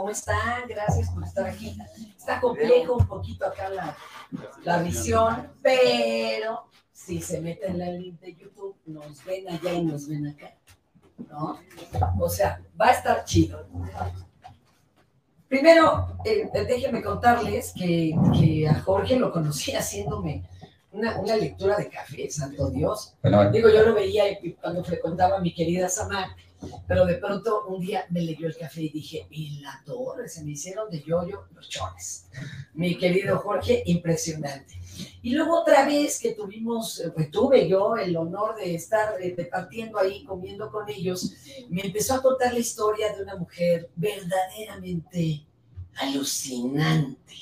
¿cómo 0.00 0.12
están? 0.12 0.66
Gracias 0.66 1.10
por 1.10 1.22
estar 1.24 1.46
aquí. 1.46 1.76
Está 2.16 2.40
complejo 2.40 2.96
un 2.96 3.06
poquito 3.06 3.44
acá 3.44 3.68
la, 3.68 3.94
la 4.64 4.82
visión, 4.82 5.52
pero 5.60 6.64
si 6.90 7.20
se 7.20 7.38
meten 7.38 7.72
en 7.72 7.78
la 7.80 7.90
link 7.90 8.18
de 8.18 8.34
YouTube, 8.34 8.76
nos 8.86 9.22
ven 9.26 9.46
allá 9.50 9.74
y 9.74 9.84
nos 9.84 10.08
ven 10.08 10.28
acá. 10.28 10.54
¿No? 11.28 11.60
O 12.18 12.30
sea, 12.30 12.62
va 12.80 12.86
a 12.86 12.92
estar 12.92 13.24
chido. 13.26 13.66
Primero, 15.46 16.16
eh, 16.24 16.48
déjenme 16.50 17.02
contarles 17.02 17.74
que, 17.74 18.14
que, 18.32 18.66
a 18.68 18.80
Jorge 18.80 19.16
lo 19.16 19.30
conocí 19.30 19.72
haciéndome 19.76 20.48
una, 20.92 21.18
una, 21.18 21.36
lectura 21.36 21.76
de 21.76 21.88
café, 21.88 22.30
santo 22.30 22.70
Dios. 22.70 23.14
Digo, 23.52 23.68
yo 23.68 23.84
lo 23.84 23.94
veía 23.94 24.24
cuando 24.60 24.84
frecuentaba 24.84 25.36
a 25.36 25.40
mi 25.40 25.54
querida 25.54 25.88
Samar, 25.88 26.28
pero 26.86 27.06
de 27.06 27.14
pronto 27.14 27.66
un 27.68 27.80
día 27.80 28.04
me 28.10 28.22
leyó 28.22 28.46
el 28.46 28.56
café 28.56 28.82
y 28.82 28.88
dije, 28.90 29.26
y 29.30 29.60
la 29.60 29.82
torre, 29.84 30.28
se 30.28 30.44
me 30.44 30.52
hicieron 30.52 30.90
de 30.90 31.02
yoyo 31.02 31.44
los 31.54 31.68
chones. 31.68 32.28
Mi 32.74 32.98
querido 32.98 33.38
Jorge, 33.38 33.82
impresionante. 33.86 34.80
Y 35.22 35.34
luego 35.34 35.60
otra 35.60 35.86
vez 35.86 36.18
que 36.18 36.34
tuvimos, 36.34 37.02
pues 37.14 37.30
tuve 37.30 37.68
yo 37.68 37.96
el 37.96 38.16
honor 38.16 38.56
de 38.56 38.74
estar 38.74 39.14
partiendo 39.50 39.98
ahí, 39.98 40.24
comiendo 40.24 40.70
con 40.70 40.88
ellos, 40.88 41.34
me 41.68 41.82
empezó 41.82 42.14
a 42.14 42.22
contar 42.22 42.52
la 42.52 42.58
historia 42.58 43.14
de 43.14 43.22
una 43.22 43.36
mujer 43.36 43.90
verdaderamente 43.96 45.46
alucinante, 45.96 47.34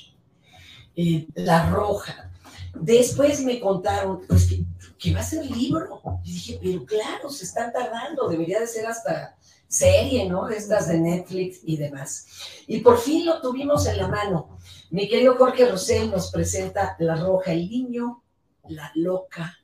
eh, 0.95 1.27
la 1.35 1.69
roja. 1.69 2.28
Después 2.73 3.41
me 3.41 3.59
contaron, 3.59 4.21
pues 4.27 4.49
que 4.97 5.13
va 5.13 5.21
a 5.21 5.23
ser 5.23 5.45
libro. 5.45 6.01
Y 6.23 6.33
dije, 6.33 6.59
pero 6.61 6.85
claro, 6.85 7.29
se 7.29 7.45
están 7.45 7.71
tardando, 7.71 8.27
debería 8.27 8.59
de 8.59 8.67
ser 8.67 8.85
hasta 8.85 9.37
serie, 9.67 10.27
¿no? 10.27 10.49
Estas 10.49 10.87
de 10.87 10.99
Netflix 10.99 11.59
y 11.63 11.77
demás. 11.77 12.27
Y 12.67 12.79
por 12.79 12.97
fin 12.97 13.25
lo 13.25 13.39
tuvimos 13.39 13.85
en 13.85 13.97
la 13.97 14.07
mano. 14.07 14.57
Mi 14.89 15.07
querido 15.07 15.37
Jorge 15.37 15.69
Rosell 15.69 16.11
nos 16.11 16.31
presenta 16.31 16.95
La 16.99 17.15
Roja, 17.15 17.53
el 17.53 17.69
niño, 17.69 18.23
la 18.67 18.91
loca 18.95 19.57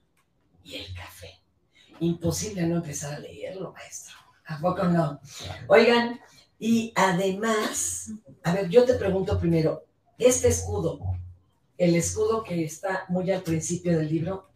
y 0.64 0.76
el 0.76 0.94
café. 0.94 1.42
Imposible 2.00 2.66
no 2.68 2.78
empezar 2.78 3.14
a 3.14 3.20
leerlo, 3.20 3.74
maestro. 3.74 4.16
¿A 4.48 4.60
poco 4.60 4.84
no? 4.84 5.20
Oigan, 5.68 6.20
y 6.60 6.94
además, 6.96 8.12
a 8.44 8.54
ver, 8.54 8.70
yo 8.70 8.86
te 8.86 8.94
pregunto 8.94 9.40
primero, 9.40 9.86
este 10.18 10.50
escudo, 10.50 11.00
el 11.78 11.96
escudo 11.96 12.44
que 12.44 12.64
está 12.64 13.06
muy 13.10 13.32
al 13.32 13.42
principio 13.42 13.98
del 13.98 14.10
libro, 14.10 14.50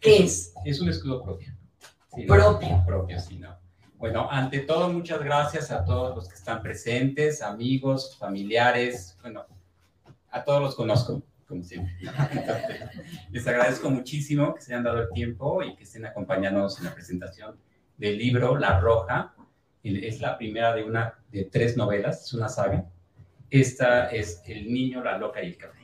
¿Qué 0.00 0.24
es? 0.24 0.54
Es 0.64 0.80
un 0.80 0.88
escudo 0.88 1.22
propio. 1.22 1.52
propio. 2.26 2.82
propio, 2.86 3.20
sí, 3.20 3.38
no. 3.38 3.54
Bueno, 3.98 4.26
ante 4.30 4.60
todo, 4.60 4.88
muchas 4.88 5.22
gracias 5.22 5.70
a 5.70 5.84
todos 5.84 6.16
los 6.16 6.26
que 6.26 6.36
están 6.36 6.62
presentes, 6.62 7.42
amigos, 7.42 8.16
familiares, 8.18 9.18
bueno, 9.20 9.44
a 10.30 10.42
todos 10.42 10.62
los 10.62 10.74
conozco, 10.74 11.22
como 11.46 11.62
siempre. 11.62 11.94
Les 13.30 13.46
agradezco 13.46 13.90
muchísimo 13.90 14.54
que 14.54 14.62
se 14.62 14.72
hayan 14.72 14.84
dado 14.84 15.02
el 15.02 15.10
tiempo 15.10 15.62
y 15.62 15.76
que 15.76 15.84
estén 15.84 16.06
acompañándonos 16.06 16.78
en 16.78 16.86
la 16.86 16.94
presentación 16.94 17.56
del 17.98 18.16
libro 18.16 18.56
La 18.56 18.80
Roja. 18.80 19.34
Es 19.82 20.22
la 20.22 20.38
primera 20.38 20.74
de 20.74 20.84
una 20.84 21.18
de 21.30 21.44
tres 21.44 21.76
novelas, 21.76 22.24
es 22.24 22.32
una 22.32 22.48
saga. 22.48 22.86
Esta 23.50 24.10
es 24.10 24.42
El 24.46 24.72
niño, 24.72 25.04
la 25.04 25.18
loca 25.18 25.42
y 25.42 25.48
el 25.48 25.58
café. 25.58 25.79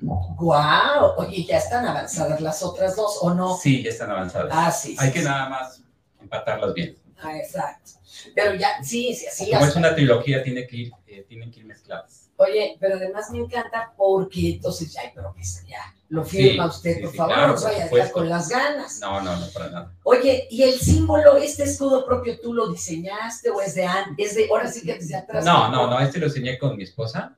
¡Guau! 0.00 1.14
Oye, 1.18 1.44
¿ya 1.44 1.58
están 1.58 1.86
avanzadas 1.86 2.40
las 2.40 2.62
otras 2.62 2.96
dos 2.96 3.18
o 3.20 3.34
no? 3.34 3.56
Sí, 3.56 3.82
ya 3.82 3.90
están 3.90 4.10
avanzadas. 4.10 4.50
Ah, 4.52 4.70
sí. 4.70 4.96
Hay 4.98 5.12
que 5.12 5.22
nada 5.22 5.48
más 5.48 5.82
empatarlas 6.20 6.74
bien. 6.74 6.96
Ah, 7.18 7.36
exacto. 7.36 7.92
Pero 8.34 8.54
ya, 8.54 8.82
sí, 8.82 9.14
sí, 9.14 9.26
así. 9.26 9.50
Como 9.50 9.66
es 9.66 9.76
una 9.76 9.94
trilogía, 9.94 10.42
tiene 10.42 10.66
que 10.66 10.76
ir, 10.76 10.92
eh, 11.06 11.24
tienen 11.28 11.50
que 11.50 11.60
ir 11.60 11.66
mezcladas. 11.66 12.30
Oye, 12.36 12.76
pero 12.80 12.96
además 12.96 13.30
me 13.30 13.38
encanta 13.38 13.92
porque 13.96 14.52
entonces 14.54 14.92
ya 14.92 15.02
hay 15.02 15.10
promesa, 15.10 15.62
ya. 15.66 15.94
Lo 16.08 16.24
firma 16.24 16.66
usted, 16.66 17.02
por 17.02 17.14
favor, 17.14 17.54
no 17.54 17.62
vaya 17.62 18.04
a 18.04 18.10
con 18.10 18.28
las 18.28 18.48
ganas. 18.48 18.98
No, 19.00 19.20
no, 19.20 19.36
no, 19.36 19.46
para 19.50 19.70
nada. 19.70 19.94
Oye, 20.02 20.48
¿y 20.50 20.62
el 20.62 20.80
símbolo, 20.80 21.36
este 21.36 21.64
escudo 21.64 22.04
propio, 22.04 22.40
tú 22.40 22.52
lo 22.52 22.68
diseñaste 22.68 23.50
o 23.50 23.60
es 23.60 23.74
de 23.74 23.84
antes? 23.84 24.30
¿Es 24.30 24.34
de, 24.34 24.48
ahora 24.48 24.68
sí 24.68 24.82
que 24.82 24.94
desde 24.94 25.16
atrás? 25.16 25.44
No, 25.44 25.70
no, 25.70 25.86
no, 25.86 26.00
este 26.00 26.18
lo 26.18 26.26
diseñé 26.26 26.58
con 26.58 26.76
mi 26.76 26.84
esposa 26.84 27.36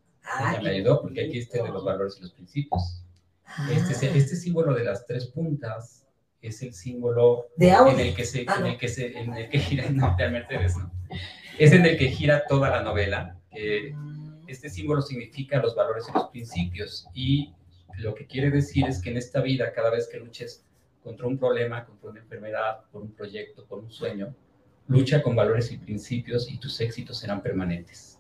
me 0.62 0.70
ayudó 0.70 1.00
porque 1.00 1.25
aquí 1.25 1.38
está 1.38 1.62
de 1.62 1.70
los 1.70 1.84
valores 1.84 2.16
y 2.19 2.22
los 2.22 2.32
principios. 2.32 3.03
Este, 3.70 4.06
ah. 4.06 4.12
este 4.15 4.37
símbolo 4.37 4.75
de 4.75 4.84
las 4.84 5.06
tres 5.06 5.26
puntas 5.26 6.06
es 6.41 6.62
el 6.62 6.75
símbolo 6.75 7.48
en 7.59 8.00
el 8.00 8.15
que 8.15 8.25
se, 8.25 8.44
ah, 8.48 8.56
en 8.59 8.66
el 8.66 8.78
que 8.78 8.88
se, 8.88 9.19
en 9.19 9.34
el 9.34 9.48
que 9.48 9.59
gira, 9.59 9.88
no, 9.91 10.16
Mercedes, 10.16 10.76
no. 10.76 10.91
Es 11.59 11.72
en 11.72 11.84
el 11.84 11.97
que 11.98 12.09
gira 12.09 12.44
toda 12.48 12.71
la 12.71 12.82
novela. 12.82 13.38
Mm. 13.54 14.48
este 14.48 14.71
símbolo 14.71 15.03
significa 15.03 15.59
los 15.59 15.75
valores 15.75 16.06
y 16.09 16.12
los 16.12 16.28
principios 16.28 17.06
y 17.12 17.53
lo 17.98 18.15
que 18.15 18.26
quiere 18.26 18.50
decir 18.50 18.87
es 18.87 19.03
que 19.03 19.10
en 19.10 19.19
esta 19.19 19.42
vida, 19.42 19.72
cada 19.72 19.91
vez 19.91 20.09
que 20.10 20.19
luches 20.19 20.65
contra 21.03 21.26
un 21.26 21.38
problema, 21.38 21.84
contra 21.84 22.10
una 22.10 22.21
enfermedad, 22.21 22.81
por 22.91 23.03
un 23.03 23.12
proyecto, 23.12 23.66
por 23.66 23.81
un 23.81 23.91
sueño, 23.91 24.34
lucha 24.88 25.22
con 25.22 25.37
valores 25.37 25.71
y 25.72 25.78
principios 25.78 26.50
y 26.50 26.59
tus 26.59 26.81
éxitos 26.81 27.19
serán 27.19 27.42
permanentes. 27.42 28.11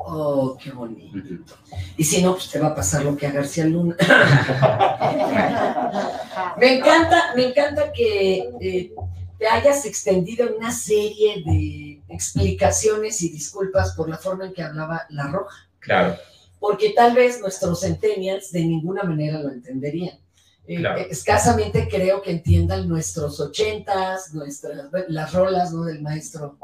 Oh, 0.00 0.56
qué 0.62 0.70
bonito. 0.70 1.54
Y 1.96 2.04
si 2.04 2.22
no, 2.22 2.34
pues 2.34 2.48
te 2.50 2.60
va 2.60 2.68
a 2.68 2.74
pasar 2.74 3.04
lo 3.04 3.16
que 3.16 3.26
a 3.26 3.32
García 3.32 3.66
Luna. 3.66 3.96
me 6.58 6.78
encanta, 6.78 7.34
me 7.34 7.48
encanta 7.48 7.92
que 7.92 8.48
eh, 8.60 8.94
te 9.38 9.46
hayas 9.46 9.84
extendido 9.84 10.46
en 10.46 10.54
una 10.54 10.70
serie 10.70 11.42
de 11.44 12.00
explicaciones 12.08 13.20
y 13.22 13.30
disculpas 13.30 13.94
por 13.94 14.08
la 14.08 14.18
forma 14.18 14.46
en 14.46 14.54
que 14.54 14.62
hablaba 14.62 15.04
La 15.10 15.26
Roja. 15.26 15.68
Claro. 15.80 16.16
Porque 16.60 16.90
tal 16.90 17.14
vez 17.14 17.40
nuestros 17.40 17.80
centennials 17.80 18.52
de 18.52 18.64
ninguna 18.64 19.02
manera 19.02 19.40
lo 19.40 19.50
entenderían. 19.50 20.18
Eh, 20.66 20.80
escasamente 21.10 21.88
creo 21.90 22.22
que 22.22 22.30
entiendan 22.30 22.88
nuestros 22.88 23.40
ochentas, 23.40 24.32
nuestras, 24.32 24.90
las 25.08 25.32
rolas 25.32 25.72
¿no? 25.72 25.84
del 25.84 26.02
maestro, 26.02 26.56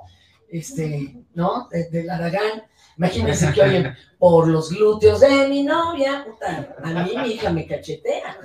este, 0.48 1.16
¿no? 1.34 1.68
De, 1.70 1.90
del 1.90 2.10
Aragán 2.10 2.62
Imagínense 2.96 3.52
que 3.52 3.62
oyen 3.62 3.96
por 4.18 4.48
los 4.48 4.70
glúteos 4.70 5.20
de 5.20 5.48
mi 5.48 5.62
novia, 5.62 6.24
puta, 6.24 6.76
a 6.82 7.04
mí 7.04 7.16
mi 7.16 7.28
hija 7.32 7.50
me 7.50 7.66
cachetea. 7.66 8.38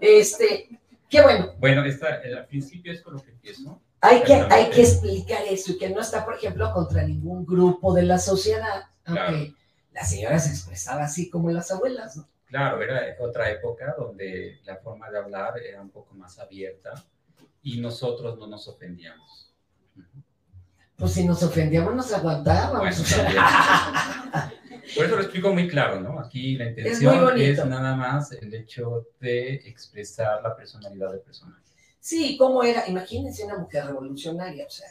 Este, 0.00 0.68
qué 1.08 1.22
bueno. 1.22 1.54
Bueno, 1.58 1.84
esta, 1.84 2.20
al 2.24 2.46
principio 2.46 2.92
es 2.92 3.02
con 3.02 3.14
lo 3.14 3.22
que 3.22 3.30
empiezo. 3.30 3.80
Hay 4.00 4.22
que, 4.22 4.34
hay 4.34 4.70
que 4.70 4.82
explicar 4.82 5.42
eso 5.48 5.72
y 5.72 5.78
que 5.78 5.90
no 5.90 6.00
está, 6.00 6.24
por 6.24 6.34
ejemplo, 6.34 6.72
contra 6.72 7.02
ningún 7.02 7.44
grupo 7.44 7.92
de 7.94 8.04
la 8.04 8.18
sociedad, 8.18 8.84
aunque 9.04 9.54
la 9.92 10.04
señora 10.04 10.38
se 10.38 10.50
expresaba 10.50 11.04
así 11.04 11.28
como 11.28 11.50
las 11.50 11.70
abuelas, 11.72 12.16
¿no? 12.16 12.28
Claro, 12.46 12.80
era 12.80 13.02
otra 13.20 13.50
época 13.50 13.94
donde 13.98 14.60
la 14.64 14.76
forma 14.76 15.10
de 15.10 15.18
hablar 15.18 15.58
era 15.58 15.82
un 15.82 15.90
poco 15.90 16.14
más 16.14 16.38
abierta 16.38 17.04
y 17.62 17.78
nosotros 17.78 18.38
no 18.38 18.46
nos 18.46 18.66
ofendíamos. 18.68 19.47
Pues 20.98 21.12
si 21.12 21.24
nos 21.24 21.40
ofendíamos, 21.44 21.94
nos 21.94 22.12
aguantábamos. 22.12 22.82
por 24.96 25.04
eso 25.04 25.14
lo 25.14 25.22
explico 25.22 25.54
muy 25.54 25.68
claro, 25.68 26.00
¿no? 26.00 26.18
Aquí 26.18 26.56
la 26.56 26.70
intención 26.70 27.38
es, 27.40 27.64
nada 27.64 27.94
más 27.94 28.32
el 28.32 28.52
hecho 28.52 29.06
de 29.20 29.54
expresar 29.54 30.42
la 30.42 30.56
personalidad 30.56 31.12
del 31.12 31.20
personaje. 31.20 31.62
Sí, 32.00 32.36
¿cómo 32.36 32.64
era? 32.64 32.88
Imagínense 32.88 33.44
una 33.44 33.58
mujer 33.58 33.86
revolucionaria, 33.86 34.66
o 34.66 34.70
sea, 34.70 34.88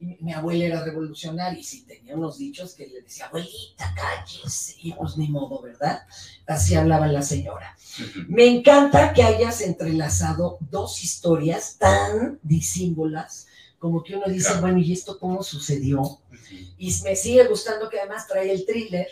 mi, 0.00 0.32
abuela 0.32 0.64
era 0.64 0.84
revolucionaria 0.84 1.60
y 1.60 1.62
sí 1.62 1.86
tenía 1.86 2.16
unos 2.16 2.38
dichos 2.38 2.74
que 2.74 2.88
le 2.88 3.02
decía, 3.02 3.26
abuelita, 3.26 3.94
cállese, 3.94 4.74
y 4.82 4.92
pues 4.92 5.16
ni 5.16 5.28
modo, 5.28 5.62
¿verdad? 5.62 6.02
Así 6.48 6.74
hablaba 6.74 7.06
la 7.06 7.22
señora. 7.22 7.76
Me 8.26 8.46
encanta 8.46 9.12
que 9.12 9.22
hayas 9.22 9.60
entrelazado 9.60 10.58
dos 10.68 11.04
historias 11.04 11.76
tan 11.78 12.40
disímbolas 12.42 13.46
como 13.84 14.02
que 14.02 14.16
uno 14.16 14.24
dice, 14.28 14.58
bueno, 14.62 14.78
¿y 14.78 14.94
esto 14.94 15.18
cómo 15.18 15.42
sucedió? 15.42 16.00
Y 16.78 16.90
me 17.02 17.14
sigue 17.14 17.46
gustando 17.46 17.90
que 17.90 18.00
además 18.00 18.26
trae 18.26 18.50
el 18.50 18.64
thriller, 18.64 19.06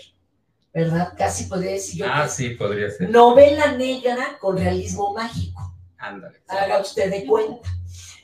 ¿verdad? 0.72 1.12
Casi 1.14 1.44
podría 1.44 1.72
decir 1.72 1.96
yo. 2.00 2.06
Ah, 2.08 2.26
sí, 2.26 2.54
podría 2.54 2.88
ser. 2.88 3.10
Novela 3.10 3.76
negra 3.76 4.38
con 4.40 4.56
realismo 4.56 5.12
mágico. 5.12 5.76
Ándale. 5.98 6.40
Haga 6.48 6.80
usted 6.80 7.10
de 7.10 7.26
cuenta. 7.26 7.68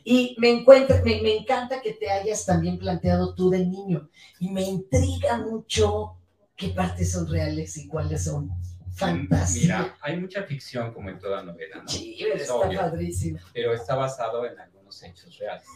Y 0.05 0.37
me, 0.39 0.49
encuentra, 0.49 1.03
me, 1.05 1.21
me, 1.21 1.37
encanta 1.37 1.83
que 1.83 1.93
te 1.93 2.09
hayas 2.09 2.47
también 2.47 2.79
planteado 2.79 3.35
tú 3.35 3.51
de 3.51 3.67
niño. 3.67 4.09
Y 4.41 4.49
me 4.49 4.63
intriga 4.63 5.37
mucho 5.37 6.17
qué 6.57 6.69
partes 6.69 7.13
son 7.13 7.29
reales 7.29 7.77
y 7.77 7.89
cuáles 7.89 8.25
son 8.25 8.51
fantásticas. 8.95 9.81
Mira, 9.83 9.99
hay 10.01 10.17
mucha 10.19 10.45
ficción 10.45 10.95
como 10.95 11.11
en 11.11 11.19
toda 11.19 11.43
novela, 11.43 11.83
¿no? 11.83 11.89
Sí, 11.89 12.17
está 12.25 12.55
padrísimo. 12.59 13.39
Pero 13.53 13.75
está 13.75 13.97
basado 13.97 14.47
en 14.47 14.59
algunos 14.59 15.03
hechos 15.03 15.37
reales. 15.37 15.67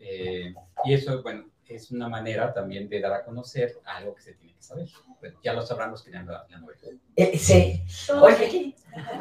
Eh, 0.00 0.54
y 0.84 0.94
eso, 0.94 1.22
bueno, 1.22 1.44
es 1.68 1.90
una 1.90 2.08
manera 2.08 2.52
también 2.52 2.88
de 2.88 3.00
dar 3.00 3.12
a 3.12 3.24
conocer 3.24 3.78
algo 3.84 4.14
que 4.14 4.22
se 4.22 4.32
tiene 4.34 4.54
que 4.54 4.62
saber. 4.62 4.88
ya 5.44 5.52
lo 5.52 5.62
sabrán 5.62 5.92
los 5.92 6.02
que 6.02 6.10
lean 6.10 6.26
la, 6.26 6.46
novela. 6.58 6.80
Eh, 7.14 7.38
sí. 7.38 7.82
Oye, 8.20 8.74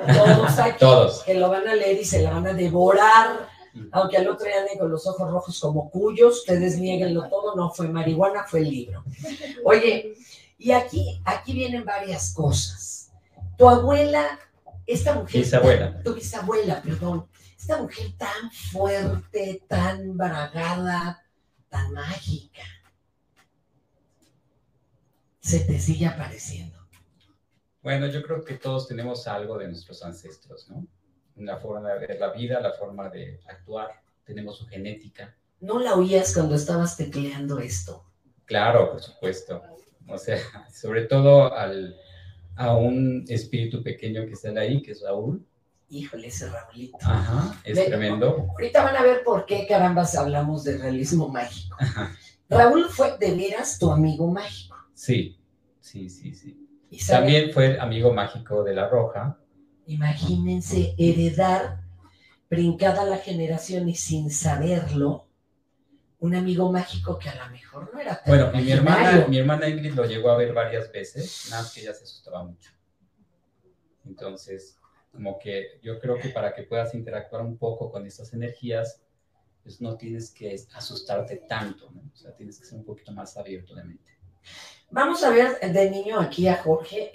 todos 0.08 0.60
aquí 0.60 0.80
todos. 0.80 1.24
que 1.24 1.36
lo 1.36 1.50
van 1.50 1.68
a 1.68 1.76
leer 1.76 2.00
y 2.00 2.06
se 2.06 2.22
la 2.22 2.32
van 2.32 2.48
a 2.48 2.54
devorar. 2.54 3.48
Aunque 3.92 4.18
al 4.18 4.28
otro 4.28 4.46
día 4.46 4.56
con 4.80 4.90
los 4.90 5.06
ojos 5.06 5.30
rojos 5.30 5.60
como 5.60 5.92
cuyos, 5.92 6.40
ustedes 6.40 6.80
nieguenlo 6.80 7.30
todo, 7.30 7.56
no 7.56 7.70
fue 7.70 7.88
marihuana, 7.88 8.44
fue 8.44 8.62
el 8.62 8.70
libro. 8.70 9.04
Oye, 9.64 10.16
Y 10.58 10.72
aquí, 10.72 11.22
aquí 11.24 11.54
vienen 11.54 11.86
varias 11.86 12.34
cosas. 12.34 13.12
Tu 13.58 13.70
abuela, 13.70 14.40
esta 14.86 15.14
mujer... 15.14 15.42
Bisabuela. 15.42 16.04
Tu 16.04 16.14
bisabuela, 16.16 16.82
perdón. 16.82 17.28
Esta 17.70 17.84
mujer 17.84 18.08
tan 18.18 18.52
fuerte, 18.52 19.64
tan 19.68 20.18
bragada, 20.18 21.24
tan 21.70 21.94
mágica, 21.94 22.64
se 25.40 25.60
te 25.60 25.78
sigue 25.78 26.08
apareciendo. 26.08 26.80
Bueno, 27.84 28.08
yo 28.08 28.24
creo 28.24 28.44
que 28.44 28.56
todos 28.56 28.88
tenemos 28.88 29.28
algo 29.28 29.60
de 29.60 29.68
nuestros 29.68 30.02
ancestros, 30.04 30.68
¿no? 30.68 30.88
La 31.36 31.58
forma 31.58 31.94
de 31.94 32.08
ver 32.08 32.20
la 32.20 32.32
vida, 32.32 32.60
la 32.60 32.74
forma 32.74 33.08
de 33.08 33.40
actuar, 33.46 34.02
tenemos 34.24 34.58
su 34.58 34.66
genética. 34.66 35.38
¿No 35.60 35.78
la 35.78 35.94
oías 35.94 36.34
cuando 36.34 36.56
estabas 36.56 36.98
tecleando 36.98 37.60
esto? 37.60 38.04
Claro, 38.46 38.90
por 38.94 39.00
supuesto. 39.00 39.62
O 40.08 40.18
sea, 40.18 40.40
sobre 40.74 41.04
todo 41.04 41.54
al, 41.54 41.96
a 42.56 42.76
un 42.76 43.26
espíritu 43.28 43.84
pequeño 43.84 44.26
que 44.26 44.34
está 44.34 44.50
ahí, 44.60 44.82
que 44.82 44.94
es 44.94 45.04
Raúl. 45.04 45.46
Híjole, 45.90 46.28
ese 46.28 46.48
Raúlito. 46.50 46.98
Ajá, 47.02 47.60
es 47.64 47.86
tremendo. 47.86 48.48
Ahorita 48.52 48.84
van 48.84 48.96
a 48.96 49.02
ver 49.02 49.24
por 49.24 49.46
qué 49.46 49.66
carambas 49.68 50.16
hablamos 50.16 50.64
de 50.64 50.78
realismo 50.78 51.30
mágico. 51.30 51.76
Raúl 52.50 52.86
fue 52.90 53.18
de 53.18 53.36
veras 53.36 53.80
tu 53.80 53.92
amigo 53.92 54.28
mágico. 54.28 54.76
Sí, 54.94 55.40
sí, 55.80 56.10
sí, 56.10 56.34
sí. 56.36 56.70
También 57.08 57.52
fue 57.52 57.80
amigo 57.80 58.14
mágico 58.14 58.64
de 58.64 58.74
La 58.74 58.88
Roja. 58.88 59.38
Imagínense 59.86 60.94
heredar, 60.98 61.82
brincada 62.50 63.06
la 63.06 63.18
generación 63.18 63.90
y 63.90 63.96
sin 63.96 64.30
saberlo, 64.30 65.28
un 66.20 66.36
amigo 66.36 66.72
mágico 66.72 67.18
que 67.18 67.30
a 67.30 67.46
lo 67.46 67.52
mejor 67.52 67.92
no 67.94 68.00
era 68.00 68.22
tan 68.22 68.36
Bueno, 68.36 68.52
mi 68.52 68.72
hermana, 68.72 69.26
mi 69.28 69.38
hermana 69.38 69.70
Ingrid 69.70 69.94
lo 69.94 70.06
llegó 70.06 70.30
a 70.32 70.38
ver 70.38 70.54
varias 70.54 70.92
veces, 70.92 71.48
nada 71.50 71.64
más 71.64 71.74
que 71.74 71.82
ella 71.82 71.94
se 71.94 72.04
asustaba 72.04 72.44
mucho. 72.44 72.72
Entonces, 74.06 74.79
como 75.12 75.40
que 75.40 75.80
yo 75.82 76.00
creo 76.00 76.18
que 76.18 76.30
para 76.30 76.54
que 76.54 76.64
puedas 76.64 76.94
interactuar 76.94 77.42
un 77.42 77.58
poco 77.58 77.92
con 77.92 78.06
estas 78.06 78.34
energías, 78.34 79.02
pues 79.64 79.82
no 79.82 79.98
tienes 79.98 80.32
que 80.32 80.56
asustarte 80.74 81.38
tanto, 81.48 81.92
¿no? 81.92 82.02
O 82.14 82.16
sea, 82.16 82.36
tienes 82.36 82.60
que 82.60 82.66
ser 82.66 82.78
un 82.80 82.86
poquito 82.86 83.12
más 83.12 83.36
abierto 83.38 83.76
de 83.76 83.84
mente. 83.84 84.20
Vamos 84.92 85.24
a 85.24 85.30
ver 85.30 85.60
de 85.60 85.92
niño 85.92 86.20
aquí 86.20 86.48
a 86.48 86.64
Jorge, 86.64 87.12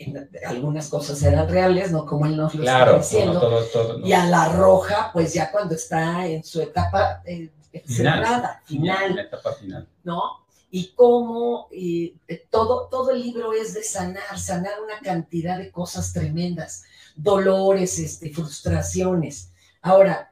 algunas 0.47 0.89
cosas 0.89 1.21
eran 1.25 1.49
reales, 1.49 1.91
¿no? 1.91 2.07
Como 2.07 2.27
él 2.27 2.37
nos 2.37 2.55
lo 2.55 2.63
está 2.63 2.97
diciendo. 2.97 3.41
Todo, 3.41 3.65
todo, 3.65 4.07
Y 4.07 4.13
a 4.13 4.27
la 4.27 4.51
roja, 4.51 5.11
pues 5.13 5.35
ya 5.35 5.51
cuando 5.51 5.75
está 5.75 6.25
en 6.27 6.45
su 6.45 6.63
etapa 6.63 7.23
eh, 7.25 7.51
cerrada, 7.85 8.63
final. 8.65 9.19
etapa 9.19 9.53
final. 9.55 9.89
¿No? 10.05 10.45
Y 10.71 10.93
cómo 10.95 11.69
y, 11.73 12.17
eh, 12.29 12.47
todo, 12.49 12.89
todo 12.89 13.11
el 13.11 13.23
libro 13.23 13.53
es 13.53 13.75
de 13.75 13.83
sanar, 13.83 14.39
sanar 14.39 14.81
una 14.81 15.01
cantidad 15.01 15.59
de 15.59 15.73
cosas 15.73 16.13
tremendas, 16.13 16.85
dolores, 17.15 17.99
este, 17.99 18.31
frustraciones. 18.31 19.53
Ahora, 19.83 20.31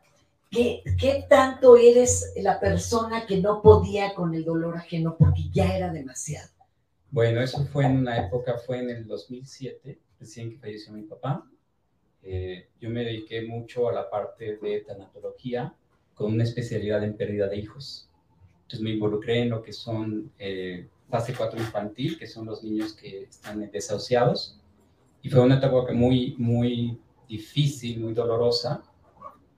¿qué, 0.50 0.82
¿qué 0.98 1.26
tanto 1.28 1.76
eres 1.76 2.32
la 2.36 2.58
persona 2.60 3.26
que 3.26 3.40
no 3.40 3.62
podía 3.62 4.14
con 4.14 4.34
el 4.34 4.44
dolor 4.44 4.76
ajeno 4.76 5.16
porque 5.18 5.48
ya 5.52 5.76
era 5.76 5.92
demasiado? 5.92 6.50
Bueno, 7.10 7.42
eso 7.42 7.64
fue 7.66 7.84
en 7.84 7.98
una 7.98 8.26
época, 8.26 8.56
fue 8.58 8.78
en 8.78 8.88
el 8.88 9.06
2007, 9.06 9.98
recién 10.18 10.50
que 10.50 10.58
falleció 10.58 10.94
mi 10.94 11.02
papá. 11.02 11.46
Eh, 12.22 12.68
yo 12.80 12.88
me 12.88 13.04
dediqué 13.04 13.42
mucho 13.42 13.88
a 13.88 13.92
la 13.92 14.08
parte 14.08 14.56
de 14.56 14.80
tanatología 14.80 15.74
con 16.14 16.32
una 16.32 16.44
especialidad 16.44 17.04
en 17.04 17.16
pérdida 17.16 17.48
de 17.48 17.58
hijos. 17.58 18.08
Entonces 18.62 18.80
me 18.80 18.90
involucré 18.90 19.42
en 19.42 19.50
lo 19.50 19.62
que 19.62 19.72
son 19.72 20.32
eh, 20.38 20.86
fase 21.10 21.34
4 21.36 21.58
infantil, 21.58 22.18
que 22.18 22.26
son 22.26 22.46
los 22.46 22.62
niños 22.62 22.94
que 22.94 23.24
están 23.24 23.70
desahuciados. 23.70 24.58
Y 25.22 25.30
fue 25.30 25.40
una 25.40 25.56
etapa 25.56 25.92
muy, 25.92 26.34
muy 26.38 26.98
difícil, 27.28 28.00
muy 28.00 28.12
dolorosa, 28.12 28.82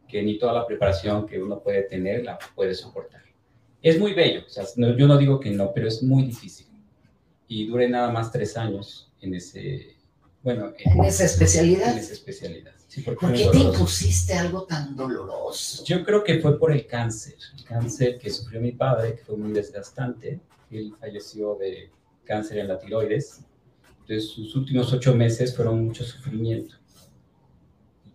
que 0.07 0.23
ni 0.23 0.39
toda 0.39 0.53
la 0.53 0.67
preparación 0.67 1.27
que 1.27 1.43
uno 1.43 1.61
puede 1.61 1.83
tener 1.83 2.25
la 2.25 2.39
puede 2.55 2.75
soportar. 2.75 3.23
Es 3.83 3.99
muy 3.99 4.15
bello, 4.15 4.45
o 4.47 4.49
sea, 4.49 4.65
yo 4.77 5.07
no 5.07 5.19
digo 5.19 5.41
que 5.41 5.51
no, 5.51 5.73
pero 5.73 5.89
es 5.89 6.03
muy 6.03 6.23
difícil 6.23 6.67
y 7.49 7.67
duré 7.67 7.89
nada 7.89 8.11
más 8.11 8.33
tres 8.33 8.57
años 8.57 9.13
en 9.21 9.35
ese, 9.35 9.97
bueno, 10.43 10.73
en, 10.79 11.05
esa 11.05 11.25
especialidad. 11.25 11.93
En 11.93 11.99
esa 11.99 12.13
especialidad. 12.13 12.73
¿Por 13.05 13.33
qué 13.33 13.49
te 13.51 13.59
impusiste 13.59 14.35
algo 14.35 14.65
tan 14.65 14.95
doloroso? 14.95 15.85
Yo 15.85 16.05
creo 16.05 16.23
que 16.23 16.41
fue 16.41 16.59
por 16.59 16.71
el 16.71 16.87
cáncer, 16.87 17.35
el 17.57 17.65
cáncer 17.65 18.19
que 18.19 18.31
sufrió 18.31 18.61
mi 18.61 18.73
padre, 18.73 19.17
que 19.17 19.25
fue 19.25 19.37
muy 19.37 19.53
desgastante. 19.53 20.41
Él 20.71 20.95
falleció 21.01 21.57
de 21.57 21.91
cáncer 22.25 22.59
en 22.59 22.69
la 22.69 22.79
tiroides. 22.79 23.41
Entonces, 24.07 24.31
sus 24.31 24.55
últimos 24.55 24.93
ocho 24.93 25.15
meses 25.15 25.57
fueron 25.57 25.87
mucho 25.87 26.05
sufrimiento. 26.05 26.77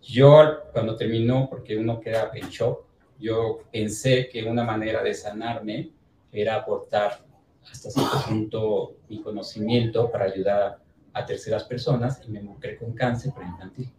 Yo, 0.02 0.60
cuando 0.72 0.96
terminó, 0.96 1.48
porque 1.50 1.76
uno 1.76 2.00
queda 2.00 2.30
en 2.32 2.48
shock, 2.48 2.84
yo 3.18 3.64
pensé 3.72 4.28
que 4.28 4.44
una 4.44 4.62
manera 4.62 5.02
de 5.02 5.14
sanarme 5.14 5.90
era 6.32 6.56
aportar 6.56 7.24
hasta 7.70 7.90
cierto 7.90 8.24
punto 8.28 8.96
mi 9.08 9.20
conocimiento 9.20 10.10
para 10.10 10.26
ayudar 10.26 10.78
a, 11.12 11.26
terceras 11.26 11.64
personas 11.64 12.20
y 12.26 12.30
me 12.30 12.38
involucré 12.38 12.76
con 12.76 12.92
cáncer 12.92 13.32
infantil. 13.42 13.90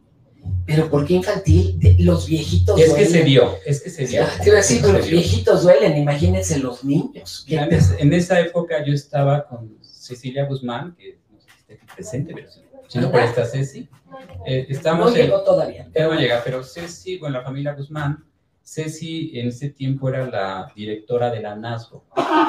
¿Pero 0.65 0.89
por 0.89 1.05
qué 1.05 1.15
infantil? 1.15 1.77
Los 1.99 2.25
viejitos 2.25 2.79
Es 2.79 2.93
que 2.93 3.05
se 3.05 3.23
dio, 3.23 3.57
es 3.65 3.81
que 3.81 3.89
se 3.89 4.07
dio. 4.07 4.23
te 4.41 4.47
iba 4.47 4.57
a 4.57 4.61
decir, 4.61 4.81
los 4.81 5.07
viejitos 5.07 5.63
duelen, 5.63 5.97
imagínense 5.97 6.57
los 6.57 6.83
niños. 6.83 7.45
En, 7.47 8.13
esa 8.13 8.39
época 8.39 8.83
yo 8.83 8.93
estaba 8.93 9.45
con 9.45 9.77
Cecilia 9.81 10.45
Guzmán, 10.45 10.95
que 10.95 11.20
presente, 11.95 12.33
pero 12.33 12.49
si 12.87 12.99
no 12.99 13.11
por 13.11 13.21
esta 13.21 13.45
Ceci. 13.45 13.89
Eh, 14.45 14.65
estamos 14.69 15.11
no 15.11 15.17
llegó 15.17 15.43
todavía. 15.43 15.89
No 15.93 16.13
llega, 16.13 16.41
pero 16.43 16.63
Ceci, 16.63 17.19
con 17.19 17.31
la 17.31 17.41
familia 17.41 17.73
Guzmán, 17.73 18.25
Ceci 18.63 19.31
en 19.39 19.47
ese 19.47 19.69
tiempo 19.69 20.09
era 20.09 20.27
la 20.27 20.71
directora 20.75 21.31
de 21.31 21.41
la 21.41 21.55
NASGO, 21.55 22.05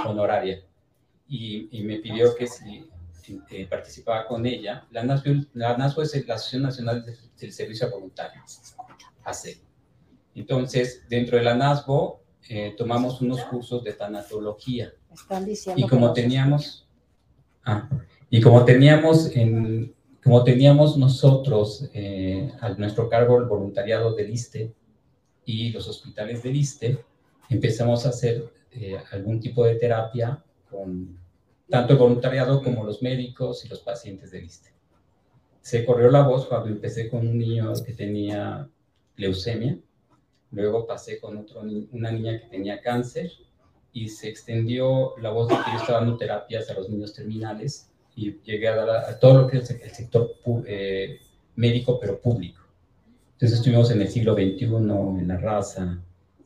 honoraria 0.07 0.63
y, 1.33 1.83
me 1.83 1.97
pidió 1.99 2.35
que 2.35 2.47
si 2.47 2.87
eh, 3.51 3.67
participaba 3.67 4.27
con 4.27 4.45
ella. 4.45 4.87
La 4.91 5.03
NASBO, 5.03 5.47
la 5.55 5.77
NASBO 5.77 6.03
es 6.03 6.27
la 6.27 6.35
Asociación 6.35 6.63
Nacional 6.63 7.05
del 7.05 7.53
Servicio 7.53 7.91
Voluntario, 7.91 8.43
AC. 9.25 9.59
Entonces, 10.35 11.05
dentro 11.09 11.39
de 11.39 11.45
la 11.45 11.55
NASBO 11.55 12.23
eh, 12.49 12.75
tomamos 12.77 13.21
unos 13.23 13.41
cursos 13.45 13.83
de 13.83 13.95
tanatología. 13.95 14.93
y 15.77 15.87
como 15.87 16.13
teníamos, 16.13 16.87
ah, 17.65 17.89
y 18.35 18.41
como 18.41 18.65
teníamos 18.65 19.37
en, 19.37 19.95
como 20.25 20.43
teníamos 20.43 20.97
nosotros 20.97 21.91
eh, 21.93 22.51
a 22.61 22.71
nuestro 22.71 23.07
cargo 23.11 23.37
el 23.37 23.45
voluntariado 23.45 24.15
del 24.15 24.31
ISTE 24.31 24.73
y 25.45 25.69
los 25.69 25.87
hospitales 25.87 26.43
del 26.43 26.57
ISTE, 26.57 27.05
empezamos 27.51 28.07
a 28.07 28.09
hacer 28.09 28.51
algún 29.11 29.39
tipo 29.39 29.67
de 29.67 29.75
terapia 29.75 30.43
con 30.71 31.19
tanto 31.69 31.93
el 31.93 31.99
voluntariado 31.99 32.63
como 32.63 32.85
los 32.85 33.03
médicos 33.03 33.67
y 33.67 33.69
los 33.69 33.81
pacientes 33.81 34.31
del 34.31 34.45
ISTE. 34.45 34.71
Se 35.61 35.85
corrió 35.85 36.11
la 36.11 36.27
voz 36.27 36.47
cuando 36.47 36.71
empecé 36.71 37.11
con 37.11 37.29
un 37.29 37.37
niño 37.37 37.71
que 37.85 37.93
tenía 37.93 38.67
leucemia, 39.17 39.79
luego 40.53 40.87
pasé 40.87 41.21
con 41.21 41.37
otro, 41.37 41.61
una 41.61 42.11
niña 42.11 42.41
que 42.41 42.47
tenía 42.47 42.81
cáncer 42.81 43.31
y 43.93 44.09
se 44.09 44.31
extendió 44.31 45.19
la 45.19 45.29
voz 45.29 45.49
de 45.49 45.57
que 45.57 45.71
yo 45.71 45.77
estaba 45.77 45.99
dando 45.99 46.17
terapias 46.17 46.71
a 46.71 46.75
los 46.75 46.89
niños 46.89 47.13
terminales 47.13 47.92
y 48.15 48.41
llegué 48.43 48.69
a 48.69 48.77
dar 48.77 48.91
a, 48.91 49.19
todo 49.19 49.43
lo 49.43 49.47
que 49.47 49.59
es 49.59 49.71
el 49.71 49.91
sector 49.91 50.35
eh, 50.67 51.21
médico, 51.57 51.99
pero 52.01 52.21
público. 52.21 52.61
Entonces 53.35 53.59
estuvimos 53.59 53.91
en 53.91 54.03
el 54.03 54.09
siglo 54.09 54.35
XXI, 54.35 54.65
en 54.65 55.29
la 55.29 55.37
raza, 55.37 55.99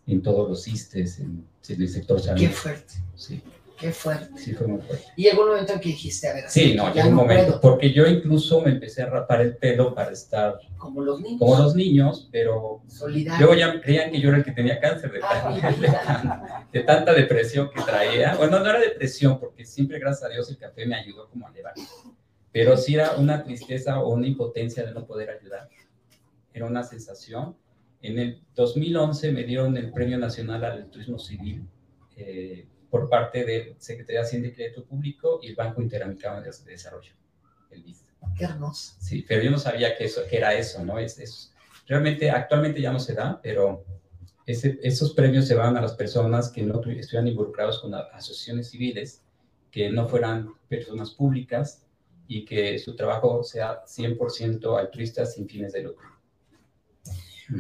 en 0.07 0.23
todos 0.23 0.49
los 0.49 0.67
ISTES, 0.67 1.21
en, 1.21 1.45
el 1.69 1.89
sector 1.89 2.21
salud. 2.21 2.41
Qué 2.41 2.49
fuerte. 2.49 2.95
Sí. 3.17 3.43
Qué 3.79 3.93
fuerte. 3.93 4.39
Sí, 4.39 4.55
fue 4.55 4.67
muy 4.67 4.81
fuerte. 4.81 5.05
Y 5.17 5.25
llegó 5.25 5.43
un 5.43 5.51
momento 5.51 5.75
en 5.75 5.81
que 5.81 5.91
dijiste, 5.91 6.29
a 6.29 6.35
ver, 6.35 6.45
sí, 6.49 6.75
no, 6.75 6.93
llegó 6.93 7.09
un 7.09 7.15
momento, 7.15 7.61
porque 7.61 7.93
yo 7.93 8.07
incluso 8.07 8.63
me 8.63 8.71
empecé 8.71 9.03
a 9.03 9.07
rapar 9.07 9.43
el 9.43 9.57
pelo 9.57 9.95
para 9.95 10.13
estar 10.13 10.59
como 10.79 11.03
los 11.03 11.21
niños, 11.21 11.39
como 11.39 11.57
los 11.63 11.75
niños 11.75 12.29
pero 12.31 12.83
luego 13.39 13.55
ya 13.55 13.81
creían 13.81 14.11
que 14.11 14.21
yo 14.21 14.29
era 14.29 14.39
el 14.39 14.45
que 14.45 14.53
tenía 14.53 14.81
cáncer 14.81 15.13
de, 15.13 15.21
ah, 15.23 16.67
de, 16.73 16.81
tanta 16.81 17.13
depresión 17.13 17.71
que 17.75 17.83
traía. 17.83 18.35
Bueno, 18.37 18.61
no 18.61 18.71
era 18.71 18.81
depresión, 18.81 19.39
porque 19.39 19.65
siempre, 19.65 19.99
gracias 19.99 20.31
a 20.31 20.33
Dios, 20.33 20.49
el 20.51 20.57
café 20.57 20.87
me 20.87 20.97
ayudó 20.97 21.29
como 21.29 21.47
a 21.47 21.51
elevar. 21.51 21.75
Pero 22.53 22.77
sí 22.79 22.95
era 22.95 23.17
una 23.17 23.45
tristeza 23.45 24.01
o 24.01 24.15
una 24.15 24.27
impotencia 24.27 24.87
de 24.87 24.93
no 24.93 25.07
poder 25.07 25.31
ayudar. 25.31 25.69
Era 26.55 26.65
una 26.65 26.83
sensación. 26.83 27.55
En 28.01 28.19
el 28.19 28.41
2011 28.55 29.33
me 29.33 29.45
dieron 29.45 29.77
el 29.77 29.93
Premio 29.93 30.17
Nacional 30.17 30.65
al 30.65 30.89
Turismo 30.89 31.19
Civil. 31.19 31.67
Eh, 32.17 32.67
por 32.91 33.09
parte 33.09 33.45
de 33.45 33.77
Secretaría 33.79 34.21
de 34.21 34.27
Hacienda 34.27 34.49
y 34.49 34.53
Crédito 34.53 34.85
Público 34.85 35.41
y 35.43 35.49
el 35.49 35.57
Banco 35.57 35.83
Interamericano 35.83 36.41
de 36.41 36.51
Desarrollo, 36.65 37.13
el 37.71 37.83
BID. 37.83 37.97
Qué 38.37 38.45
hermoso. 38.45 38.95
Sí, 39.01 39.25
pero 39.27 39.43
yo 39.43 39.51
no 39.51 39.59
sabía 39.59 39.97
que, 39.97 40.05
eso, 40.05 40.23
que 40.29 40.37
era 40.37 40.55
eso, 40.55 40.85
¿no? 40.85 40.99
Es, 40.99 41.19
es, 41.19 41.55
realmente 41.87 42.31
actualmente 42.31 42.81
ya 42.81 42.93
no 42.93 42.99
se 42.99 43.15
da, 43.15 43.41
pero 43.43 43.85
ese, 44.47 44.79
esos 44.83 45.13
premios 45.13 45.47
se 45.47 45.55
van 45.55 45.77
a 45.77 45.81
las 45.81 45.95
personas 45.95 46.51
que 46.51 46.63
no 46.63 46.83
estuvieran 46.83 47.29
involucrados 47.29 47.81
con 47.81 47.95
asociaciones 47.95 48.71
civiles, 48.71 49.23
que 49.71 49.91
no 49.91 50.07
fueran 50.07 50.55
personas 50.69 51.11
públicas 51.11 51.87
y 52.29 52.45
que 52.45 52.79
su 52.79 52.97
trabajo 52.97 53.43
sea 53.43 53.85
100% 53.85 54.79
altruista 54.79 55.27
sin 55.27 55.49
fines 55.49 55.73
de 55.73 55.83
lucro. 55.83 56.09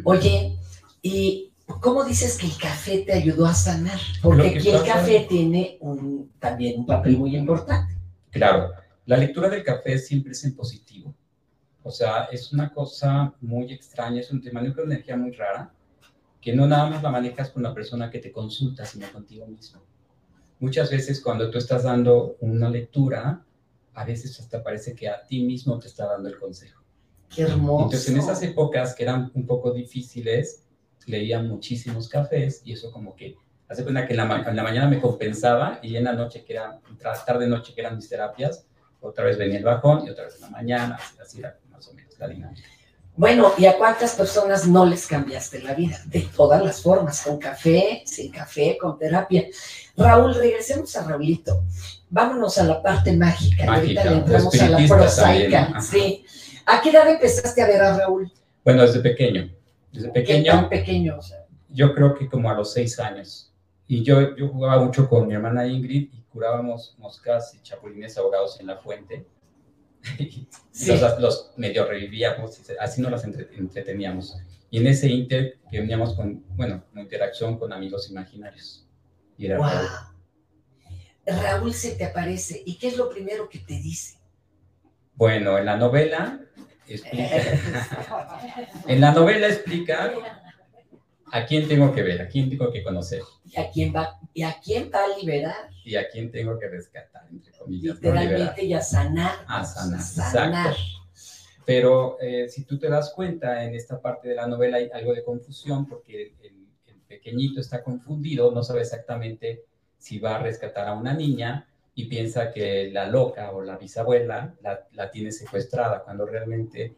Oye, 0.04 0.56
¿y 1.02 1.52
cómo 1.66 2.04
dices 2.04 2.38
que 2.38 2.46
el 2.46 2.56
café 2.56 2.98
te 2.98 3.12
ayudó 3.12 3.46
a 3.46 3.54
sanar? 3.54 3.98
Porque 4.22 4.48
aquí 4.48 4.70
el 4.70 4.84
café 4.84 5.26
tiene 5.28 5.78
un, 5.80 6.32
también 6.38 6.80
un 6.80 6.86
papel 6.86 7.16
muy 7.16 7.36
importante. 7.36 7.94
Claro, 8.30 8.72
la 9.04 9.16
lectura 9.16 9.48
del 9.48 9.64
café 9.64 9.98
siempre 9.98 10.32
es 10.32 10.44
en 10.44 10.54
positivo. 10.54 11.14
O 11.82 11.90
sea, 11.90 12.24
es 12.32 12.52
una 12.52 12.72
cosa 12.72 13.32
muy 13.40 13.72
extraña, 13.72 14.20
es 14.20 14.30
un 14.30 14.42
tema 14.42 14.60
de 14.60 14.72
energía 14.82 15.16
muy 15.16 15.30
rara, 15.30 15.72
que 16.40 16.54
no 16.54 16.66
nada 16.66 16.90
más 16.90 17.02
la 17.02 17.10
manejas 17.10 17.50
con 17.50 17.62
la 17.62 17.72
persona 17.72 18.10
que 18.10 18.18
te 18.18 18.32
consulta, 18.32 18.84
sino 18.84 19.10
contigo 19.12 19.46
mismo. 19.46 19.80
Muchas 20.58 20.90
veces 20.90 21.20
cuando 21.20 21.50
tú 21.50 21.58
estás 21.58 21.84
dando 21.84 22.36
una 22.40 22.68
lectura, 22.68 23.44
a 23.94 24.04
veces 24.04 24.38
hasta 24.40 24.62
parece 24.62 24.94
que 24.94 25.08
a 25.08 25.24
ti 25.24 25.42
mismo 25.42 25.78
te 25.78 25.86
está 25.86 26.06
dando 26.06 26.28
el 26.28 26.38
consejo. 26.38 26.82
Qué 27.28 27.42
hermoso. 27.42 27.84
Entonces, 27.84 28.08
en 28.08 28.18
esas 28.18 28.42
épocas 28.42 28.94
que 28.94 29.04
eran 29.04 29.30
un 29.34 29.46
poco 29.46 29.72
difíciles, 29.72 30.65
leía 31.06 31.40
muchísimos 31.40 32.08
cafés 32.08 32.62
y 32.64 32.72
eso 32.72 32.92
como 32.92 33.14
que 33.14 33.36
hace 33.68 33.82
cuenta 33.82 34.06
que 34.06 34.12
en 34.12 34.18
la, 34.18 34.24
mañana 34.26 34.88
me 34.88 35.00
compensaba 35.00 35.78
y 35.82 35.96
en 35.96 36.04
la 36.04 36.12
noche, 36.12 36.44
que 36.44 36.52
era 36.52 36.80
tarde 37.24 37.46
noche, 37.46 37.74
que 37.74 37.80
eran 37.80 37.96
mis 37.96 38.08
terapias, 38.08 38.66
otra 39.00 39.24
vez 39.24 39.38
venía 39.38 39.58
el 39.58 39.64
bajón 39.64 40.06
y 40.06 40.10
otra 40.10 40.24
vez 40.24 40.36
en 40.36 40.42
la 40.42 40.50
mañana, 40.50 40.98
así 41.20 41.38
era 41.38 41.58
más 41.70 41.86
o 41.88 41.94
menos 41.94 42.18
la 42.18 42.28
dinámica. 42.28 42.68
Bueno, 43.16 43.52
¿y 43.56 43.64
a 43.64 43.78
cuántas 43.78 44.14
personas 44.14 44.68
no 44.68 44.84
les 44.84 45.06
cambiaste 45.06 45.62
la 45.62 45.72
vida? 45.72 45.98
De 46.04 46.28
todas 46.36 46.62
las 46.62 46.82
formas, 46.82 47.22
con 47.22 47.38
café, 47.38 48.02
sin 48.04 48.30
café, 48.30 48.76
con 48.78 48.98
terapia. 48.98 49.46
Raúl, 49.96 50.34
regresemos 50.34 50.94
a 50.96 51.04
Raulito. 51.08 51.64
Vámonos 52.10 52.58
a 52.58 52.64
la 52.64 52.82
parte 52.82 53.16
mágica. 53.16 53.64
mágica 53.64 54.02
ahorita 54.02 54.04
le 54.04 54.16
entramos 54.18 54.60
a 54.60 54.68
la 54.68 54.86
prosaica. 54.86 55.80
Sí. 55.80 56.26
¿A 56.66 56.82
qué 56.82 56.90
edad 56.90 57.08
empezaste 57.08 57.62
a 57.62 57.66
ver 57.66 57.80
a 57.80 57.96
Raúl? 57.96 58.30
Bueno, 58.62 58.82
desde 58.82 59.00
pequeño. 59.00 59.48
Desde 59.92 60.10
pequeño. 60.10 60.68
pequeño? 60.68 61.18
Yo 61.68 61.94
creo 61.94 62.14
que 62.14 62.28
como 62.28 62.50
a 62.50 62.54
los 62.54 62.72
seis 62.72 62.98
años. 62.98 63.52
Y 63.86 64.02
yo, 64.02 64.36
yo 64.36 64.48
jugaba 64.48 64.84
mucho 64.84 65.08
con 65.08 65.28
mi 65.28 65.34
hermana 65.34 65.66
Ingrid 65.66 66.10
y 66.12 66.22
curábamos 66.22 66.96
moscas 66.98 67.54
y 67.54 67.62
chapulines 67.62 68.18
ahogados 68.18 68.60
en 68.60 68.66
la 68.66 68.76
fuente. 68.76 69.26
Sí. 70.70 70.92
Los, 71.18 71.52
medio 71.56 71.86
revivíamos, 71.86 72.60
así 72.78 73.00
nos 73.00 73.10
las 73.10 73.24
entreteníamos. 73.24 74.36
Y 74.70 74.78
en 74.78 74.88
ese 74.88 75.08
inter 75.08 75.58
que 75.70 75.80
veníamos 75.80 76.12
con, 76.12 76.44
bueno, 76.50 76.84
con 76.92 77.00
interacción 77.00 77.58
con 77.58 77.72
amigos 77.72 78.10
imaginarios. 78.10 78.86
Y 79.38 79.46
era 79.46 79.56
Raúl. 79.56 79.88
Raúl 81.24 81.72
se 81.72 81.92
te 81.92 82.04
aparece. 82.04 82.62
¿Y 82.66 82.76
qué 82.76 82.88
es 82.88 82.98
lo 82.98 83.08
primero 83.08 83.48
que 83.48 83.58
te 83.58 83.74
dice? 83.74 84.18
Bueno, 85.14 85.56
en 85.56 85.64
la 85.64 85.78
novela 85.78 86.40
explica, 86.94 87.36
en 88.88 89.00
la 89.00 89.12
novela 89.12 89.48
explica 89.48 90.12
a 91.32 91.46
quién 91.46 91.68
tengo 91.68 91.92
que 91.92 92.02
ver, 92.02 92.22
a 92.22 92.28
quién 92.28 92.48
tengo 92.48 92.70
que 92.70 92.82
conocer. 92.82 93.22
¿Y 93.44 93.60
a 93.60 93.70
quién 93.70 93.94
va, 93.94 94.18
y 94.32 94.42
a 94.42 94.56
quién 94.62 94.90
va 94.94 95.04
a 95.04 95.18
liberar? 95.18 95.70
Y 95.84 95.96
a 95.96 96.08
quién 96.08 96.30
tengo 96.30 96.58
que 96.58 96.68
rescatar, 96.68 97.26
entre 97.30 97.52
comillas. 97.52 97.96
Literalmente 97.96 98.64
y 98.64 98.72
a 98.72 98.80
sanar. 98.80 99.44
A 99.48 99.64
sanar, 99.64 100.00
exacto. 100.00 100.76
Pero 101.66 102.16
eh, 102.20 102.48
si 102.48 102.64
tú 102.64 102.78
te 102.78 102.88
das 102.88 103.12
cuenta, 103.12 103.64
en 103.64 103.74
esta 103.74 104.00
parte 104.00 104.28
de 104.28 104.36
la 104.36 104.46
novela 104.46 104.76
hay 104.76 104.88
algo 104.94 105.12
de 105.12 105.24
confusión 105.24 105.86
porque 105.86 106.34
el, 106.42 106.54
pequeñito 107.08 107.60
está 107.60 107.84
confundido, 107.84 108.50
no 108.50 108.64
sabe 108.64 108.80
exactamente 108.80 109.64
si 109.96 110.18
va 110.18 110.36
a 110.36 110.42
rescatar 110.42 110.88
a 110.88 110.94
una 110.94 111.14
niña 111.14 111.68
y 111.98 112.04
piensa 112.04 112.52
que 112.52 112.90
la 112.92 113.08
loca 113.08 113.52
o 113.52 113.62
la 113.62 113.78
bisabuela 113.78 114.54
la, 114.62 114.86
la 114.92 115.10
tiene 115.10 115.32
secuestrada, 115.32 116.04
cuando 116.04 116.26
realmente 116.26 116.94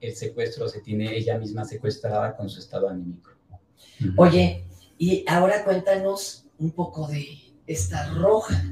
el 0.00 0.14
secuestro 0.14 0.68
se 0.68 0.80
tiene 0.80 1.16
ella 1.16 1.36
misma 1.36 1.64
secuestrada 1.64 2.36
con 2.36 2.48
su 2.48 2.60
estado 2.60 2.88
anímico. 2.88 3.32
Oye, 4.16 4.64
y 4.98 5.24
ahora 5.26 5.64
cuéntanos 5.64 6.46
un 6.58 6.70
poco 6.70 7.08
de 7.08 7.26
esta 7.66 8.06
roja. 8.14 8.64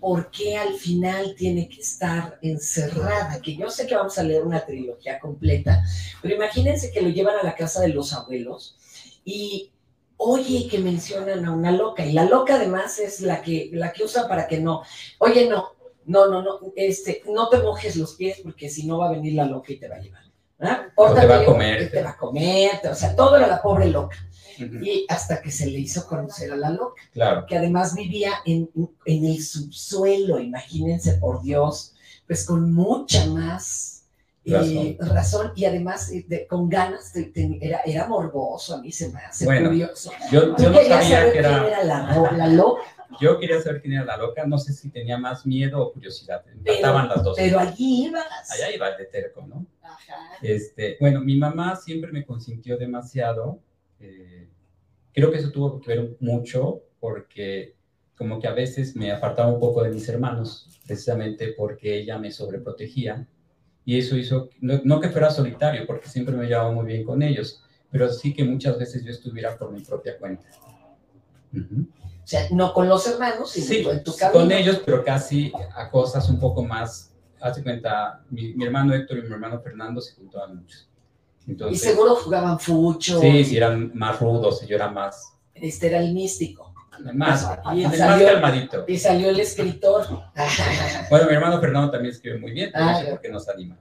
¿Por 0.00 0.30
qué 0.30 0.56
al 0.56 0.74
final 0.74 1.34
tiene 1.36 1.68
que 1.68 1.82
estar 1.82 2.38
encerrada? 2.40 3.40
Que 3.42 3.54
yo 3.54 3.68
sé 3.68 3.86
que 3.86 3.94
vamos 3.94 4.16
a 4.16 4.22
leer 4.22 4.42
una 4.42 4.64
trilogía 4.64 5.20
completa, 5.20 5.84
pero 6.22 6.34
imagínense 6.34 6.90
que 6.90 7.02
lo 7.02 7.10
llevan 7.10 7.36
a 7.36 7.44
la 7.44 7.54
casa 7.54 7.82
de 7.82 7.88
los 7.88 8.14
abuelos 8.14 8.78
y 9.26 9.71
oye 10.24 10.68
que 10.68 10.78
mencionan 10.78 11.44
a 11.44 11.52
una 11.52 11.72
loca 11.72 12.04
y 12.04 12.12
la 12.12 12.24
loca 12.24 12.56
además 12.56 12.98
es 12.98 13.20
la 13.20 13.42
que 13.42 13.70
la 13.72 13.92
que 13.92 14.04
usa 14.04 14.28
para 14.28 14.46
que 14.46 14.60
no. 14.60 14.82
Oye, 15.18 15.48
no, 15.48 15.72
no, 16.06 16.28
no, 16.28 16.42
no, 16.42 16.60
este, 16.76 17.22
no 17.26 17.48
te 17.48 17.58
mojes 17.58 17.96
los 17.96 18.14
pies 18.14 18.40
porque 18.42 18.68
si 18.68 18.86
no 18.86 18.98
va 18.98 19.08
a 19.08 19.12
venir 19.12 19.34
la 19.34 19.46
loca 19.46 19.72
y 19.72 19.76
te 19.76 19.88
va 19.88 19.96
a 19.96 20.00
llevar. 20.00 20.22
O 20.94 21.12
te 21.12 21.26
va 21.26 21.40
a 21.40 21.44
comer. 21.44 21.90
Te 21.90 22.02
va 22.02 22.10
a 22.10 22.16
comer, 22.16 22.80
o 22.88 22.94
sea, 22.94 23.16
todo 23.16 23.36
era 23.36 23.48
la 23.48 23.60
pobre 23.60 23.88
loca 23.88 24.16
y 24.58 25.06
hasta 25.08 25.40
que 25.40 25.50
se 25.50 25.66
le 25.66 25.78
hizo 25.78 26.06
conocer 26.06 26.52
a 26.52 26.56
la 26.56 26.70
loca, 26.70 27.02
claro. 27.12 27.46
que 27.46 27.56
además 27.56 27.94
vivía 27.94 28.32
en, 28.44 28.70
en, 29.04 29.24
el 29.24 29.42
subsuelo, 29.42 30.38
imagínense 30.38 31.14
por 31.14 31.42
Dios, 31.42 31.94
pues 32.26 32.44
con 32.44 32.72
mucha 32.72 33.26
más 33.26 34.01
eh, 34.44 34.96
razón. 35.00 35.52
y 35.54 35.64
además 35.64 36.10
eh, 36.12 36.46
con 36.48 36.68
ganas, 36.68 37.12
de, 37.12 37.58
era, 37.60 37.80
era 37.84 38.08
morboso, 38.08 38.74
a 38.74 38.82
mí 38.82 38.90
se 38.90 39.10
me 39.10 39.20
hace 39.20 39.46
curioso. 39.46 40.10
Yo, 40.30 40.56
yo 40.56 40.70
no 40.70 40.82
sabía 40.82 41.32
que 41.32 41.38
era, 41.38 41.84
la, 41.84 42.48
loca. 42.48 42.82
Yo 43.20 43.38
quería 43.38 43.60
saber 43.60 43.82
quién 43.82 43.94
era 43.94 44.04
la 44.04 44.16
loca, 44.16 44.46
no 44.46 44.58
sé 44.58 44.72
si 44.72 44.90
tenía 44.90 45.18
más 45.18 45.46
miedo 45.46 45.80
o 45.80 45.92
curiosidad. 45.92 46.42
Estaban 46.64 47.08
las 47.08 47.22
dos. 47.22 47.36
Pero 47.36 47.60
allí 47.60 48.06
ibas. 48.06 48.50
Allá 48.50 48.74
iba 48.74 48.88
el 48.88 48.96
de 48.96 49.04
terco, 49.04 49.46
¿no? 49.46 49.66
Ajá. 49.82 50.16
Este, 50.40 50.96
bueno, 50.98 51.20
mi 51.20 51.36
mamá 51.36 51.76
siempre 51.76 52.10
me 52.10 52.24
consintió 52.24 52.76
demasiado. 52.78 53.60
Eh, 54.00 54.48
Creo 55.12 55.30
que 55.30 55.38
eso 55.38 55.50
tuvo 55.50 55.80
que 55.80 55.94
ver 55.94 56.16
mucho 56.20 56.82
porque 56.98 57.74
como 58.16 58.40
que 58.40 58.48
a 58.48 58.52
veces 58.52 58.96
me 58.96 59.10
apartaba 59.10 59.52
un 59.52 59.60
poco 59.60 59.82
de 59.82 59.90
mis 59.90 60.08
hermanos, 60.08 60.80
precisamente 60.86 61.54
porque 61.56 61.98
ella 61.98 62.18
me 62.18 62.30
sobreprotegía. 62.30 63.26
Y 63.84 63.98
eso 63.98 64.16
hizo, 64.16 64.50
no, 64.60 65.00
que 65.00 65.08
fuera 65.08 65.30
solitario, 65.30 65.86
porque 65.86 66.08
siempre 66.08 66.36
me 66.36 66.46
llevaba 66.46 66.70
muy 66.70 66.86
bien 66.86 67.04
con 67.04 67.22
ellos, 67.22 67.62
pero 67.90 68.08
sí 68.12 68.32
que 68.32 68.44
muchas 68.44 68.78
veces 68.78 69.04
yo 69.04 69.10
estuviera 69.10 69.56
por 69.58 69.72
mi 69.72 69.80
propia 69.80 70.16
cuenta. 70.18 70.46
O 71.54 72.26
sea, 72.26 72.46
no 72.50 72.72
con 72.72 72.88
los 72.88 73.06
hermanos, 73.06 73.50
sino 73.50 73.66
sí, 73.66 73.84
en 73.88 74.04
tu 74.04 74.14
camino. 74.16 74.40
Con 74.40 74.52
ellos, 74.52 74.80
pero 74.84 75.04
casi 75.04 75.52
a 75.74 75.90
cosas 75.90 76.28
un 76.30 76.38
poco 76.38 76.64
más. 76.64 77.12
Hace 77.40 77.62
cuenta, 77.62 78.22
mi, 78.30 78.54
mi 78.54 78.64
hermano 78.64 78.94
Héctor 78.94 79.18
y 79.18 79.22
mi 79.22 79.32
hermano 79.32 79.60
Fernando 79.60 80.00
se 80.00 80.14
juntaban 80.14 80.56
mucho 80.56 80.78
y 81.46 81.76
seguro 81.76 82.14
jugaban 82.16 82.58
fucho. 82.58 83.20
Sí, 83.20 83.44
sí, 83.44 83.56
eran 83.56 83.90
más 83.94 84.20
rudos 84.20 84.62
y 84.62 84.66
yo 84.66 84.76
era 84.76 84.88
más. 84.88 85.34
Este 85.54 85.88
era 85.88 85.98
el 85.98 86.14
místico. 86.14 86.71
Más, 87.14 87.48
y 87.74 87.86
más 87.86 87.96
calmadito. 87.96 88.84
Y 88.86 88.98
salió 88.98 89.30
el 89.30 89.40
escritor. 89.40 90.06
bueno, 91.10 91.26
mi 91.26 91.34
hermano 91.34 91.60
Fernando 91.60 91.90
también 91.90 92.14
escribe 92.14 92.38
muy 92.38 92.52
bien, 92.52 92.70
pero 92.72 92.84
no 92.84 92.98
sé 92.98 93.06
por 93.06 93.20
qué 93.20 93.28
nos 93.28 93.48
anima. 93.48 93.78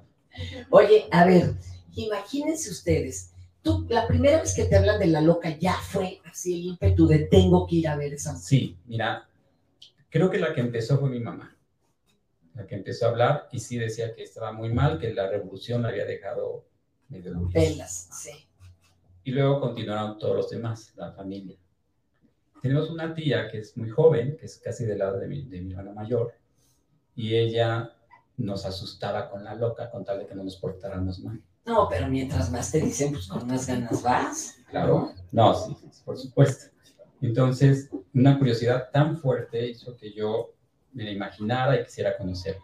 Oye, 0.70 1.08
a 1.12 1.26
ver, 1.26 1.54
imagínense 1.96 2.70
ustedes, 2.70 3.34
tú, 3.62 3.86
la 3.90 4.08
primera 4.08 4.42
vez 4.42 4.56
que 4.56 4.66
te 4.66 4.78
hablan 4.78 5.00
de 5.00 5.08
la 5.08 5.22
loca 5.22 5.58
ya 5.58 5.74
fue 5.74 6.22
así 6.26 6.54
el 6.54 6.66
ímpetu 6.68 7.08
de 7.08 7.20
tengo 7.20 7.68
que 7.68 7.76
ir 7.76 7.88
a 7.88 7.96
ver 7.96 8.14
esa 8.14 8.36
Sí, 8.38 8.78
mira, 8.86 9.28
creo 10.10 10.30
que 10.30 10.40
la 10.40 10.54
que 10.54 10.62
empezó 10.62 10.98
fue 10.98 11.10
mi 11.10 11.20
mamá. 11.20 11.58
La 12.54 12.68
que 12.68 12.76
empezó 12.76 13.06
a 13.06 13.10
hablar 13.10 13.50
y 13.52 13.60
sí 13.60 13.78
decía 13.78 14.14
que 14.14 14.24
estaba 14.24 14.52
muy 14.52 14.74
mal, 14.74 15.00
que 15.00 15.14
la 15.14 15.30
revolución 15.30 15.82
la 15.82 15.90
había 15.90 16.06
dejado 16.06 16.66
Velas, 17.54 18.08
sí. 18.14 18.32
Y 19.24 19.32
luego 19.32 19.60
continuaron 19.60 20.18
todos 20.18 20.36
los 20.36 20.50
demás, 20.50 20.94
la 20.96 21.12
familia. 21.12 21.58
Tenemos 22.62 22.90
una 22.90 23.14
tía 23.14 23.50
que 23.50 23.60
es 23.60 23.76
muy 23.76 23.90
joven, 23.90 24.38
que 24.38 24.46
es 24.46 24.58
casi 24.60 24.86
del 24.86 25.00
lado 25.00 25.20
de 25.20 25.28
mi, 25.28 25.44
de 25.44 25.62
mi 25.62 25.72
hermana 25.72 25.94
mayor, 25.94 26.34
y 27.16 27.36
ella 27.36 27.94
nos 28.38 28.66
asustaba 28.66 29.30
con 29.30 29.44
la 29.44 29.56
loca 29.56 29.90
con 29.90 30.04
tal 30.04 30.20
de 30.20 30.28
que 30.28 30.36
no 30.36 30.44
nos 30.44 30.58
portáramos 30.58 31.20
mal. 31.20 31.42
No, 31.66 31.88
pero 31.90 32.08
mientras 32.08 32.52
más 32.52 32.72
te 32.72 32.80
dicen, 32.80 33.12
pues 33.12 33.28
con 33.28 33.48
más 33.48 33.68
ganas 33.68 34.02
vas. 34.02 34.58
Claro, 34.70 35.12
no, 35.32 35.54
sí, 35.54 35.76
por 36.04 36.18
supuesto. 36.18 36.76
Entonces, 37.22 37.90
una 38.14 38.38
curiosidad 38.40 38.90
tan 38.92 39.18
fuerte 39.18 39.70
hizo 39.70 39.96
que 39.96 40.12
yo 40.12 40.54
me 40.94 41.04
la 41.04 41.12
imaginara 41.12 41.80
y 41.80 41.84
quisiera 41.84 42.18
conocerla. 42.18 42.64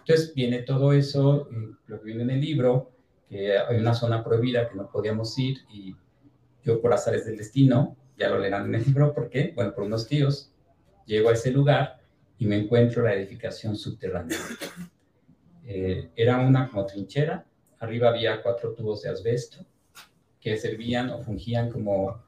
Entonces, 0.00 0.34
viene 0.34 0.62
todo 0.62 0.92
eso, 0.92 1.48
lo 1.86 1.98
que 1.98 2.04
viene 2.04 2.24
en 2.24 2.30
el 2.30 2.40
libro, 2.40 2.90
que 3.28 3.56
hay 3.56 3.78
una 3.78 3.94
zona 3.94 4.22
prohibida 4.22 4.68
que 4.68 4.74
no 4.74 4.90
podíamos 4.90 5.38
ir 5.38 5.58
y 5.70 5.96
yo 6.62 6.80
por 6.82 6.92
azares 6.92 7.24
del 7.24 7.38
destino, 7.38 7.96
ya 8.16 8.28
lo 8.28 8.38
leerán 8.38 8.66
en 8.66 8.76
el 8.76 8.84
libro, 8.84 9.12
¿por 9.12 9.28
qué? 9.28 9.52
Bueno, 9.54 9.74
por 9.74 9.84
unos 9.84 10.06
tíos, 10.06 10.50
llego 11.06 11.30
a 11.30 11.32
ese 11.32 11.50
lugar 11.50 12.00
y 12.38 12.46
me 12.46 12.56
encuentro 12.56 13.02
la 13.02 13.14
edificación 13.14 13.76
subterránea. 13.76 14.38
Eh, 15.66 16.10
era 16.14 16.38
una 16.38 16.68
como 16.68 16.84
trinchera, 16.84 17.46
arriba 17.78 18.10
había 18.10 18.42
cuatro 18.42 18.74
tubos 18.74 19.02
de 19.02 19.08
asbesto 19.08 19.64
que 20.38 20.58
servían 20.58 21.08
o 21.08 21.22
fungían 21.22 21.70
como 21.70 22.22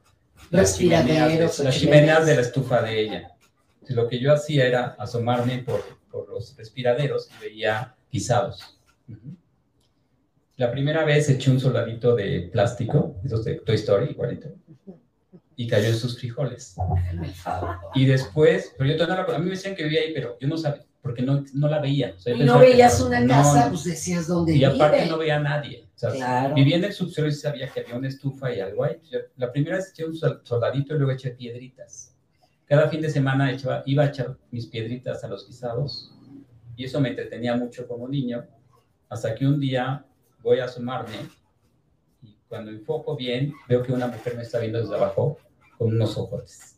las 0.49 0.77
chimeneas, 0.77 1.59
las 1.59 1.75
chimeneas 1.77 2.25
de 2.25 2.35
la 2.35 2.41
estufa 2.41 2.81
de 2.81 2.99
ella. 2.99 3.31
Entonces, 3.73 3.95
lo 3.95 4.07
que 4.07 4.19
yo 4.19 4.33
hacía 4.33 4.65
era 4.65 4.95
asomarme 4.97 5.59
por, 5.59 5.83
por 6.09 6.27
los 6.29 6.55
respiraderos 6.57 7.29
y 7.29 7.45
veía 7.45 7.95
pisados. 8.09 8.79
La 10.55 10.71
primera 10.71 11.05
vez 11.05 11.29
eché 11.29 11.51
un 11.51 11.59
soldadito 11.59 12.15
de 12.15 12.49
plástico, 12.51 13.17
esos 13.23 13.45
de 13.45 13.55
Toy 13.55 13.75
Story, 13.75 14.09
igualito, 14.09 14.49
y 15.59 15.67
cayó 15.67 15.87
en 15.87 15.95
sus 15.95 16.19
frijoles. 16.19 16.75
Y 17.95 18.05
después, 18.05 18.73
pero 18.77 18.91
yo 18.91 18.95
todavía 18.95 19.25
no 19.25 19.33
a 19.33 19.39
mí 19.39 19.45
me 19.45 19.51
decían 19.51 19.75
que 19.75 19.83
vivía 19.83 20.01
ahí, 20.01 20.13
pero 20.13 20.37
yo 20.39 20.47
no 20.47 20.55
sabía, 20.55 20.85
porque 21.01 21.23
no, 21.23 21.43
no 21.53 21.67
la 21.67 21.79
veía. 21.79 22.15
y 22.25 22.43
no 22.43 22.59
veías 22.59 23.01
una 23.01 23.25
casa, 23.25 23.67
pues 23.69 23.83
decías 23.83 24.27
dónde 24.27 24.55
Y 24.55 24.63
aparte 24.63 25.07
no 25.07 25.17
veía 25.17 25.37
a 25.37 25.41
nadie. 25.41 25.89
O 25.95 25.99
sea, 25.99 26.53
Vivía 26.53 26.77
en 26.77 26.83
el 26.83 26.93
subsuelo 26.93 27.27
y 27.27 27.33
sabía 27.33 27.67
que 27.69 27.79
había 27.79 27.95
una 27.95 28.07
estufa 28.07 28.53
y 28.53 28.59
algo 28.59 28.83
ahí. 28.83 29.01
la 29.35 29.51
primera 29.51 29.77
vez 29.77 29.89
eché 29.89 30.05
un 30.05 30.15
soldadito 30.15 30.93
y 30.93 30.97
luego 30.99 31.11
eché 31.11 31.31
piedritas. 31.31 32.15
Cada 32.65 32.87
fin 32.87 33.01
de 33.01 33.09
semana 33.09 33.57
iba 33.85 34.03
a 34.03 34.07
echar 34.07 34.37
mis 34.51 34.67
piedritas 34.67 35.23
a 35.23 35.27
los 35.27 35.47
guisados 35.47 36.13
y 36.75 36.85
eso 36.85 37.01
me 37.01 37.09
entretenía 37.09 37.55
mucho 37.55 37.87
como 37.87 38.07
niño, 38.07 38.45
hasta 39.09 39.33
que 39.33 39.47
un 39.47 39.59
día 39.59 40.05
voy 40.43 40.59
a 40.59 40.65
asomarme 40.65 41.15
y 42.21 42.37
cuando 42.47 42.69
enfoco 42.69 43.15
bien 43.15 43.53
veo 43.67 43.81
que 43.81 43.91
una 43.91 44.05
mujer 44.05 44.35
me 44.35 44.43
está 44.43 44.59
viendo 44.59 44.79
desde 44.79 44.93
abajo 44.93 45.39
con 45.77 45.89
unos 45.89 46.17
ojos. 46.17 46.77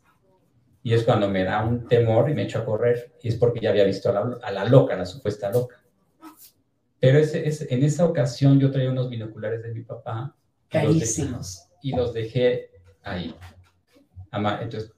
Y 0.82 0.94
es 0.94 1.04
cuando 1.04 1.28
me 1.28 1.44
da 1.44 1.64
un 1.64 1.86
temor 1.86 2.30
y 2.30 2.34
me 2.34 2.42
echo 2.42 2.58
a 2.58 2.64
correr. 2.64 3.12
Y 3.22 3.28
es 3.28 3.36
porque 3.36 3.60
ya 3.60 3.70
había 3.70 3.84
visto 3.84 4.08
a 4.08 4.12
la, 4.12 4.38
a 4.42 4.50
la 4.50 4.64
loca, 4.64 4.96
la 4.96 5.06
supuesta 5.06 5.50
loca. 5.50 5.76
Pero 6.98 7.18
ese, 7.18 7.46
ese, 7.46 7.72
en 7.72 7.82
esa 7.82 8.06
ocasión 8.06 8.58
yo 8.60 8.70
traía 8.70 8.90
unos 8.90 9.08
binoculares 9.08 9.62
de 9.62 9.72
mi 9.72 9.82
papá. 9.82 10.34
Carísimos. 10.68 11.66
Y 11.82 11.96
los 11.96 12.12
dejé 12.12 12.70
ahí. 13.02 13.34
Entonces, 14.32 14.92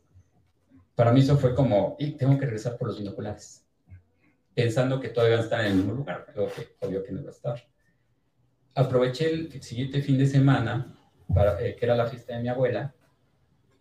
para 0.94 1.12
mí 1.12 1.20
eso 1.20 1.36
fue 1.38 1.54
como, 1.54 1.96
y 1.98 2.12
tengo 2.12 2.38
que 2.38 2.44
regresar 2.44 2.76
por 2.76 2.88
los 2.88 2.98
binoculares. 2.98 3.64
Pensando 4.54 5.00
que 5.00 5.08
todavía 5.08 5.36
van 5.36 5.42
a 5.42 5.44
estar 5.44 5.60
en 5.60 5.66
el 5.66 5.74
mismo 5.76 5.94
lugar. 5.94 6.24
Pero 6.26 6.48
que, 6.48 6.76
obvio 6.80 7.02
que 7.02 7.12
no 7.12 7.22
va 7.22 7.28
a 7.28 7.32
estar. 7.32 7.62
Aproveché 8.74 9.30
el 9.30 9.62
siguiente 9.62 10.00
fin 10.02 10.18
de 10.18 10.26
semana, 10.26 10.94
para, 11.32 11.60
eh, 11.60 11.76
que 11.76 11.84
era 11.84 11.96
la 11.96 12.06
fiesta 12.06 12.36
de 12.36 12.42
mi 12.42 12.48
abuela, 12.48 12.94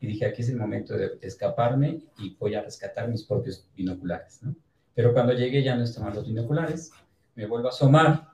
y 0.01 0.07
dije, 0.07 0.25
aquí 0.25 0.41
es 0.41 0.49
el 0.49 0.57
momento 0.57 0.97
de 0.97 1.11
escaparme 1.21 2.01
y 2.17 2.35
voy 2.39 2.55
a 2.55 2.63
rescatar 2.63 3.07
mis 3.07 3.23
propios 3.23 3.65
binoculares. 3.75 4.41
¿no? 4.41 4.55
Pero 4.93 5.13
cuando 5.13 5.31
llegué 5.31 5.63
ya 5.63 5.75
no 5.75 5.83
estaban 5.83 6.13
los 6.13 6.27
binoculares 6.27 6.91
me 7.35 7.45
vuelvo 7.45 7.67
a 7.67 7.71
asomar, 7.71 8.27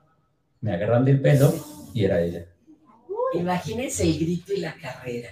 me 0.60 0.74
agarran 0.74 1.04
del 1.04 1.20
pelo 1.20 1.52
y 1.94 2.04
era 2.04 2.20
ella. 2.20 2.46
Imagínense 3.32 4.04
el 4.04 4.18
grito 4.18 4.52
y 4.52 4.60
la 4.60 4.74
carrera. 4.74 5.30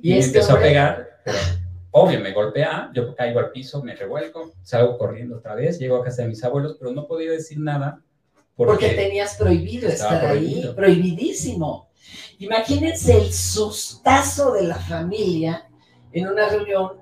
Y, 0.00 0.10
me 0.10 0.18
este 0.18 0.38
empezó 0.38 0.56
a 0.56 0.60
pegar, 0.60 1.20
pero 1.24 1.38
obvio, 1.92 2.20
me 2.20 2.32
golpea, 2.32 2.90
yo 2.94 3.14
caigo 3.14 3.40
al 3.40 3.52
piso, 3.52 3.82
me 3.82 3.94
revuelco, 3.94 4.52
salgo 4.62 4.98
corriendo 4.98 5.36
otra 5.36 5.54
vez, 5.54 5.78
llego 5.78 5.96
a 5.96 6.04
casa 6.04 6.22
de 6.22 6.28
mis 6.28 6.42
abuelos, 6.42 6.76
pero 6.78 6.92
no 6.92 7.06
podía 7.06 7.30
decir 7.30 7.58
nada. 7.58 8.02
Porque, 8.56 8.90
tenías 8.90 9.36
prohibido 9.36 9.88
estar 9.88 10.24
ahí, 10.26 10.70
prohibidísimo. 10.76 11.89
Imagínense 12.38 13.16
el 13.16 13.32
sustazo 13.32 14.52
de 14.52 14.64
la 14.64 14.76
familia 14.76 15.68
en 16.12 16.28
una 16.28 16.48
reunión 16.48 16.92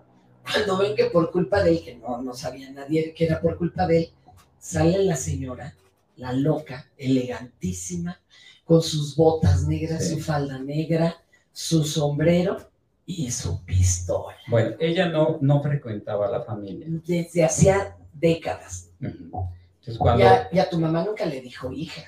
cuando 0.42 0.78
ven 0.78 0.96
que 0.96 1.06
por 1.06 1.30
culpa 1.30 1.62
de 1.62 1.70
él, 1.70 1.84
que 1.84 1.96
no, 1.96 2.22
no 2.22 2.34
sabía 2.34 2.70
nadie 2.70 3.12
que 3.14 3.26
era 3.26 3.40
por 3.40 3.56
culpa 3.56 3.86
de 3.86 3.98
él, 3.98 4.12
sale 4.58 5.04
la 5.04 5.16
señora 5.16 5.74
la 6.18 6.32
loca, 6.32 6.90
elegantísima, 6.98 8.20
con 8.64 8.82
sus 8.82 9.16
botas 9.16 9.66
negras, 9.66 10.08
su 10.08 10.18
falda 10.18 10.58
negra, 10.58 11.16
su 11.52 11.84
sombrero 11.84 12.58
y 13.06 13.30
su 13.30 13.64
pistola. 13.64 14.36
Bueno, 14.48 14.76
ella 14.78 15.08
no, 15.08 15.38
no 15.40 15.62
frecuentaba 15.62 16.28
la 16.28 16.42
familia. 16.42 16.86
Desde 17.06 17.44
hacía 17.44 17.96
décadas. 18.12 18.90
Entonces, 19.00 19.96
cuando... 19.96 20.24
y, 20.52 20.58
a, 20.58 20.68
tu 20.68 20.78
mamá 20.78 21.04
nunca 21.04 21.24
le 21.24 21.40
dijo 21.40 21.72
hija. 21.72 22.02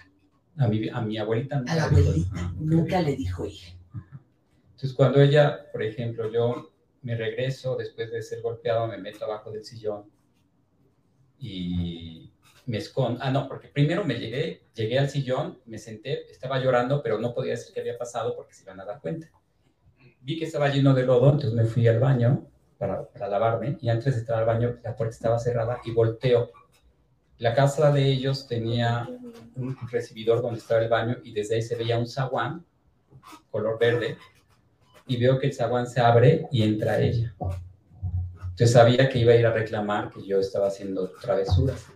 A 0.61 0.69
mi, 0.69 0.89
a 0.89 1.01
mi 1.01 1.19
abuelita 1.19 1.57
nunca. 1.57 1.73
A 1.73 1.77
la 1.77 1.85
abuelita 1.85 2.53
nunca 2.61 3.01
le 3.01 3.17
dijo 3.17 3.47
hija. 3.47 3.75
Entonces, 4.73 4.93
cuando 4.95 5.21
ella, 5.21 5.71
por 5.73 5.83
ejemplo, 5.83 6.31
yo 6.31 6.71
me 7.03 7.17
regreso 7.17 7.77
después 7.77 8.11
de 8.11 8.23
ser 8.23 8.43
golpeado, 8.43 8.87
me 8.87 8.99
meto 8.99 9.25
abajo 9.25 9.51
del 9.51 9.65
sillón 9.65 10.05
y 11.39 12.33
me 12.67 12.79
escondo. 12.79 13.21
Ah, 13.23 13.31
no, 13.31 13.49
porque 13.49 13.69
primero 13.69 14.05
me 14.05 14.15
llegué, 14.15 14.63
llegué 14.75 14.99
al 14.99 15.11
sillón, 15.11 15.59
me 15.67 15.79
senté, 15.79 16.31
estaba 16.31 16.59
llorando, 16.59 17.03
pero 17.03 17.19
no 17.19 17.35
podía 17.35 17.53
decir 17.53 17.75
qué 17.75 17.81
había 17.81 17.99
pasado 17.99 18.37
porque 18.37 18.55
se 18.55 18.63
iban 18.63 18.81
a 18.81 18.85
dar 18.85 19.01
cuenta. 19.01 19.31
Vi 20.21 20.39
que 20.39 20.45
estaba 20.45 20.69
lleno 20.69 20.95
de 20.95 21.05
lodo, 21.05 21.33
entonces 21.33 21.53
me 21.53 21.65
fui 21.65 21.89
al 21.89 21.99
baño 21.99 22.47
para, 22.79 23.07
para 23.09 23.29
lavarme 23.29 23.79
y 23.81 23.89
antes 23.89 24.15
de 24.15 24.21
entrar 24.21 24.41
al 24.41 24.47
baño 24.47 24.79
la 24.83 24.95
puerta 24.95 25.15
estaba 25.15 25.39
cerrada 25.39 25.81
y 25.85 25.93
volteo. 25.93 26.53
La 27.41 27.55
casa 27.55 27.91
de 27.91 28.07
ellos 28.07 28.47
tenía 28.47 29.09
un 29.57 29.75
recibidor 29.91 30.43
donde 30.43 30.59
estaba 30.59 30.83
el 30.83 30.91
baño 30.91 31.17
y 31.25 31.33
desde 31.33 31.55
ahí 31.55 31.63
se 31.63 31.75
veía 31.75 31.99
un 31.99 32.07
zaguán 32.07 32.67
color 33.51 33.79
verde 33.79 34.19
y 35.07 35.17
veo 35.17 35.39
que 35.39 35.47
el 35.47 35.55
zaguán 35.55 35.87
se 35.87 36.03
abre 36.03 36.47
y 36.53 36.63
entra 36.63 37.01
ella. 37.01 37.35
Entonces 38.43 38.73
sabía 38.73 39.09
que 39.09 39.21
iba 39.21 39.33
a 39.33 39.37
ir 39.37 39.47
a 39.47 39.55
reclamar 39.55 40.11
que 40.11 40.23
yo 40.27 40.39
estaba 40.39 40.67
haciendo 40.67 41.13
travesuras. 41.13 41.87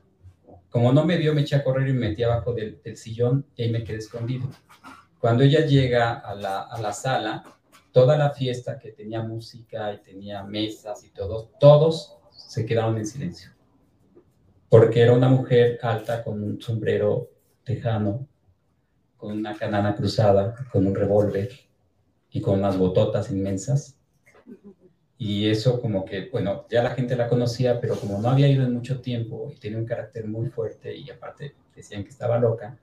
Como 0.71 0.95
no 0.95 1.05
me 1.05 1.19
vio, 1.19 1.35
me 1.35 1.43
eché 1.43 1.57
a 1.57 1.63
correr 1.63 1.91
y 1.91 1.93
me 1.93 2.09
metí 2.09 2.23
abajo 2.23 2.55
del, 2.55 2.81
sillón 2.97 3.45
y 3.55 3.65
ahí 3.65 3.71
me 3.71 3.85
quedé 3.85 3.99
escondido. 3.99 4.49
Cuando 5.21 5.45
ella 5.45 5.67
llega 5.67 6.21
a 6.21 6.35
la, 6.35 6.63
a 6.63 6.81
la 6.81 6.95
sala, 6.95 7.45
toda 7.93 8.17
la 8.17 8.31
fiesta 8.31 8.79
que 8.79 8.93
tenía 8.93 9.23
música 9.23 9.93
y 9.93 9.99
tenía 9.99 10.43
mesas 10.43 11.05
y 11.05 11.11
todo, 11.11 11.51
todos 11.61 12.17
se 12.31 12.65
quedaron 12.65 12.97
en 12.97 13.07
silencio. 13.07 13.54
Porque 14.75 15.03
era 15.03 15.13
una 15.13 15.29
mujer 15.29 15.79
alta 15.83 16.25
con 16.25 16.43
un 16.43 16.61
sombrero 16.61 17.31
tejano, 17.63 18.27
con 19.17 19.31
una 19.39 19.57
canana 19.57 19.95
cruzada, 19.95 20.53
con 20.73 20.85
un 20.89 20.97
revólver 20.97 21.49
y 22.33 22.41
con 22.41 22.59
unas 22.59 22.77
bototas 22.77 23.31
inmensas. 23.31 23.95
Y 25.17 25.49
eso 25.49 25.81
como 25.81 26.05
que, 26.05 26.29
bueno, 26.33 26.67
ya 26.69 26.83
la 26.83 26.91
gente 26.91 27.15
la 27.15 27.29
conocía, 27.29 27.81
pero 27.81 27.95
como 27.95 28.19
no 28.19 28.31
había 28.31 28.49
ido 28.49 28.65
en 28.65 28.75
mucho 28.75 29.01
tiempo 29.01 29.49
y 29.55 29.61
tenía 29.61 29.79
un 29.79 29.87
carácter 29.87 30.27
muy 30.27 30.49
fuerte 30.49 30.93
y 30.93 31.09
aparte 31.09 31.55
decían 31.77 32.03
que 32.03 32.11
estaba 32.11 32.41
loca, 32.41 32.77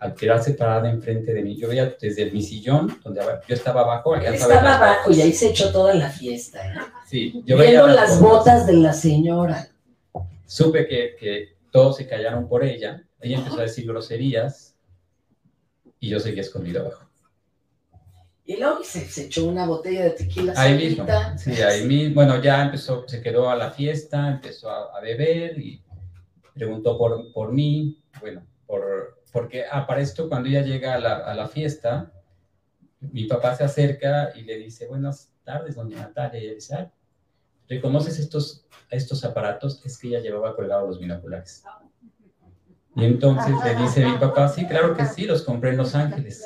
al 0.00 0.12
quedarse 0.12 0.52
parada 0.52 0.90
enfrente 0.90 1.32
de 1.32 1.42
mí, 1.42 1.56
yo 1.56 1.68
veía 1.68 1.96
desde 1.98 2.30
mi 2.30 2.42
sillón, 2.42 3.00
donde 3.02 3.22
yo 3.48 3.54
estaba 3.54 3.80
abajo. 3.80 4.14
Estaba 4.16 4.76
abajo 4.76 5.10
y 5.12 5.22
ahí 5.22 5.32
se 5.32 5.48
echó 5.48 5.72
toda 5.72 5.94
la 5.94 6.10
fiesta. 6.10 6.58
¿eh? 6.68 6.74
Sí, 7.08 7.42
yo 7.46 7.56
Viendo 7.56 7.86
veía 7.86 7.94
las 7.94 8.20
botas 8.20 8.66
de 8.66 8.74
la 8.74 8.92
señora. 8.92 9.70
Supe 10.48 10.88
que, 10.88 11.14
que 11.20 11.58
todos 11.70 11.98
se 11.98 12.08
callaron 12.08 12.48
por 12.48 12.64
ella, 12.64 13.04
ella 13.20 13.36
empezó 13.36 13.58
a 13.58 13.64
decir 13.64 13.86
groserías 13.86 14.74
y 16.00 16.08
yo 16.08 16.18
seguía 16.20 16.40
escondido 16.40 16.80
abajo. 16.80 17.06
Y 18.46 18.56
luego 18.56 18.82
se, 18.82 19.26
echó 19.26 19.44
una 19.44 19.66
botella 19.66 20.04
de 20.04 20.10
tequila. 20.12 20.54
Ahí 20.56 20.74
mismo, 20.74 21.06
sí, 21.36 21.52
ahí 21.60 21.84
mismo. 21.84 22.14
Bueno, 22.14 22.40
ya 22.40 22.62
empezó, 22.62 23.06
se 23.06 23.20
quedó 23.20 23.50
a 23.50 23.56
la 23.56 23.72
fiesta, 23.72 24.26
empezó 24.26 24.70
a, 24.70 24.98
beber 25.02 25.58
y 25.58 25.84
preguntó 26.54 26.96
por, 26.96 27.30
por 27.34 27.52
mí. 27.52 28.02
Bueno, 28.18 28.46
por, 28.66 29.20
porque 29.30 29.66
ah, 29.70 29.86
para 29.86 30.00
esto, 30.00 30.30
cuando 30.30 30.48
ella 30.48 30.62
llega 30.62 30.94
a 30.94 30.98
la, 30.98 31.16
a 31.16 31.34
la, 31.34 31.46
fiesta, 31.46 32.10
mi 33.00 33.24
papá 33.24 33.54
se 33.54 33.64
acerca 33.64 34.32
y 34.34 34.40
le 34.40 34.56
dice, 34.56 34.86
buenas 34.86 35.30
tardes, 35.44 35.74
doña 35.74 35.98
Natalia. 35.98 36.40
Y 36.40 36.44
ella 36.44 36.54
dice, 36.54 36.90
¿reconoces 37.68 38.18
estos, 38.18 38.66
estos 38.90 39.24
aparatos? 39.24 39.84
Es 39.84 39.98
que 39.98 40.08
ella 40.08 40.20
llevaba 40.20 40.56
colgados 40.56 40.88
los 40.88 40.98
binoculares. 40.98 41.62
Y 42.96 43.04
entonces 43.04 43.54
le 43.64 43.76
dice 43.76 44.04
mi 44.04 44.18
papá, 44.18 44.48
sí, 44.48 44.66
claro 44.66 44.96
que 44.96 45.04
sí, 45.06 45.24
los 45.24 45.42
compré 45.42 45.70
en 45.70 45.76
Los 45.76 45.94
Ángeles. 45.94 46.44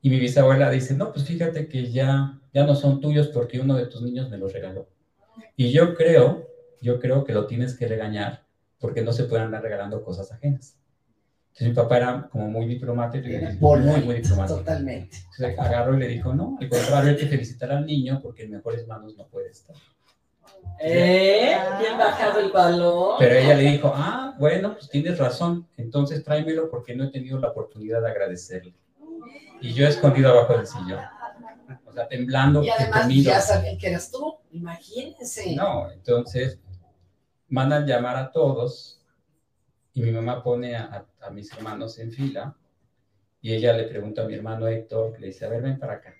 Y 0.00 0.10
mi 0.10 0.18
bisabuela 0.18 0.70
dice, 0.70 0.94
no, 0.94 1.12
pues 1.12 1.24
fíjate 1.24 1.68
que 1.68 1.90
ya, 1.90 2.40
ya 2.52 2.64
no 2.64 2.74
son 2.74 3.00
tuyos 3.00 3.28
porque 3.28 3.60
uno 3.60 3.74
de 3.76 3.86
tus 3.86 4.02
niños 4.02 4.30
me 4.30 4.38
los 4.38 4.52
regaló. 4.52 4.88
Y 5.56 5.72
yo 5.72 5.94
creo, 5.94 6.48
yo 6.80 7.00
creo 7.00 7.24
que 7.24 7.32
lo 7.32 7.46
tienes 7.46 7.76
que 7.76 7.88
regañar 7.88 8.44
porque 8.78 9.02
no 9.02 9.12
se 9.12 9.24
pueden 9.24 9.46
andar 9.46 9.62
regalando 9.62 10.02
cosas 10.02 10.30
ajenas. 10.32 10.78
Entonces 11.54 11.68
mi 11.68 11.74
papá 11.74 11.96
era 11.98 12.28
como 12.32 12.48
muy 12.48 12.66
diplomático, 12.66 13.28
muy, 13.60 14.00
muy 14.00 14.14
diplomático. 14.16 14.58
Totalmente. 14.58 15.18
Entonces 15.18 15.56
agarró 15.56 15.94
y 15.96 16.00
le 16.00 16.08
dijo, 16.08 16.34
no, 16.34 16.58
al 16.60 16.68
contrario, 16.68 17.10
hay 17.10 17.16
que 17.16 17.28
felicitar 17.28 17.70
al 17.70 17.86
niño 17.86 18.18
porque 18.20 18.42
en 18.42 18.50
mejores 18.50 18.88
manos 18.88 19.16
no 19.16 19.28
puede 19.28 19.50
estar. 19.50 19.76
¿Eh? 20.80 21.56
Bien 21.78 21.96
bajado 21.96 22.40
el 22.40 22.50
valor. 22.50 23.14
Pero 23.20 23.36
ella 23.36 23.54
le 23.54 23.70
dijo, 23.70 23.92
ah, 23.94 24.34
bueno, 24.36 24.74
pues 24.74 24.90
tienes 24.90 25.16
razón, 25.16 25.68
entonces 25.76 26.24
tráemelo 26.24 26.68
porque 26.68 26.96
no 26.96 27.04
he 27.04 27.10
tenido 27.12 27.38
la 27.38 27.50
oportunidad 27.50 28.02
de 28.02 28.10
agradecerle 28.10 28.74
y 29.60 29.72
yo 29.72 29.86
escondido 29.86 30.30
abajo 30.30 30.56
del 30.56 30.66
sillón. 30.66 31.00
O 31.86 31.92
sea, 31.92 32.08
temblando. 32.08 32.64
Y 32.64 32.68
además 32.68 33.08
ya 33.08 33.40
sabían 33.40 33.78
que 33.78 33.88
eras 33.88 34.10
tú, 34.10 34.38
imagínense. 34.50 35.54
No, 35.54 35.88
entonces 35.92 36.58
mandan 37.46 37.86
llamar 37.86 38.16
a 38.16 38.32
todos 38.32 39.00
y 39.94 40.02
mi 40.02 40.10
mamá 40.10 40.42
pone 40.42 40.76
a, 40.76 41.06
a, 41.20 41.30
mis 41.30 41.52
hermanos 41.52 41.98
en 41.98 42.10
fila 42.10 42.56
y 43.40 43.54
ella 43.54 43.72
le 43.72 43.84
pregunta 43.84 44.22
a 44.22 44.26
mi 44.26 44.34
hermano 44.34 44.66
Héctor, 44.66 45.18
le 45.20 45.28
dice, 45.28 45.44
a 45.44 45.48
ver, 45.48 45.62
ven 45.62 45.78
para 45.78 45.94
acá. 45.94 46.14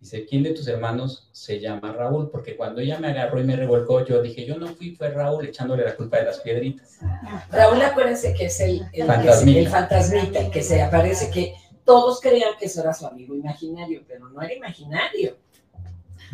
Dice, 0.00 0.26
¿quién 0.26 0.42
de 0.42 0.52
tus 0.52 0.66
hermanos 0.68 1.28
se 1.32 1.58
llama 1.60 1.92
Raúl? 1.92 2.30
Porque 2.30 2.56
cuando 2.56 2.80
ella 2.80 2.98
me 2.98 3.08
agarró 3.08 3.40
y 3.40 3.44
me 3.44 3.56
revolcó, 3.56 4.04
yo 4.04 4.20
dije, 4.20 4.44
yo 4.44 4.58
no 4.58 4.68
fui, 4.68 4.94
fue 4.94 5.10
Raúl 5.10 5.46
echándole 5.46 5.84
la 5.84 5.96
culpa 5.96 6.18
de 6.18 6.24
las 6.24 6.40
piedritas. 6.40 6.98
Raúl, 7.50 7.80
acuérdense 7.80 8.34
que 8.34 8.46
es 8.46 8.60
el, 8.60 8.82
el, 8.92 9.06
fantasmita. 9.06 9.60
el 9.60 9.68
fantasmita, 9.68 10.50
que 10.50 10.62
se 10.62 10.82
aparece, 10.82 11.30
que 11.30 11.54
todos 11.84 12.20
creían 12.20 12.50
que 12.58 12.66
eso 12.66 12.82
era 12.82 12.92
su 12.92 13.06
amigo 13.06 13.34
imaginario, 13.34 14.02
pero 14.06 14.28
no 14.28 14.42
era 14.42 14.52
imaginario. 14.52 15.36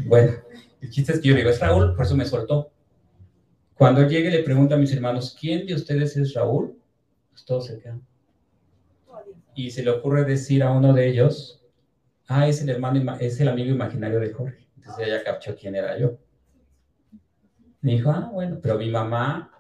Bueno, 0.07 0.33
el 0.81 0.91
chiste 0.91 1.13
es 1.13 1.21
que 1.21 1.29
yo 1.29 1.35
digo, 1.35 1.51
es 1.51 1.61
Raúl, 1.61 1.95
por 1.95 2.07
eso 2.07 2.17
me 2.17 2.25
soltó. 2.25 2.71
Cuando 3.83 4.07
llegue 4.07 4.31
le 4.31 4.45
pregunto 4.45 4.77
a 4.77 4.79
mis 4.79 4.93
hermanos, 4.93 5.37
¿quién 5.37 5.67
de 5.67 5.75
ustedes 5.75 6.17
es 6.17 6.35
Raúl? 6.35 6.81
Pues 7.31 7.45
todos 7.45 7.67
se 7.67 7.81
quedan. 7.81 8.01
Y 9.57 9.73
se 9.73 9.83
le 9.83 9.91
ocurre 9.91 10.25
decir 10.25 10.63
a 10.63 10.71
uno 10.71 10.93
de 10.93 11.09
ellos, 11.09 11.61
ah, 12.29 12.47
es 12.47 12.63
el 12.63 12.69
hermano, 12.69 13.17
es 13.19 13.41
el 13.41 13.49
amigo 13.49 13.75
imaginario 13.75 14.21
de 14.21 14.33
Jorge. 14.33 14.69
Entonces 14.77 15.09
ella 15.09 15.25
captó 15.25 15.57
quién 15.57 15.75
era 15.75 15.99
yo. 15.99 16.17
Me 17.81 17.95
dijo, 17.95 18.13
ah, 18.13 18.31
bueno, 18.33 18.61
pero 18.63 18.79
mi 18.79 18.89
mamá 18.89 19.51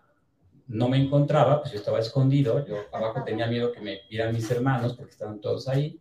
no 0.69 0.89
me 0.89 0.99
encontraba, 1.03 1.61
pues 1.61 1.73
yo 1.73 1.81
estaba 1.81 1.99
escondido, 1.99 2.65
yo 2.65 2.77
abajo 2.93 3.25
tenía 3.25 3.49
miedo 3.49 3.73
que 3.73 3.81
me 3.81 4.03
vieran 4.09 4.33
mis 4.33 4.49
hermanos 4.53 4.95
porque 4.95 5.11
estaban 5.11 5.41
todos 5.41 5.67
ahí. 5.67 5.99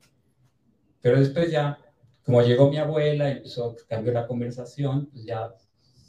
Pero 1.02 1.18
después 1.18 1.50
ya, 1.50 1.80
como 2.24 2.44
llegó 2.44 2.70
mi 2.70 2.78
abuela, 2.78 3.32
empezó, 3.32 3.76
cambió 3.90 4.14
la 4.14 4.28
conversación, 4.28 5.08
pues 5.08 5.26
ya 5.26 5.56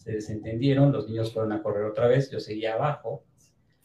se 0.02 0.12
desentendieron, 0.12 0.90
los 0.90 1.08
niños 1.08 1.32
fueron 1.32 1.52
a 1.52 1.62
correr 1.62 1.84
otra 1.84 2.08
vez, 2.08 2.28
yo 2.28 2.40
seguía 2.40 2.74
abajo. 2.74 3.22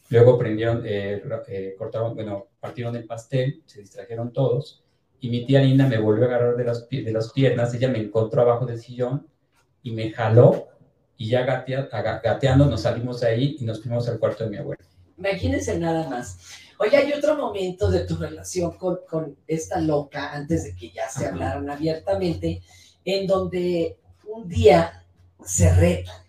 Luego 0.10 0.38
prendieron, 0.38 0.82
eh, 0.84 1.21
eh, 1.47 1.75
cortaron, 1.77 2.15
bueno, 2.15 2.47
partieron 2.60 2.95
el 2.95 3.06
pastel, 3.06 3.62
se 3.65 3.82
distrajeron 3.82 4.34
todos 4.34 4.84
y 5.19 5.30
mi 5.30 5.45
tía 5.45 5.62
Linda 5.62 5.86
me 5.86 5.99
volvió 5.99 6.25
a 6.25 6.27
agarrar 6.27 6.56
de 6.56 6.63
las, 6.63 6.89
de 6.89 7.12
las 7.12 7.32
piernas, 7.32 7.73
ella 7.73 7.89
me 7.89 7.99
encontró 7.99 8.41
abajo 8.41 8.65
del 8.65 8.80
sillón 8.80 9.27
y 9.84 9.91
me 9.91 10.12
jaló 10.12 10.69
y 11.17 11.30
ya 11.30 11.43
gateando 11.43 12.65
nos 12.65 12.82
salimos 12.82 13.19
de 13.19 13.27
ahí 13.27 13.58
y 13.60 13.65
nos 13.65 13.82
fuimos 13.82 14.08
al 14.08 14.17
cuarto 14.17 14.43
de 14.43 14.49
mi 14.49 14.58
abuela. 14.58 14.84
Imagínense 15.17 15.77
nada 15.77 16.08
más. 16.10 16.38
Oye, 16.80 16.97
hay 16.97 17.13
otro 17.13 17.36
momento 17.36 17.89
de 17.91 18.06
tu 18.06 18.15
relación 18.15 18.77
con, 18.77 18.99
con 19.08 19.36
esta 19.47 19.80
loca, 19.80 20.34
antes 20.34 20.63
de 20.63 20.75
que 20.75 20.91
ya 20.91 21.10
se 21.10 21.27
hablaran 21.27 21.69
abiertamente, 21.69 22.62
en 23.03 23.27
donde 23.27 23.97
un 24.25 24.47
día 24.47 25.03
se 25.43 25.73
retan 25.73 26.28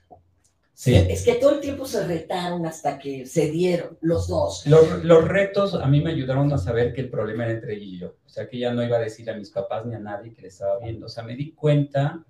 es 0.87 1.25
que 1.25 1.35
todo 1.35 1.55
el 1.55 1.61
tiempo 1.61 1.85
se 1.87 2.07
retaron 2.07 2.65
hasta 2.65 2.99
que 2.99 3.27
se 3.27 3.51
dieron 3.51 3.99
los 4.01 4.29
dos. 4.29 4.65
Los, 4.67 5.05
los, 5.05 5.27
retos 5.27 5.75
a 5.75 5.87
mí 5.87 6.01
me 6.01 6.13
ayudaron 6.13 6.53
a 6.53 6.59
saber 6.59 6.93
que 6.93 7.01
el 7.01 7.11
problema 7.11 7.45
era 7.45 7.55
entre 7.55 7.75
ella 7.75 7.85
y 7.85 7.99
yo. 7.99 8.15
O 8.25 8.29
sea, 8.29 8.49
que 8.49 8.59
ya 8.59 8.73
no 8.73 8.85
iba 8.85 8.97
a 8.97 9.01
decir 9.01 9.29
a 9.29 9.35
mis 9.35 9.51
papás 9.51 9.85
ni 9.87 9.95
a 9.95 9.99
nadie 9.99 10.33
que 10.33 10.43
le 10.43 10.49
estaba 10.49 10.79
viendo. 10.79 11.07
O 11.07 11.09
sea, 11.09 11.25
me 11.25 11.35
di 11.35 11.53
cuenta 11.53 12.25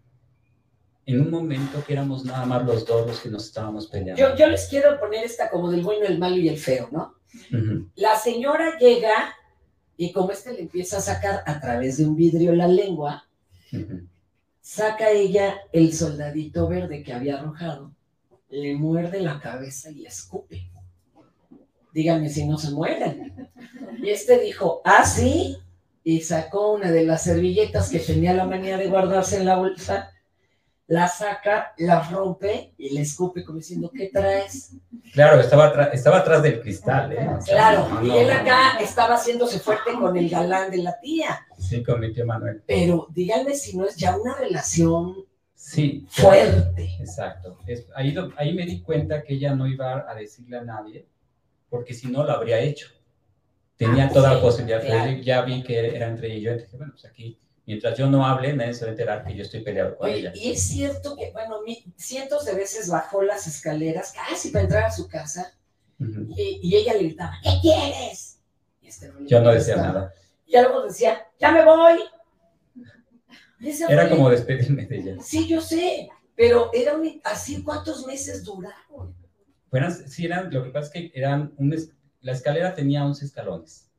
en 1.04 1.20
un 1.20 1.30
momento 1.30 1.84
que 1.86 1.92
éramos 1.92 2.24
nada 2.24 2.46
más 2.46 2.64
los 2.64 2.86
dos 2.86 3.06
los 3.06 3.20
que 3.20 3.28
nos 3.28 3.44
estábamos 3.44 3.86
peleando. 3.86 4.20
Yo, 4.20 4.34
yo 4.34 4.46
les 4.46 4.66
quiero 4.68 4.98
poner 4.98 5.24
esta 5.24 5.50
como 5.50 5.70
del 5.70 5.82
bueno, 5.82 6.06
el 6.06 6.18
malo 6.18 6.36
y 6.36 6.48
el 6.48 6.58
feo, 6.58 6.88
¿no? 6.90 7.16
La 7.96 8.16
señora 8.16 8.78
llega 8.78 9.34
y 9.98 10.12
como 10.12 10.32
este 10.32 10.54
le 10.54 10.62
empieza 10.62 10.98
a 10.98 11.00
sacar 11.00 11.42
a 11.44 11.60
través 11.60 11.98
de 11.98 12.06
un 12.06 12.16
vidrio 12.16 12.54
la 12.54 12.66
lengua, 12.66 13.28
saca 14.68 15.08
ella 15.10 15.62
el 15.72 15.94
soldadito 15.94 16.68
verde 16.68 17.02
que 17.02 17.14
había 17.14 17.38
arrojado 17.38 17.90
le 18.50 18.76
muerde 18.76 19.22
la 19.22 19.40
cabeza 19.40 19.90
y 19.90 20.04
escupe. 20.04 20.70
Díganme 21.94 22.28
si 22.28 22.46
no 22.46 22.58
se 22.58 22.70
mueren. 22.72 23.48
Y 24.02 24.10
este 24.10 24.38
dijo, 24.38 24.82
ah, 24.84 25.06
sí, 25.06 25.56
y 26.04 26.20
sacó 26.20 26.74
una 26.74 26.90
de 26.90 27.04
las 27.04 27.22
servilletas 27.22 27.88
que 27.88 27.98
tenía 27.98 28.34
la 28.34 28.44
manía 28.44 28.76
de 28.76 28.88
guardarse 28.88 29.38
en 29.38 29.46
la 29.46 29.56
bolsa, 29.56 30.12
la 30.88 31.06
saca, 31.06 31.74
la 31.78 32.02
rompe 32.08 32.74
y 32.76 32.90
le 32.90 33.02
escupe 33.02 33.44
como 33.44 33.58
diciendo, 33.58 33.90
¿qué 33.94 34.08
traes? 34.08 34.72
Claro, 35.12 35.40
estaba, 35.40 35.84
estaba 35.92 36.18
atrás 36.18 36.42
del 36.42 36.60
cristal, 36.60 37.12
¿eh? 37.12 37.28
claro, 37.46 38.00
y 38.02 38.10
él 38.10 38.30
acá 38.30 38.78
estaba 38.80 39.14
haciéndose 39.14 39.60
fuerte 39.60 39.92
con 39.92 40.16
el 40.16 40.28
galán 40.28 40.70
de 40.70 40.78
la 40.78 40.98
tía. 40.98 41.46
Sí, 41.58 41.82
con 41.82 42.00
mi 42.00 42.12
tío 42.12 42.26
Manuel. 42.26 42.62
Pero 42.66 43.06
díganme 43.10 43.54
si 43.54 43.76
no 43.76 43.86
es 43.86 43.96
ya 43.96 44.16
una 44.16 44.34
relación 44.34 45.28
Sí. 45.58 46.06
Fuerte. 46.08 46.88
Exacto. 47.00 47.58
ahí, 47.96 48.16
ahí 48.36 48.54
me 48.54 48.64
di 48.64 48.80
cuenta 48.80 49.22
que 49.24 49.34
ella 49.34 49.56
no 49.56 49.66
iba 49.66 50.08
a 50.08 50.14
decirle 50.14 50.56
a 50.56 50.62
nadie, 50.62 51.04
porque 51.68 51.94
si 51.94 52.06
no 52.06 52.22
lo 52.22 52.30
habría 52.30 52.60
hecho. 52.60 52.88
Tenía 53.76 54.06
ah, 54.06 54.10
toda 54.12 54.34
la 54.34 54.40
posibilidad. 54.40 54.80
Ya 55.20 55.42
vi 55.42 55.62
que 55.62 55.96
era 55.96 56.06
entre 56.06 56.28
ella 56.28 56.36
y 56.36 56.42
yo. 56.42 56.50
Entonces, 56.52 56.78
bueno, 56.78 56.92
pues 56.92 57.04
aquí, 57.04 57.38
mientras 57.68 57.98
yo 57.98 58.08
no 58.08 58.24
hable, 58.24 58.56
nadie 58.56 58.72
se 58.72 58.86
va 58.86 58.88
a 58.88 58.90
enterar 58.92 59.24
que 59.26 59.36
yo 59.36 59.42
estoy 59.42 59.60
peleado 59.60 59.94
con 59.98 60.08
ella. 60.08 60.32
Y 60.34 60.52
es 60.52 60.62
cierto 60.62 61.14
que, 61.14 61.30
bueno, 61.32 61.60
cientos 61.96 62.46
de 62.46 62.54
veces 62.54 62.88
bajó 62.88 63.22
las 63.22 63.46
escaleras 63.46 64.12
casi 64.12 64.48
para 64.48 64.64
entrar 64.64 64.84
a 64.84 64.90
su 64.90 65.06
casa 65.06 65.52
y, 65.98 66.74
ella 66.74 66.94
le 66.94 67.00
gritaba, 67.00 67.34
¿qué 67.42 67.50
quieres? 67.60 68.40
Este 68.80 69.12
yo 69.26 69.42
no 69.42 69.50
decía 69.50 69.76
nada. 69.76 70.14
Y 70.46 70.52
luego 70.52 70.84
decía, 70.84 71.26
ya 71.38 71.52
me 71.52 71.62
voy. 71.62 72.00
Era 73.86 74.08
como 74.08 74.30
despedirme 74.30 74.86
de 74.86 75.00
ella. 75.00 75.16
Sí, 75.20 75.46
yo 75.46 75.60
sé, 75.60 76.08
pero 76.34 76.70
era 76.72 76.96
así, 77.24 77.62
¿cuántos 77.62 78.06
meses 78.06 78.44
duraron? 78.44 79.14
Bueno, 79.70 79.90
sí, 79.90 80.24
eran, 80.24 80.50
lo 80.50 80.64
que 80.64 80.70
pasa 80.70 80.86
es 80.86 80.92
que 80.94 81.12
eran, 81.14 81.52
un, 81.58 81.76
la 82.22 82.32
escalera 82.32 82.74
tenía 82.74 83.04
11 83.04 83.26
escalones. 83.26 83.90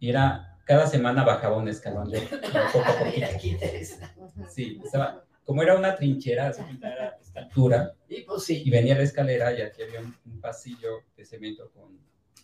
Y 0.00 0.10
era, 0.10 0.57
cada 0.68 0.86
semana 0.86 1.24
bajaba 1.24 1.56
un 1.56 1.66
escalón. 1.66 2.10
Yo, 2.10 2.20
Sí, 4.50 4.78
estaba, 4.84 5.24
como 5.42 5.62
era 5.62 5.74
una 5.74 5.96
trinchera, 5.96 6.48
a 6.48 6.50
esta 6.50 7.40
altura, 7.40 7.94
y, 8.06 8.20
pues 8.20 8.44
sí. 8.44 8.62
y 8.66 8.70
venía 8.70 8.94
la 8.94 9.02
escalera 9.02 9.50
y 9.52 9.62
aquí 9.62 9.82
había 9.82 10.00
un, 10.00 10.14
pasillo 10.42 11.04
de 11.16 11.24
cemento 11.24 11.70
con 11.70 11.98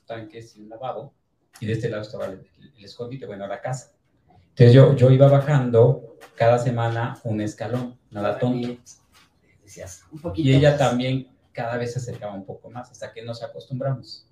tanques 0.06 0.56
y 0.56 0.62
un 0.62 0.70
lavabo, 0.70 1.12
y 1.60 1.66
de 1.66 1.74
este 1.74 1.90
lado 1.90 2.02
estaba 2.02 2.26
el, 2.26 2.40
el 2.78 2.84
escondite, 2.84 3.26
bueno, 3.26 3.46
la 3.46 3.60
casa. 3.60 3.92
Entonces 4.50 4.72
yo, 4.72 4.96
yo 4.96 5.10
iba 5.10 5.28
bajando 5.28 6.16
cada 6.34 6.58
semana 6.58 7.20
un 7.24 7.42
escalón, 7.42 7.98
nada 8.10 8.38
tonto. 8.38 8.78
y 10.34 10.54
ella 10.54 10.78
también 10.78 11.28
cada 11.52 11.76
vez 11.76 11.92
se 11.92 11.98
acercaba 11.98 12.34
un 12.34 12.46
poco 12.46 12.70
más 12.70 12.90
hasta 12.90 13.12
que 13.12 13.22
nos 13.22 13.42
acostumbramos. 13.42 14.26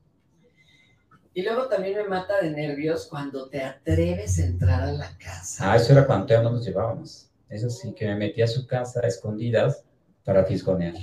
Y 1.34 1.42
luego 1.42 1.66
también 1.68 1.96
me 1.96 2.04
mata 2.04 2.40
de 2.42 2.50
nervios 2.50 3.06
cuando 3.06 3.48
te 3.48 3.62
atreves 3.62 4.38
a 4.38 4.44
entrar 4.44 4.82
a 4.82 4.92
la 4.92 5.16
casa. 5.18 5.72
Ah, 5.72 5.76
eso 5.76 5.92
era 5.92 6.06
cuando 6.06 6.42
no 6.42 6.50
nos 6.50 6.64
llevábamos. 6.64 7.30
Eso 7.48 7.70
sí, 7.70 7.92
que 7.94 8.06
me 8.06 8.16
metí 8.16 8.42
a 8.42 8.46
su 8.46 8.66
casa 8.66 9.00
a 9.02 9.06
escondidas 9.06 9.84
para 10.24 10.44
fisgonear. 10.44 10.94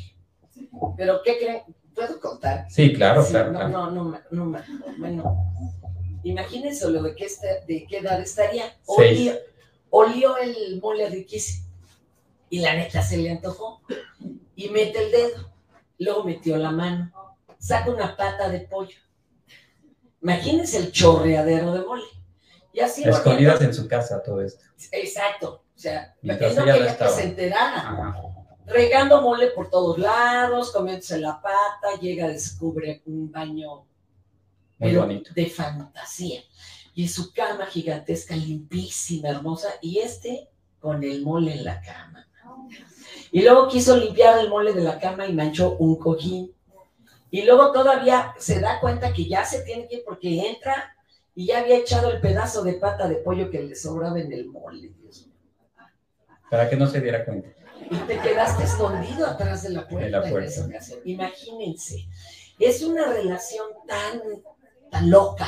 ¿Pero 0.98 1.22
qué 1.24 1.38
creen? 1.38 1.62
¿Puedo 1.96 2.20
contar? 2.20 2.66
Sí, 2.70 2.94
claro, 2.94 3.26
claro. 3.26 3.52
No, 3.52 3.92
no, 3.92 3.92
no, 3.92 4.20
no, 4.32 4.64
bueno, 4.98 5.50
Imagínense 6.24 6.90
lo 6.90 7.02
de 7.02 7.16
qué, 7.16 7.28
de 7.68 7.86
qué 7.88 7.98
edad 7.98 8.22
estaría. 8.22 8.66
Olió, 8.86 9.34
olió 9.90 10.38
el 10.38 10.80
mole 10.82 11.10
riquísimo. 11.10 11.68
Y 12.50 12.60
la 12.60 12.76
neta 12.76 13.02
se 13.02 13.18
le 13.18 13.32
antojó. 13.32 13.82
Y 14.56 14.70
mete 14.70 15.06
el 15.06 15.12
dedo. 15.12 15.52
Luego 15.98 16.24
metió 16.24 16.58
la 16.58 16.72
mano. 16.72 17.12
Saca 17.58 17.90
una 17.90 18.16
pata 18.16 18.50
de 18.50 18.62
pollo. 18.62 18.98
Imagínense 20.22 20.78
el 20.78 20.92
chorreadero 20.92 21.74
de 21.74 21.82
mole. 21.82 22.04
Y 22.74 22.82
así 22.82 23.04
Escondidas 23.04 23.62
en 23.62 23.74
su 23.74 23.88
casa 23.88 24.22
todo 24.22 24.42
esto. 24.42 24.66
Exacto. 24.92 25.64
O 25.76 25.80
sea, 25.80 26.16
Mientras 26.22 26.56
no 26.56 26.66
quería 26.66 26.98
que 26.98 27.10
se 27.10 27.24
enterara. 27.24 28.16
Regando 28.66 29.22
mole 29.22 29.48
por 29.48 29.70
todos 29.70 29.98
lados, 29.98 30.72
comiéndose 30.72 31.20
la 31.20 31.42
pata, 31.42 32.00
llega, 32.00 32.28
descubre 32.28 33.02
un 33.06 33.32
baño 33.32 33.86
de 34.80 35.46
fantasía. 35.48 36.42
Y 36.94 37.08
su 37.08 37.34
cama 37.34 37.66
gigantesca, 37.66 38.36
limpísima, 38.36 39.30
hermosa, 39.30 39.70
y 39.82 40.00
este 40.00 40.50
con 40.80 41.04
el 41.04 41.24
mole 41.24 41.54
en 41.54 41.66
la 41.66 41.82
cama. 41.82 42.28
Y 43.32 43.42
luego 43.42 43.68
quiso 43.68 43.96
limpiar 43.98 44.40
el 44.40 44.50
mole 44.50 44.74
de 44.74 44.82
la 44.82 45.00
cama 45.00 45.26
y 45.28 45.34
manchó 45.34 45.76
un 45.78 45.98
cojín. 45.98 46.54
Y 47.32 47.44
luego 47.44 47.72
todavía 47.72 48.34
se 48.38 48.60
da 48.60 48.80
cuenta 48.80 49.14
que 49.14 49.28
ya 49.28 49.46
se 49.46 49.62
tiene 49.62 49.88
que 49.88 49.98
ir 49.98 50.04
porque 50.06 50.50
entra 50.50 50.96
y 51.36 51.48
ya 51.48 51.60
había 51.60 51.78
echado 51.78 52.12
el 52.12 52.22
pedazo 52.22 52.64
de 52.64 52.74
pata 52.74 53.08
de 53.08 53.16
pollo 53.16 53.50
que 53.50 53.62
le 53.62 53.76
sobraba 53.76 54.20
en 54.20 54.32
el 54.34 54.48
mole. 54.48 54.92
Para 56.50 56.70
que 56.70 56.76
no 56.76 56.88
se 56.88 57.00
diera 57.02 57.24
cuenta. 57.26 57.50
Y 57.90 57.96
te 57.96 58.20
quedaste 58.20 58.64
escondido 58.64 59.26
atrás 59.26 59.64
de 59.64 59.70
la 59.70 59.88
puerta. 59.88 60.24
Imagínense. 61.06 62.08
Es 62.58 62.82
una 62.84 63.06
relación 63.06 63.68
tan 63.88 64.22
tan 64.90 65.10
loca, 65.10 65.48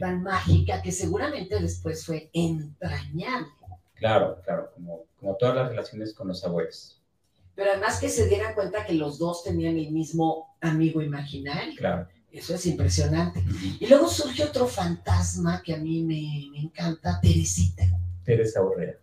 tan 0.00 0.22
mágica, 0.22 0.82
que 0.82 0.92
seguramente 0.92 1.60
después 1.60 2.04
fue 2.04 2.30
entrañable. 2.32 3.48
Claro, 3.94 4.40
claro, 4.44 4.70
como, 4.74 5.04
como 5.18 5.36
todas 5.36 5.54
las 5.56 5.68
relaciones 5.68 6.12
con 6.12 6.28
los 6.28 6.44
abuelos. 6.44 6.95
Pero 7.56 7.70
además 7.72 7.98
que 7.98 8.10
se 8.10 8.28
dieran 8.28 8.54
cuenta 8.54 8.84
que 8.84 8.92
los 8.92 9.18
dos 9.18 9.42
tenían 9.42 9.78
el 9.78 9.90
mismo 9.90 10.56
amigo 10.60 11.02
imaginario. 11.02 11.74
Claro. 11.76 12.06
Eso 12.30 12.54
es 12.54 12.66
impresionante. 12.66 13.42
Y 13.80 13.86
luego 13.86 14.08
surge 14.08 14.44
otro 14.44 14.66
fantasma 14.66 15.62
que 15.64 15.72
a 15.72 15.78
mí 15.78 16.02
me, 16.02 16.50
me 16.52 16.66
encanta, 16.66 17.18
Teresita. 17.20 17.84
Teresa 18.24 18.62
Urrea. 18.62 18.98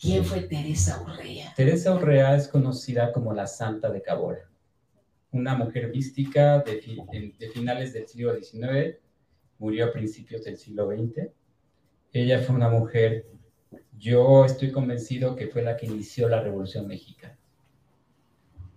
¿Quién 0.00 0.24
fue 0.24 0.40
Teresa 0.40 1.02
Urrea? 1.02 1.52
Teresa 1.54 1.94
Urrea 1.94 2.34
es 2.34 2.48
conocida 2.48 3.12
como 3.12 3.34
la 3.34 3.46
Santa 3.46 3.90
de 3.90 4.00
Cabora, 4.00 4.48
una 5.30 5.54
mujer 5.54 5.90
mística 5.90 6.60
de, 6.60 7.34
de 7.38 7.48
finales 7.50 7.92
del 7.92 8.08
siglo 8.08 8.34
XIX, 8.34 8.96
murió 9.58 9.84
a 9.84 9.92
principios 9.92 10.42
del 10.44 10.56
siglo 10.56 10.88
XX. 10.88 11.28
Ella 12.12 12.40
fue 12.40 12.56
una 12.56 12.70
mujer, 12.70 13.26
yo 13.98 14.46
estoy 14.46 14.72
convencido 14.72 15.36
que 15.36 15.46
fue 15.46 15.62
la 15.62 15.76
que 15.76 15.86
inició 15.86 16.28
la 16.28 16.42
Revolución 16.42 16.88
Mexicana. 16.88 17.38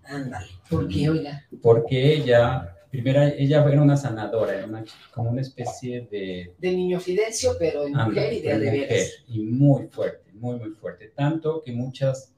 Ándale, 0.08 0.48
¿por 0.70 0.88
qué, 0.88 1.10
oiga? 1.10 1.46
Porque 1.62 2.14
ella, 2.16 2.76
primera, 2.92 3.30
ella 3.30 3.66
era 3.68 3.82
una 3.82 3.98
sanadora, 3.98 4.56
era 4.56 4.66
una, 4.66 4.84
como 5.14 5.32
una 5.32 5.42
especie 5.42 6.08
de... 6.12 6.54
De 6.58 6.72
niño 6.72 7.00
Fidencio, 7.00 7.56
pero 7.60 7.86
en 7.86 7.94
mujer 7.94 8.34
y 8.34 8.42
de, 8.42 8.60
de 8.60 9.10
Y 9.28 9.44
muy 9.44 9.88
fuerte, 9.88 10.32
muy, 10.34 10.58
muy 10.58 10.72
fuerte. 10.72 11.12
Tanto 11.16 11.62
que 11.62 11.72
muchas, 11.72 12.34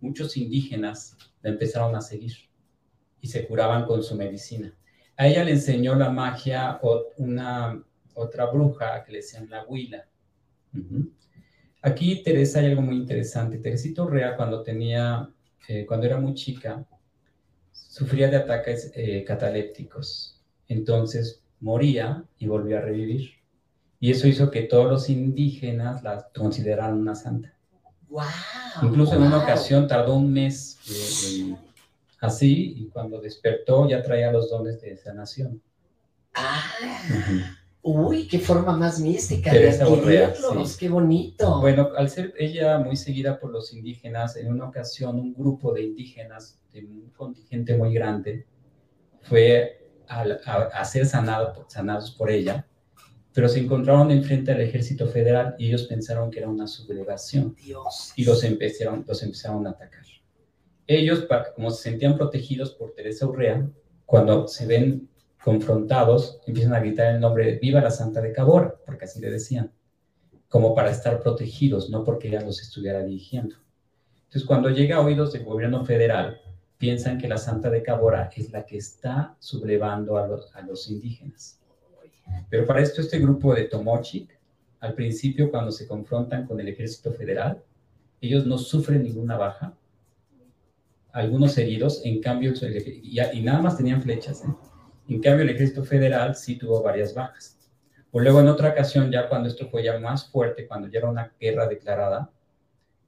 muchos 0.00 0.36
indígenas 0.36 1.16
la 1.42 1.50
empezaron 1.50 1.94
a 1.96 2.00
seguir 2.00 2.32
y 3.20 3.28
se 3.28 3.46
curaban 3.46 3.84
con 3.84 4.02
su 4.02 4.14
medicina. 4.14 4.74
A 5.16 5.26
ella 5.26 5.44
le 5.44 5.52
enseñó 5.52 5.94
la 5.94 6.10
magia 6.10 6.80
una, 7.18 7.82
otra 8.14 8.46
bruja 8.46 9.04
que 9.04 9.12
le 9.12 9.18
decían 9.18 9.48
la 9.50 9.64
huila. 9.66 10.06
Aquí, 11.82 12.22
Teresa, 12.22 12.60
hay 12.60 12.66
algo 12.66 12.82
muy 12.82 12.96
interesante. 12.96 13.58
Teresito 13.58 14.06
Rea, 14.06 14.36
cuando 14.36 14.62
tenía, 14.62 15.30
eh, 15.68 15.84
cuando 15.86 16.06
era 16.06 16.18
muy 16.18 16.34
chica, 16.34 16.86
sufría 17.90 18.28
de 18.28 18.36
ataques 18.36 18.92
eh, 18.94 19.24
catalépticos. 19.26 20.40
Entonces 20.68 21.42
moría 21.58 22.24
y 22.38 22.46
volvió 22.46 22.78
a 22.78 22.82
revivir. 22.82 23.32
Y 23.98 24.12
eso 24.12 24.28
hizo 24.28 24.50
que 24.50 24.62
todos 24.62 24.88
los 24.88 25.10
indígenas 25.10 26.02
la 26.02 26.28
consideraran 26.34 26.94
una 26.94 27.16
santa. 27.16 27.52
Wow, 28.08 28.24
Incluso 28.82 29.16
en 29.16 29.22
una 29.22 29.38
ocasión 29.38 29.86
tardó 29.88 30.14
un 30.14 30.32
mes 30.32 30.78
eh, 30.88 31.56
así 32.20 32.74
y 32.76 32.86
cuando 32.88 33.20
despertó 33.20 33.88
ya 33.88 34.02
traía 34.02 34.32
los 34.32 34.48
dones 34.48 34.80
de 34.80 34.96
sanación. 34.96 35.60
Ah. 36.34 36.62
Uy, 37.82 38.28
qué 38.28 38.38
forma 38.38 38.76
más 38.76 39.00
mística 39.00 39.52
de 39.52 39.70
adquirirlos, 39.70 40.76
qué 40.76 40.88
bonito. 40.88 41.60
Bueno, 41.60 41.90
al 41.96 42.10
ser 42.10 42.34
ella 42.38 42.78
muy 42.78 42.96
seguida 42.96 43.40
por 43.40 43.50
los 43.50 43.72
indígenas, 43.72 44.36
en 44.36 44.52
una 44.52 44.66
ocasión 44.66 45.18
un 45.18 45.32
grupo 45.32 45.72
de 45.72 45.84
indígenas, 45.84 46.60
de 46.72 46.84
un 46.84 47.10
contingente 47.16 47.76
muy 47.76 47.94
grande, 47.94 48.46
fue 49.22 49.88
a, 50.08 50.84
ser 50.84 51.06
sanado, 51.06 51.64
sanados 51.68 52.10
por 52.10 52.30
ella, 52.30 52.66
pero 53.32 53.48
se 53.48 53.60
encontraron 53.60 54.10
enfrente 54.10 54.52
del 54.52 54.62
ejército 54.62 55.06
federal 55.06 55.54
y 55.58 55.68
ellos 55.68 55.84
pensaron 55.84 56.30
que 56.30 56.40
era 56.40 56.48
una 56.48 56.66
sublevación 56.66 57.54
Dios. 57.54 58.12
y 58.16 58.24
los 58.24 58.42
empezaron, 58.44 59.04
los 59.06 59.22
empezaron 59.22 59.66
a 59.66 59.70
atacar. 59.70 60.04
Ellos, 60.86 61.26
como 61.54 61.70
se 61.70 61.90
sentían 61.90 62.16
protegidos 62.16 62.72
por 62.72 62.92
Teresa 62.92 63.26
Urrea, 63.26 63.70
cuando 64.04 64.48
se 64.48 64.66
ven 64.66 65.09
confrontados, 65.42 66.40
empiezan 66.46 66.74
a 66.74 66.80
gritar 66.80 67.14
el 67.14 67.20
nombre 67.20 67.46
de 67.46 67.58
Viva 67.58 67.80
la 67.80 67.90
Santa 67.90 68.20
de 68.20 68.32
Cabora, 68.32 68.74
porque 68.84 69.06
así 69.06 69.20
le 69.20 69.30
decían, 69.30 69.72
como 70.48 70.74
para 70.74 70.90
estar 70.90 71.20
protegidos, 71.22 71.90
no 71.90 72.04
porque 72.04 72.28
ella 72.28 72.42
los 72.42 72.60
estuviera 72.60 73.02
dirigiendo. 73.02 73.56
Entonces, 74.24 74.44
cuando 74.44 74.68
llega 74.70 74.96
a 74.96 75.00
oídos 75.00 75.32
del 75.32 75.44
gobierno 75.44 75.84
federal, 75.84 76.40
piensan 76.78 77.18
que 77.18 77.28
la 77.28 77.38
Santa 77.38 77.70
de 77.70 77.82
Cabora 77.82 78.30
es 78.36 78.50
la 78.52 78.64
que 78.64 78.76
está 78.76 79.36
sublevando 79.38 80.16
a 80.18 80.26
los, 80.26 80.54
a 80.54 80.62
los 80.62 80.90
indígenas. 80.90 81.58
Pero 82.48 82.66
para 82.66 82.80
esto, 82.80 83.00
este 83.00 83.18
grupo 83.18 83.54
de 83.54 83.64
Tomochic, 83.64 84.38
al 84.80 84.94
principio, 84.94 85.50
cuando 85.50 85.72
se 85.72 85.86
confrontan 85.86 86.46
con 86.46 86.60
el 86.60 86.68
ejército 86.68 87.12
federal, 87.12 87.62
ellos 88.20 88.46
no 88.46 88.58
sufren 88.58 89.02
ninguna 89.02 89.36
baja, 89.36 89.74
algunos 91.12 91.58
heridos, 91.58 92.02
en 92.04 92.20
cambio, 92.20 92.52
y, 93.02 93.40
nada 93.40 93.60
más 93.60 93.76
tenían 93.76 94.00
flechas, 94.00 94.44
¿eh? 94.44 94.69
En 95.10 95.20
cambio, 95.20 95.42
el 95.42 95.50
ejército 95.50 95.82
federal 95.82 96.36
sí 96.36 96.56
tuvo 96.56 96.84
varias 96.84 97.12
bajas. 97.12 97.58
O 98.12 98.20
luego 98.20 98.40
en 98.40 98.46
otra 98.46 98.70
ocasión, 98.70 99.10
ya 99.10 99.28
cuando 99.28 99.48
esto 99.48 99.68
fue 99.68 99.82
ya 99.82 99.98
más 99.98 100.30
fuerte, 100.30 100.68
cuando 100.68 100.86
ya 100.86 101.00
era 101.00 101.10
una 101.10 101.32
guerra 101.40 101.66
declarada, 101.66 102.30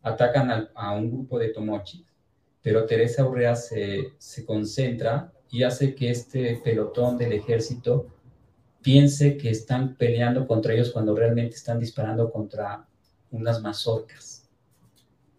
atacan 0.03 0.69
a, 0.75 0.93
un 0.93 1.13
grupo 1.13 1.39
de 1.39 1.51
Tomochi, 1.51 2.05
pero 2.61 2.87
Teresa 2.87 3.25
Urrea 3.25 3.55
se, 3.55 4.15
se 4.19 4.45
concentra 4.45 5.33
y 5.49 5.63
hace 5.63 5.95
que 5.95 6.11
este 6.11 6.61
pelotón 6.65 7.19
del 7.19 7.35
ejército 7.35 8.09
piense 8.83 9.37
que 9.37 9.51
están 9.51 9.95
peleando 9.95 10.49
contra 10.49 10.75
ellos 10.75 10.91
cuando 10.91 11.15
realmente 11.15 11.55
están 11.55 11.79
disparando 11.79 12.33
contra 12.33 12.85
unas 13.31 13.63
mazorcas. 13.63 14.49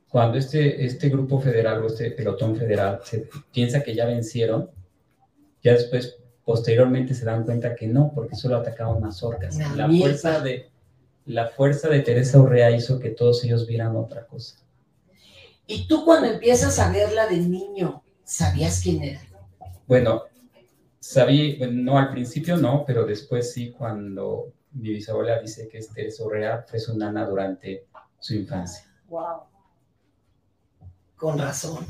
Cuando 0.08 0.38
este, 0.38 0.86
este 0.86 1.10
grupo 1.10 1.42
federal 1.42 1.84
o 1.84 1.88
este 1.88 2.12
pelotón 2.12 2.56
federal 2.56 3.02
se 3.04 3.28
piensa 3.52 3.84
que 3.84 3.94
ya 3.94 4.06
vencieron, 4.06 4.70
ya 5.62 5.74
después 5.74 6.23
posteriormente 6.46 7.14
se 7.14 7.26
dan 7.26 7.44
cuenta 7.44 7.76
que 7.76 7.88
no, 7.88 8.12
porque 8.14 8.36
solo 8.36 8.58
atacaban 8.58 9.02
mazorcas. 9.02 9.58
La, 9.76 9.88
fuerza 9.88 10.40
de, 10.42 10.70
la 11.26 11.48
fuerza 11.48 11.90
de 11.90 12.02
Teresa 12.02 12.40
Urrea 12.40 12.72
hizo 12.72 13.00
que 13.00 13.10
todos 13.10 13.44
ellos 13.44 13.66
vieran 13.66 13.96
otra 13.96 14.26
cosa. 14.26 14.58
¿Y 15.66 15.88
tú 15.88 16.04
cuando 16.04 16.28
empiezas 16.28 16.78
a 16.80 16.92
verla 16.92 17.28
de 17.28 17.38
niño, 17.38 18.04
sabías 18.24 18.82
quién 18.84 19.02
era? 19.04 19.22
Bueno, 19.88 20.24
sabía, 21.00 21.68
no 21.68 21.98
al 21.98 22.12
principio 22.12 22.58
no, 22.58 22.84
pero 22.86 23.06
después 23.06 23.54
sí, 23.54 23.72
cuando 23.72 24.52
mi 24.74 24.90
bisabuela 24.90 25.40
dice 25.40 25.70
que 25.70 25.78
es 25.78 25.90
Teresa 25.90 26.24
Urrea, 26.24 26.66
fue 26.68 26.80
su 26.80 26.98
nana 26.98 27.26
durante 27.26 27.86
su 28.20 28.36
infancia. 28.36 28.86
Wow. 29.08 29.44
Con 31.16 31.38
razón. 31.38 31.86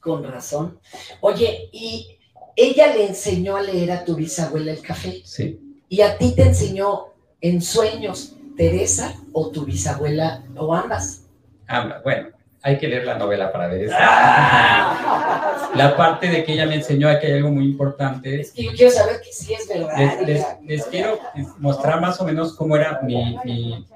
Con 0.00 0.24
razón. 0.24 0.80
Oye, 1.20 1.68
y 1.72 2.19
ella 2.56 2.94
le 2.94 3.06
enseñó 3.06 3.56
a 3.56 3.62
leer 3.62 3.92
a 3.92 4.04
tu 4.04 4.16
bisabuela 4.16 4.72
el 4.72 4.80
café. 4.82 5.22
Sí. 5.24 5.78
Y 5.88 6.02
a 6.02 6.18
ti 6.18 6.34
te 6.34 6.42
enseñó 6.42 7.06
en 7.40 7.62
sueños 7.62 8.36
Teresa 8.56 9.14
o 9.32 9.50
tu 9.50 9.64
bisabuela 9.64 10.44
o 10.56 10.74
ambas. 10.74 11.24
Ambas, 11.66 12.02
bueno, 12.02 12.28
hay 12.62 12.78
que 12.78 12.88
leer 12.88 13.06
la 13.06 13.16
novela 13.16 13.50
para 13.52 13.68
ver 13.68 13.84
eso. 13.84 13.94
la 13.98 15.94
parte 15.96 16.28
de 16.28 16.44
que 16.44 16.52
ella 16.52 16.66
me 16.66 16.74
enseñó 16.76 17.08
que 17.18 17.26
hay 17.26 17.32
algo 17.34 17.50
muy 17.50 17.64
importante. 17.64 18.40
Es 18.40 18.52
que 18.52 18.64
yo 18.64 18.72
quiero 18.72 18.92
saber 18.92 19.20
que 19.20 19.32
sí 19.32 19.54
es 19.54 19.66
verdad. 19.66 20.20
Les, 20.66 20.84
quiero 20.86 21.18
mostrar 21.58 22.00
más 22.00 22.20
o 22.20 22.24
menos 22.24 22.54
cómo 22.54 22.76
era 22.76 23.00
mi, 23.02 23.38
mi, 23.44 23.86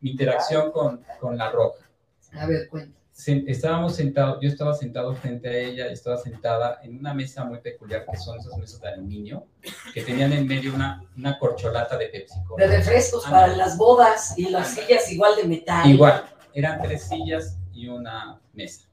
mi 0.00 0.10
interacción 0.10 0.72
con, 0.72 1.04
con 1.20 1.36
la 1.36 1.50
roja. 1.50 1.84
A 2.32 2.46
ver, 2.46 2.68
cuenta 2.68 3.03
estábamos 3.16 3.94
sentados, 3.94 4.38
yo 4.40 4.48
estaba 4.48 4.74
sentado 4.74 5.14
frente 5.14 5.48
a 5.48 5.52
ella, 5.52 5.86
estaba 5.86 6.16
sentada 6.16 6.80
en 6.82 6.98
una 6.98 7.14
mesa 7.14 7.44
muy 7.44 7.60
peculiar, 7.60 8.04
que 8.10 8.16
son 8.16 8.38
esas 8.38 8.56
mesas 8.58 8.80
de 8.80 8.88
aluminio, 8.88 9.46
que 9.92 10.02
tenían 10.02 10.32
en 10.32 10.46
medio 10.46 10.74
una, 10.74 11.04
una 11.16 11.38
corcholata 11.38 11.96
de 11.96 12.08
Pepsi 12.08 12.38
De 12.58 12.66
refrescos 12.66 13.24
para 13.24 13.48
las 13.56 13.78
bodas 13.78 14.36
y 14.36 14.50
las 14.50 14.74
sillas 14.74 15.10
igual 15.12 15.36
de 15.36 15.44
metal. 15.44 15.88
Igual, 15.88 16.24
eran 16.52 16.82
tres 16.82 17.04
sillas 17.04 17.58
y 17.72 17.88
una 17.88 18.40
mesa. 18.52 18.88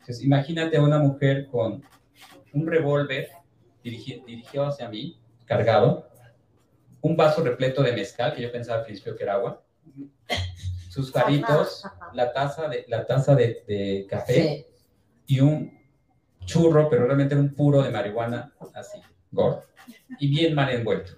Entonces, 0.00 0.24
imagínate 0.24 0.76
a 0.76 0.82
una 0.82 0.98
mujer 0.98 1.46
con 1.46 1.84
un 2.52 2.66
revólver 2.66 3.30
dirigido 3.82 4.66
hacia 4.66 4.88
mí, 4.88 5.18
cargado, 5.46 6.08
un 7.02 7.16
vaso 7.16 7.42
repleto 7.42 7.82
de 7.82 7.92
mezcal, 7.92 8.34
que 8.34 8.42
yo 8.42 8.52
pensaba 8.52 8.80
al 8.80 8.84
principio 8.84 9.16
que 9.16 9.22
era 9.22 9.34
agua, 9.34 9.62
sus 11.02 11.12
faritos, 11.12 11.84
la 12.12 12.32
taza 12.32 12.68
de, 12.68 12.84
la 12.88 13.06
taza 13.06 13.34
de, 13.34 14.06
café 14.08 14.66
y 15.26 15.40
un 15.40 15.78
churro, 16.44 16.88
pero 16.88 17.06
realmente 17.06 17.36
un 17.36 17.54
puro 17.54 17.82
de 17.82 17.90
marihuana, 17.90 18.52
así, 18.74 19.00
gordo, 19.30 19.62
y 20.18 20.28
bien 20.28 20.54
mal 20.54 20.70
envuelto. 20.70 21.12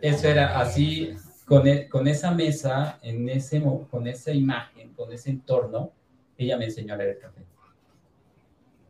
Eso 0.00 0.28
era 0.28 0.60
así, 0.60 1.14
con, 1.46 1.66
e, 1.66 1.88
con 1.88 2.06
esa 2.06 2.30
mesa, 2.30 2.98
en 3.02 3.28
ese, 3.28 3.62
con 3.90 4.06
esa 4.06 4.32
imagen, 4.32 4.92
con 4.92 5.12
ese 5.12 5.30
entorno, 5.30 5.92
ella 6.36 6.56
me 6.56 6.66
enseñó 6.66 6.94
a 6.94 6.96
leer 6.96 7.10
el 7.10 7.18
café. 7.18 7.44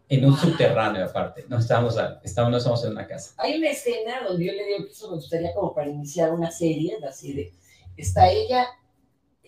En 0.09 0.25
un 0.25 0.37
subterráneo 0.37 1.05
aparte, 1.05 1.45
no 1.49 1.59
estábamos, 1.59 1.97
estábamos, 2.23 2.53
no 2.53 2.59
estábamos 2.59 2.85
en 2.85 2.93
una 2.93 3.07
casa. 3.07 3.35
Hay 3.39 3.57
una 3.59 3.71
escena 3.71 4.23
donde 4.27 4.45
yo 4.45 4.53
le 4.53 4.65
digo 4.65 4.85
que 4.85 4.93
eso 4.93 5.09
me 5.11 5.17
gustaría 5.17 5.55
como 5.55 5.75
para 5.75 5.89
iniciar 5.89 6.33
una 6.33 6.51
serie, 6.51 6.99
así 7.09 7.33
de, 7.33 7.53
está 7.97 8.29
ella 8.29 8.67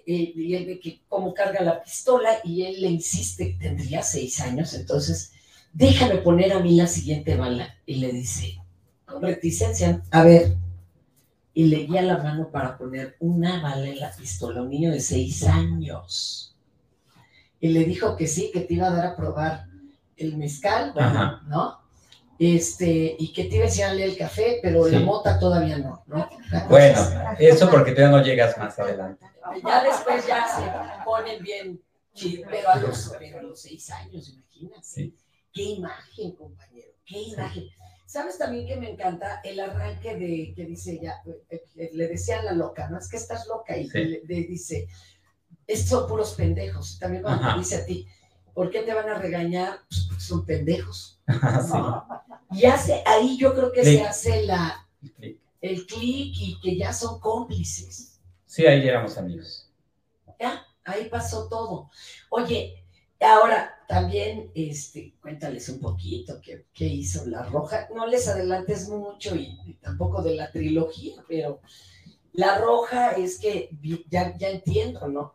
y 0.07 0.55
él 0.55 0.67
ve 0.67 0.79
que 0.79 1.03
cómo 1.09 1.35
carga 1.35 1.63
la 1.63 1.83
pistola 1.83 2.31
y 2.45 2.63
él 2.63 2.81
le 2.81 2.89
insiste, 2.89 3.57
tendría 3.61 4.03
seis 4.03 4.41
años, 4.41 4.73
entonces 4.75 5.33
déjame 5.77 6.17
poner 6.17 6.53
a 6.53 6.61
mí 6.61 6.75
la 6.77 6.87
siguiente 6.87 7.37
bala. 7.37 7.77
Y 7.85 7.97
le 7.97 8.13
dice, 8.13 8.59
con 9.05 9.23
reticencia, 9.23 10.03
a 10.11 10.25
ver, 10.25 10.57
y 11.53 11.65
le 11.65 11.87
guía 11.87 12.03
la 12.03 12.19
mano 12.19 12.51
para 12.51 12.77
poner 12.79 13.17
una 13.21 13.63
bala 13.63 13.87
en 13.87 13.99
la 13.99 14.11
pistola, 14.13 14.63
un 14.63 14.71
niño 14.71 14.91
de 14.91 15.01
seis 15.01 15.45
años. 15.45 16.57
Y 17.61 17.69
le 17.69 17.85
dijo 17.85 18.17
que 18.17 18.27
sí, 18.27 18.51
que 18.53 18.61
te 18.61 18.75
iba 18.75 18.89
a 18.89 18.95
dar 18.95 19.07
a 19.07 19.17
probar 19.17 19.67
el 20.17 20.37
mezcal, 20.37 20.95
¿no? 21.49 21.81
Este, 22.39 23.17
y 23.19 23.33
que 23.33 23.45
te 23.45 23.57
iba 23.57 23.65
a 23.65 23.69
enseñarle 23.69 24.05
el 24.05 24.17
café, 24.17 24.59
pero 24.63 24.87
la 24.87 25.01
mota 25.01 25.39
todavía 25.39 25.79
no, 25.79 26.03
¿no? 26.07 26.29
Bueno, 26.69 27.01
eso 27.39 27.71
porque 27.71 27.93
todavía 27.93 28.19
no 28.19 28.23
llegas 28.23 28.59
más 28.59 28.79
adelante. 28.79 29.25
Ya 29.65 29.83
después 29.83 30.27
ya 30.27 30.47
se 30.49 31.05
ponen 31.05 31.43
bien 31.43 31.81
pero 32.49 32.69
a 32.71 32.77
los, 32.77 33.13
pero 33.19 33.39
a 33.39 33.43
los 33.43 33.61
seis 33.61 33.91
años, 33.91 34.29
imagínate. 34.29 35.13
Qué 35.53 35.63
imagen, 35.63 36.33
compañero, 36.33 36.93
qué 37.05 37.19
imagen. 37.23 37.65
¿Sabes 38.07 38.39
también 38.39 38.67
que 38.67 38.77
me 38.77 38.91
encanta 38.91 39.41
el 39.43 39.59
arranque 39.59 40.17
de 40.17 40.53
que 40.55 40.65
dice 40.65 40.93
ella, 40.93 41.23
eh, 41.51 41.65
eh, 41.77 41.91
le 41.93 42.09
decía 42.09 42.41
a 42.41 42.43
la 42.43 42.53
loca, 42.53 42.89
¿no? 42.89 42.99
Es 42.99 43.09
que 43.09 43.17
estás 43.17 43.47
loca 43.47 43.77
y 43.77 43.89
le, 43.89 44.21
dice, 44.27 44.87
estos 45.67 45.89
son 45.89 46.09
puros 46.09 46.35
pendejos. 46.35 46.99
También 46.99 47.23
cuando 47.23 47.53
te 47.53 47.59
dice 47.59 47.77
a 47.77 47.87
ti, 47.87 48.07
¿por 48.55 48.71
qué 48.71 48.83
te 48.83 48.95
van 48.95 49.09
a 49.09 49.19
regañar? 49.19 49.81
Pues 49.89 50.07
porque 50.09 50.23
son 50.23 50.47
pendejos. 50.47 51.21
Y 52.53 52.65
hace, 52.67 53.03
ahí 53.05 53.37
yo 53.37 53.55
creo 53.55 53.73
que 53.73 53.85
se 53.85 54.03
hace 54.03 54.45
la, 54.45 54.89
el 55.61 55.87
clic 55.87 56.35
y 56.39 56.61
que 56.61 56.77
ya 56.77 56.93
son 56.93 57.19
cómplices. 57.19 58.16
Sí, 58.47 58.65
ahí 58.67 58.85
ya 58.85 58.91
éramos 58.91 59.19
amigos. 59.19 59.71
Ya, 60.41 60.65
ahí 60.85 61.09
pasó 61.09 61.49
todo. 61.49 61.91
Oye, 62.31 62.85
ahora 63.21 63.77
también, 63.89 64.51
este, 64.55 65.15
cuéntales 65.21 65.69
un 65.69 65.81
poquito 65.81 66.41
qué, 66.43 66.67
qué 66.73 66.87
hizo 66.87 67.27
La 67.27 67.43
Roja. 67.43 67.89
No 67.95 68.07
les 68.07 68.29
adelantes 68.29 68.89
mucho 68.89 69.35
y, 69.35 69.79
tampoco 69.81 70.23
de 70.23 70.35
la 70.35 70.51
trilogía, 70.51 71.23
pero 71.29 71.61
La 72.33 72.59
Roja 72.59 73.13
es 73.13 73.39
que 73.39 73.71
ya, 74.09 74.37
ya 74.37 74.51
entiendo, 74.51 75.07
¿no? 75.09 75.35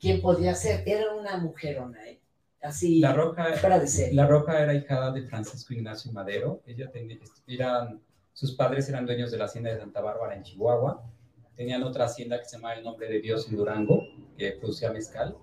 ¿Quién 0.00 0.20
podía 0.20 0.54
ser? 0.54 0.82
Era 0.86 1.14
una 1.14 1.38
mujerona, 1.38 2.06
¿eh? 2.06 2.20
Así, 2.60 2.98
la 2.98 3.12
Roja, 3.12 3.54
para 3.62 3.78
decir. 3.78 4.12
La 4.12 4.26
Roja 4.26 4.60
era 4.60 4.74
hijada 4.74 5.12
de 5.12 5.22
Francisco 5.22 5.74
Ignacio 5.74 6.12
Madero. 6.12 6.62
Ella 6.66 6.90
tenía, 6.90 7.18
eran, 7.46 8.00
sus 8.32 8.54
padres 8.56 8.88
eran 8.88 9.06
dueños 9.06 9.30
de 9.30 9.38
la 9.38 9.44
hacienda 9.44 9.70
de 9.70 9.78
Santa 9.78 10.00
Bárbara 10.00 10.34
en 10.34 10.42
Chihuahua. 10.42 11.04
Tenían 11.58 11.82
otra 11.82 12.06
hacienda 12.06 12.38
que 12.38 12.46
se 12.46 12.56
llamaba 12.56 12.76
El 12.76 12.84
Nombre 12.84 13.06
de 13.06 13.20
Dios 13.20 13.48
en 13.50 13.56
Durango, 13.56 14.02
que 14.38 14.52
producía 14.52 14.90
mezcal 14.90 15.36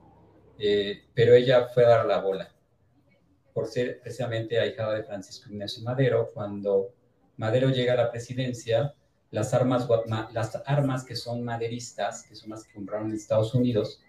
eh, 0.58 1.04
pero 1.14 1.34
ella 1.34 1.68
fue 1.68 1.86
a 1.86 1.90
dar 1.90 2.06
la 2.06 2.20
bola 2.20 2.50
por 3.54 3.68
ser 3.68 4.00
precisamente 4.02 4.60
ahijada 4.60 4.96
de 4.96 5.04
Francisco 5.04 5.50
Ignacio 5.50 5.84
Madero. 5.84 6.32
Cuando 6.34 6.94
Madero 7.38 7.70
llega 7.70 7.94
a 7.94 7.98
la 7.98 8.12
presidencia, 8.12 8.94
las 9.32 9.54
armas, 9.54 9.88
las 10.34 10.62
armas 10.66 11.06
que 11.06 11.16
son 11.16 11.44
maderistas, 11.44 12.24
que 12.24 12.36
son 12.36 12.50
las 12.50 12.66
que 12.66 12.74
compraron 12.74 13.10
en 13.10 13.16
Estados 13.16 13.54
Unidos, 13.54 14.02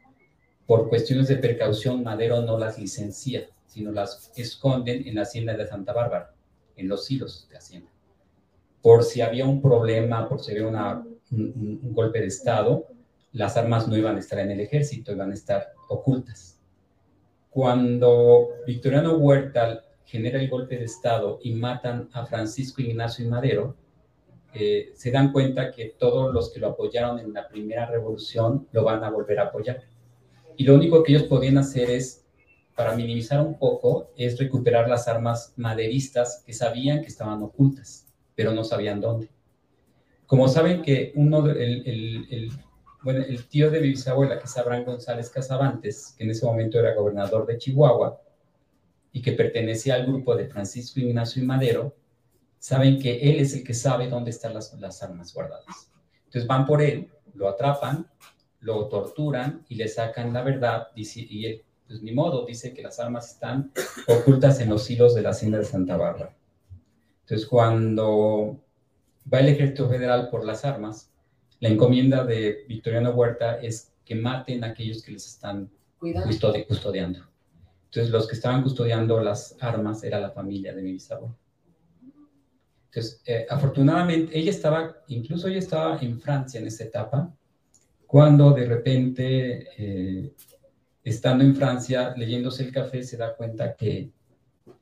por 0.67 0.89
cuestiones 0.89 1.29
de 1.29 1.37
precaución, 1.37 2.03
Madero 2.03 2.43
no 2.43 2.59
las 2.59 2.79
licencia, 2.79 3.49
sino 3.67 3.93
las 3.93 4.33
esconden 4.37 5.07
en 5.07 5.15
la 5.15 5.23
hacienda 5.23 5.57
de 5.57 5.67
Santa 5.67 5.93
Bárbara, 5.93 6.35
en 6.77 6.89
los 6.89 7.09
hilos 7.09 7.49
de 7.49 7.57
hacienda. 7.57 7.91
Por 8.83 9.05
si 9.05 9.21
había 9.21 9.47
un 9.47 9.63
problema, 9.63 10.29
por 10.29 10.41
si 10.41 10.53
había 10.53 10.67
una, 10.67 11.05
un 11.31 11.93
golpe 11.93 12.21
de 12.21 12.27
Estado, 12.27 12.87
las 13.33 13.57
armas 13.57 13.87
no 13.87 13.97
iban 13.97 14.17
a 14.17 14.21
estar 14.21 14.39
en 14.39 14.51
el 14.51 14.61
ejército, 14.61 15.13
iban 15.13 15.31
a 15.31 15.35
estar 15.35 15.73
ocultas. 15.89 16.59
Cuando 17.51 18.49
Victoriano 18.67 19.17
Huerta 19.17 19.83
genera 20.07 20.41
el 20.41 20.49
golpe 20.49 20.79
de 20.79 20.85
Estado 20.85 21.39
y 21.43 21.53
matan 21.53 22.09
a 22.13 22.25
Francisco 22.25 22.81
Ignacio 22.81 23.25
y 23.25 23.29
Madero, 23.29 23.77
eh, 24.55 24.93
se 24.95 25.11
dan 25.11 25.33
cuenta 25.33 25.71
que 25.71 25.97
todos 25.99 26.33
los 26.33 26.51
que 26.51 26.61
lo 26.61 26.69
apoyaron 26.69 27.19
en 27.19 27.35
la 27.35 27.47
primera 27.47 27.85
revolución 27.85 28.69
lo 28.73 28.85
van 28.85 29.05
a 29.05 29.11
volver 29.11 29.39
a 29.39 29.49
apoyar. 29.49 29.83
Y 30.57 30.65
lo 30.65 30.75
único 30.75 31.03
que 31.03 31.13
ellos 31.13 31.25
podían 31.25 31.59
hacer 31.59 31.91
es, 31.91 32.25
para 32.75 32.95
minimizar 32.95 33.41
un 33.41 33.59
poco, 33.59 34.13
es 34.17 34.39
recuperar 34.39 34.89
las 34.89 35.09
armas 35.09 35.53
maderistas 35.57 36.43
que 36.47 36.55
sabían 36.55 37.03
que 37.03 37.09
estaban 37.09 37.43
ocultas, 37.43 38.07
pero 38.35 38.53
no 38.53 38.65
sabían 38.65 39.01
dónde. 39.01 39.29
Como 40.27 40.49
saben 40.49 40.83
que 40.83 41.13
uno, 41.15 41.47
el, 41.49 41.87
el 42.31 42.51
bueno, 43.07 43.21
el 43.21 43.47
tío 43.47 43.71
de 43.71 43.81
mi 43.81 43.91
bisabuela, 43.91 44.37
que 44.37 44.47
es 44.47 44.57
Abraham 44.57 44.85
González 44.85 45.31
Casabantes, 45.31 46.17
que 46.19 46.25
en 46.25 46.31
ese 46.31 46.45
momento 46.45 46.81
era 46.81 46.93
gobernador 46.93 47.47
de 47.47 47.57
Chihuahua 47.57 48.21
y 49.13 49.23
que 49.23 49.31
pertenecía 49.31 49.95
al 49.95 50.07
grupo 50.07 50.35
de 50.35 50.49
Francisco 50.49 50.99
Ignacio 50.99 51.41
y 51.41 51.47
Madero, 51.47 51.95
saben 52.59 52.99
que 52.99 53.21
él 53.21 53.39
es 53.39 53.55
el 53.55 53.63
que 53.63 53.75
sabe 53.75 54.09
dónde 54.09 54.31
están 54.31 54.55
las, 54.55 54.73
las 54.81 55.01
armas 55.05 55.33
guardadas. 55.33 55.93
Entonces 56.25 56.49
van 56.49 56.67
por 56.67 56.83
él, 56.83 57.09
lo 57.35 57.49
atrapan, 57.49 58.11
lo 58.59 58.89
torturan 58.89 59.65
y 59.69 59.77
le 59.77 59.87
sacan 59.87 60.33
la 60.33 60.43
verdad, 60.43 60.89
y 60.97 61.47
él, 61.47 61.63
pues 61.87 62.03
ni 62.03 62.11
modo, 62.11 62.45
dice 62.45 62.75
que 62.75 62.83
las 62.83 62.99
armas 62.99 63.35
están 63.35 63.71
ocultas 64.09 64.59
en 64.59 64.71
los 64.71 64.91
hilos 64.91 65.15
de 65.15 65.23
la 65.23 65.31
hacienda 65.31 65.59
de 65.59 65.65
Santa 65.65 65.97
Bárbara. 65.97 66.37
Entonces 67.21 67.47
cuando 67.47 68.66
va 69.33 69.41
el 69.41 69.49
ejército 69.49 69.89
federal 69.89 70.29
por 70.31 70.45
las 70.45 70.65
armas, 70.65 71.11
la 71.61 71.69
encomienda 71.69 72.25
de 72.25 72.65
Victoriano 72.69 73.11
Huerta 73.11 73.59
es 73.61 73.93
que 74.05 74.15
maten 74.15 74.63
a 74.63 74.69
aquellos 74.69 75.03
que 75.03 75.13
les 75.13 75.27
están 75.27 75.71
custodiando. 76.69 77.21
Entonces, 77.87 78.13
los 78.13 78.29
que 78.29 78.35
estaban 78.35 78.63
custodiando 78.63 79.21
las 79.21 79.57
armas 79.61 80.05
era 80.05 80.21
la 80.21 80.31
familia 80.31 80.75
de 80.75 80.83
mi 80.83 80.93
bisabuelo. 80.93 81.37
Entonces, 82.91 83.23
eh, 83.27 83.47
afortunadamente, 83.49 84.39
ella 84.39 84.51
estaba, 84.51 84.97
incluso 85.09 85.49
ella 85.49 85.59
estaba 85.59 85.99
en 86.01 86.21
Francia 86.21 86.61
en 86.61 86.67
esa 86.67 86.85
etapa, 86.85 87.35
cuando 88.07 88.53
de 88.53 88.67
repente, 88.67 89.69
eh, 89.79 90.33
estando 91.03 91.43
en 91.43 91.57
Francia, 91.57 92.15
leyéndose 92.17 92.65
el 92.65 92.73
café, 92.73 93.03
se 93.03 93.17
da 93.17 93.35
cuenta 93.35 93.75
que 93.75 94.11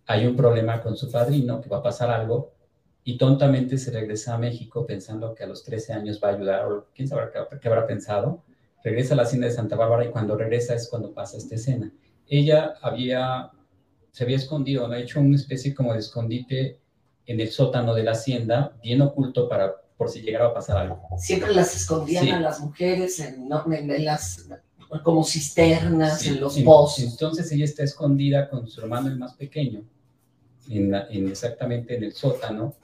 hay 0.06 0.26
un 0.26 0.36
problema 0.36 0.82
con 0.82 0.96
su 0.96 1.10
padrino, 1.10 1.60
que 1.60 1.68
va 1.68 1.78
a 1.78 1.82
pasar 1.82 2.10
algo, 2.10 2.53
y 3.04 3.18
tontamente 3.18 3.76
se 3.76 3.90
regresa 3.90 4.34
a 4.34 4.38
México 4.38 4.86
pensando 4.86 5.34
que 5.34 5.44
a 5.44 5.46
los 5.46 5.62
13 5.62 5.92
años 5.92 6.20
va 6.24 6.30
a 6.30 6.34
ayudar, 6.34 6.64
o 6.66 6.86
quién 6.94 7.06
sabe 7.06 7.30
qué, 7.60 7.68
habrá 7.68 7.86
pensado. 7.86 8.42
Regresa 8.82 9.12
a 9.12 9.18
la 9.18 9.24
hacienda 9.24 9.46
de 9.46 9.52
Santa 9.52 9.76
Bárbara 9.76 10.06
y 10.06 10.10
cuando 10.10 10.36
regresa 10.36 10.74
es 10.74 10.88
cuando 10.88 11.12
pasa 11.12 11.36
esta 11.36 11.54
escena. 11.54 11.92
Ella 12.26 12.74
había, 12.80 13.50
se 14.10 14.24
había 14.24 14.36
escondido, 14.36 14.86
ha 14.86 14.98
hecho 14.98 15.20
una 15.20 15.36
especie 15.36 15.74
como 15.74 15.92
de 15.92 15.98
escondite 15.98 16.80
en 17.26 17.40
el 17.40 17.50
sótano 17.50 17.94
de 17.94 18.04
la 18.04 18.12
hacienda, 18.12 18.76
bien 18.82 19.02
oculto 19.02 19.48
para 19.48 19.76
por 19.96 20.10
si 20.10 20.22
llegara 20.22 20.46
a 20.46 20.54
pasar 20.54 20.78
algo. 20.78 21.00
Siempre 21.18 21.54
las 21.54 21.76
escondían 21.76 22.28
a 22.28 22.40
las 22.40 22.60
mujeres 22.60 23.20
en, 23.20 23.48
en, 23.72 24.04
las 24.04 24.48
como 25.02 25.24
cisternas, 25.24 26.26
en 26.26 26.40
los 26.40 26.58
pozos. 26.60 27.04
Entonces 27.04 27.50
ella 27.52 27.64
está 27.64 27.84
escondida 27.84 28.48
con 28.48 28.66
su 28.66 28.80
hermano 28.80 29.08
el 29.08 29.18
más 29.18 29.34
pequeño, 29.34 29.84
en, 30.68 30.94
en 30.94 31.28
exactamente 31.28 31.96
en 31.96 32.04
el 32.04 32.12
sótano, 32.12 32.74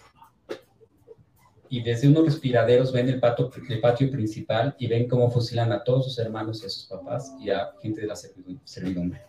y 1.72 1.82
desde 1.82 2.08
unos 2.08 2.24
respiraderos 2.24 2.92
ven 2.92 3.08
el, 3.08 3.20
patio, 3.20 3.48
el 3.68 3.80
patio 3.80 4.10
principal 4.10 4.74
y 4.76 4.88
ven 4.88 5.08
cómo 5.08 5.30
fusilan 5.30 5.70
a 5.70 5.84
todos 5.84 6.04
sus 6.06 6.18
hermanos 6.18 6.62
y 6.62 6.66
a 6.66 6.68
sus 6.68 6.86
papás 6.86 7.32
y 7.40 7.48
a 7.50 7.70
gente 7.80 8.00
de 8.00 8.08
la 8.08 8.16
servidumbre. 8.16 9.22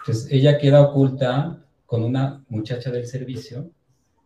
Entonces 0.00 0.32
ella 0.32 0.56
queda 0.56 0.80
oculta 0.80 1.62
con 1.84 2.04
una 2.04 2.42
muchacha 2.48 2.90
del 2.90 3.06
servicio, 3.06 3.70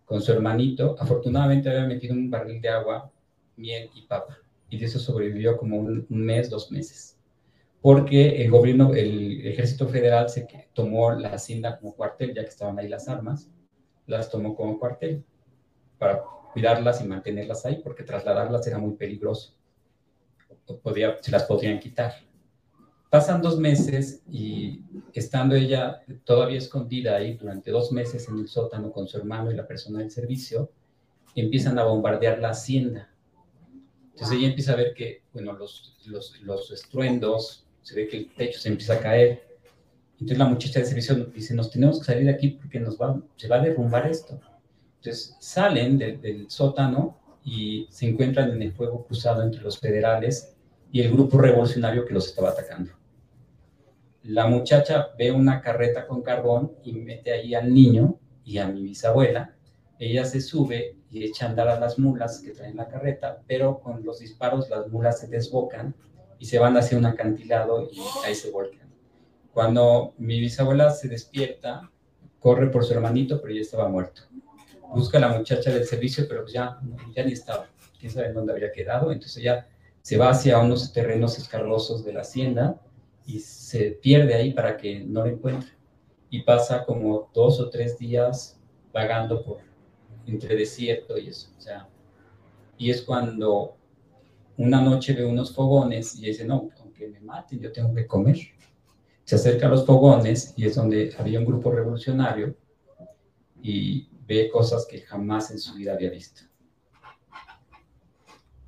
con 0.04 0.22
su 0.22 0.30
hermanito. 0.30 0.94
Afortunadamente 1.00 1.68
había 1.68 1.84
metido 1.84 2.14
un 2.14 2.30
barril 2.30 2.60
de 2.60 2.68
agua, 2.68 3.10
miel 3.56 3.90
y 3.96 4.02
papa. 4.02 4.38
Y 4.70 4.78
de 4.78 4.86
eso 4.86 5.00
sobrevivió 5.00 5.56
como 5.56 5.78
un, 5.78 6.06
mes, 6.08 6.48
dos 6.48 6.70
meses. 6.70 7.18
Porque 7.82 8.40
el 8.40 8.52
gobierno, 8.52 8.94
el 8.94 9.44
ejército 9.44 9.88
federal 9.88 10.30
se 10.30 10.46
tomó 10.72 11.10
la 11.10 11.30
hacienda 11.30 11.76
como 11.76 11.96
cuartel, 11.96 12.32
ya 12.34 12.42
que 12.42 12.50
estaban 12.50 12.78
ahí 12.78 12.88
las 12.88 13.08
armas, 13.08 13.50
las 14.06 14.30
tomó 14.30 14.54
como 14.54 14.78
cuartel 14.78 15.24
para 15.98 16.22
cuidarlas 16.54 17.02
y 17.02 17.04
mantenerlas 17.04 17.66
ahí, 17.66 17.80
porque 17.82 18.04
trasladarlas 18.04 18.64
era 18.68 18.78
muy 18.78 18.94
peligroso. 18.94 19.52
Podía, 20.82 21.18
se 21.20 21.32
las 21.32 21.42
podrían 21.42 21.80
quitar. 21.80 22.14
Pasan 23.10 23.42
dos 23.42 23.58
meses 23.58 24.22
y 24.30 24.82
estando 25.12 25.56
ella 25.56 26.02
todavía 26.22 26.58
escondida 26.58 27.16
ahí 27.16 27.34
durante 27.34 27.72
dos 27.72 27.90
meses 27.90 28.28
en 28.28 28.38
el 28.38 28.48
sótano 28.48 28.92
con 28.92 29.08
su 29.08 29.18
hermano 29.18 29.50
y 29.50 29.56
la 29.56 29.66
persona 29.66 29.98
del 29.98 30.12
servicio, 30.12 30.70
empiezan 31.34 31.76
a 31.78 31.84
bombardear 31.84 32.38
la 32.38 32.50
hacienda. 32.50 33.12
Entonces 34.12 34.38
ella 34.38 34.48
empieza 34.48 34.74
a 34.74 34.76
ver 34.76 34.94
que, 34.94 35.22
bueno, 35.32 35.54
los, 35.54 35.96
los, 36.06 36.40
los 36.40 36.70
estruendos, 36.70 37.66
se 37.82 37.96
ve 37.96 38.06
que 38.06 38.16
el 38.16 38.32
techo 38.32 38.60
se 38.60 38.68
empieza 38.68 38.94
a 38.94 39.00
caer. 39.00 39.42
Entonces 40.12 40.38
la 40.38 40.46
muchacha 40.46 40.78
del 40.78 40.88
servicio 40.88 41.16
dice, 41.26 41.52
nos 41.52 41.70
tenemos 41.72 41.98
que 41.98 42.04
salir 42.04 42.24
de 42.24 42.30
aquí 42.30 42.50
porque 42.50 42.78
nos 42.78 42.96
va, 42.96 43.20
se 43.36 43.48
va 43.48 43.56
a 43.56 43.60
derrumbar 43.60 44.08
esto. 44.08 44.40
Entonces 45.04 45.36
salen 45.38 45.98
del 45.98 46.46
sótano 46.48 47.18
y 47.44 47.86
se 47.90 48.08
encuentran 48.08 48.52
en 48.52 48.62
el 48.62 48.72
fuego 48.72 49.04
cruzado 49.04 49.42
entre 49.42 49.60
los 49.60 49.78
federales 49.78 50.56
y 50.90 51.02
el 51.02 51.12
grupo 51.12 51.36
revolucionario 51.36 52.06
que 52.06 52.14
los 52.14 52.28
estaba 52.28 52.48
atacando. 52.48 52.92
La 54.22 54.46
muchacha 54.46 55.08
ve 55.18 55.30
una 55.30 55.60
carreta 55.60 56.06
con 56.06 56.22
carbón 56.22 56.72
y 56.82 56.94
mete 56.94 57.34
ahí 57.34 57.54
al 57.54 57.74
niño 57.74 58.18
y 58.46 58.56
a 58.56 58.66
mi 58.66 58.82
bisabuela. 58.82 59.54
Ella 59.98 60.24
se 60.24 60.40
sube 60.40 60.96
y 61.10 61.22
echa 61.22 61.44
a 61.44 61.48
andar 61.50 61.68
a 61.68 61.78
las 61.78 61.98
mulas 61.98 62.40
que 62.40 62.52
traen 62.52 62.76
la 62.76 62.88
carreta, 62.88 63.42
pero 63.46 63.80
con 63.80 64.02
los 64.06 64.20
disparos 64.20 64.70
las 64.70 64.88
mulas 64.88 65.20
se 65.20 65.28
desbocan 65.28 65.94
y 66.38 66.46
se 66.46 66.58
van 66.58 66.78
hacia 66.78 66.96
un 66.96 67.04
acantilado 67.04 67.90
y 67.92 68.00
ahí 68.24 68.34
se 68.34 68.50
volcan. 68.50 68.88
Cuando 69.52 70.14
mi 70.16 70.40
bisabuela 70.40 70.88
se 70.88 71.08
despierta, 71.08 71.90
corre 72.40 72.70
por 72.70 72.86
su 72.86 72.94
hermanito, 72.94 73.42
pero 73.42 73.52
ya 73.52 73.60
estaba 73.60 73.86
muerto 73.86 74.22
busca 74.92 75.18
a 75.18 75.20
la 75.20 75.28
muchacha 75.28 75.70
del 75.72 75.84
servicio, 75.84 76.26
pero 76.28 76.46
ya, 76.46 76.78
ya 77.14 77.24
ni 77.24 77.32
estaba, 77.32 77.68
quién 77.98 78.12
sabe 78.12 78.32
dónde 78.32 78.52
había 78.52 78.72
quedado, 78.72 79.12
entonces 79.12 79.42
ya 79.42 79.68
se 80.02 80.18
va 80.18 80.30
hacia 80.30 80.58
unos 80.58 80.92
terrenos 80.92 81.38
escarrosos 81.38 82.04
de 82.04 82.12
la 82.12 82.20
hacienda 82.20 82.80
y 83.26 83.40
se 83.40 83.92
pierde 83.92 84.34
ahí 84.34 84.52
para 84.52 84.76
que 84.76 85.00
no 85.00 85.24
lo 85.24 85.30
encuentre. 85.30 85.70
Y 86.28 86.42
pasa 86.42 86.84
como 86.84 87.30
dos 87.32 87.60
o 87.60 87.70
tres 87.70 87.98
días 87.98 88.60
vagando 88.92 89.42
por 89.42 89.58
entre 90.26 90.56
desierto 90.56 91.16
y 91.16 91.28
eso. 91.28 91.48
O 91.56 91.60
sea, 91.60 91.88
y 92.76 92.90
es 92.90 93.02
cuando 93.02 93.76
una 94.56 94.80
noche 94.80 95.14
ve 95.14 95.24
unos 95.24 95.54
fogones 95.54 96.16
y 96.16 96.26
dice, 96.26 96.44
no, 96.44 96.70
aunque 96.80 97.08
me 97.08 97.20
maten, 97.20 97.60
yo 97.60 97.72
tengo 97.72 97.94
que 97.94 98.06
comer. 98.06 98.38
Se 99.24 99.36
acerca 99.36 99.66
a 99.66 99.70
los 99.70 99.86
fogones 99.86 100.52
y 100.56 100.66
es 100.66 100.74
donde 100.74 101.14
había 101.18 101.38
un 101.38 101.46
grupo 101.46 101.70
revolucionario 101.70 102.54
y 103.62 104.08
ve 104.26 104.48
cosas 104.50 104.86
que 104.86 105.00
jamás 105.00 105.50
en 105.50 105.58
su 105.58 105.74
vida 105.74 105.92
había 105.92 106.10
visto. 106.10 106.42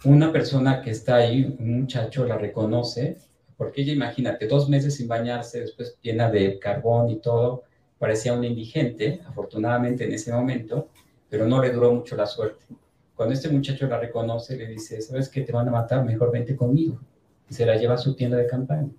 Una 0.05 0.33
persona 0.33 0.83
que 0.83 0.91
está 0.91 1.17
ahí, 1.17 1.57
un 1.59 1.81
muchacho, 1.81 2.27
la 2.27 2.39
reconoce, 2.39 3.19
porque 3.57 3.83
ella, 3.83 3.93
imagínate, 3.93 4.47
dos 4.47 4.69
meses 4.69 4.95
sin 4.95 5.09
bañarse, 5.09 5.61
después 5.61 5.99
llena 6.03 6.31
de 6.31 6.59
carbón 6.59 7.11
y 7.11 7.17
todo, 7.17 7.65
parecía 7.99 8.35
un 8.35 8.45
indigente, 8.45 9.23
afortunadamente 9.27 10.05
en 10.05 10.13
ese 10.13 10.33
momento, 10.33 10.91
pero 11.29 11.47
no 11.47 11.63
le 11.63 11.71
duró 11.71 11.93
mucho 11.93 12.15
la 12.15 12.27
suerte. 12.27 12.67
Cuando 13.15 13.35
este 13.35 13.49
muchacho 13.49 13.87
la 13.87 13.99
reconoce, 13.99 14.57
le 14.57 14.67
dice, 14.67 15.01
¿sabes 15.01 15.31
qué? 15.31 15.41
Te 15.41 15.53
van 15.53 15.69
a 15.69 15.73
matar, 15.73 16.05
mejor 16.05 16.31
vente 16.31 16.55
conmigo. 16.55 17.01
Y 17.49 17.55
se 17.55 17.65
la 17.65 17.77
lleva 17.77 17.95
a 17.95 17.99
su 17.99 18.15
tienda 18.15 18.37
de 18.37 18.47
campaña. 18.47 18.91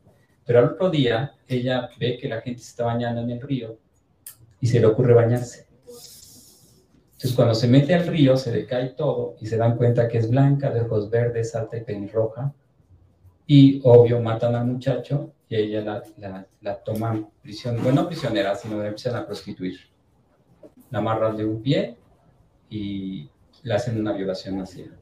Pero 0.43 0.59
al 0.59 0.65
otro 0.65 0.89
día, 0.89 1.35
ella 1.47 1.89
ve 1.99 2.17
que 2.17 2.27
la 2.27 2.41
gente 2.41 2.61
se 2.61 2.69
está 2.69 2.85
bañando 2.85 3.21
en 3.21 3.29
el 3.29 3.41
río 3.41 3.77
y 4.59 4.67
se 4.67 4.79
le 4.79 4.87
ocurre 4.87 5.13
bañarse. 5.13 5.66
Entonces, 7.17 7.35
cuando 7.35 7.55
se 7.55 7.67
mete 7.67 7.95
al 7.95 8.05
río, 8.05 8.37
se 8.37 8.51
le 8.51 8.67
cae 8.67 8.89
todo 8.89 9.37
y 9.41 9.47
se 9.47 9.57
dan 9.57 9.75
cuenta 9.75 10.07
que 10.07 10.19
es 10.19 10.29
blanca, 10.29 10.69
de 10.69 10.81
ojos 10.81 11.09
verdes, 11.09 11.55
alta 11.55 11.75
y 11.75 11.83
pelirroja. 11.83 12.53
Y 13.47 13.81
obvio, 13.83 14.21
matan 14.21 14.53
al 14.53 14.67
muchacho 14.67 15.33
y 15.49 15.55
ella 15.55 15.81
la, 15.81 16.03
la, 16.17 16.47
la 16.61 16.75
toman 16.83 17.27
prisión, 17.41 17.81
bueno, 17.81 18.03
no 18.03 18.07
prisionera, 18.07 18.53
sino 18.53 18.77
la 18.77 18.89
empiezan 18.89 19.15
a 19.15 19.25
prostituir. 19.25 19.79
La 20.91 20.99
amarran 20.99 21.35
de 21.35 21.45
un 21.45 21.59
pie 21.59 21.97
y 22.69 23.27
le 23.63 23.73
hacen 23.73 23.99
una 23.99 24.13
violación 24.13 24.59
masiva. 24.59 24.93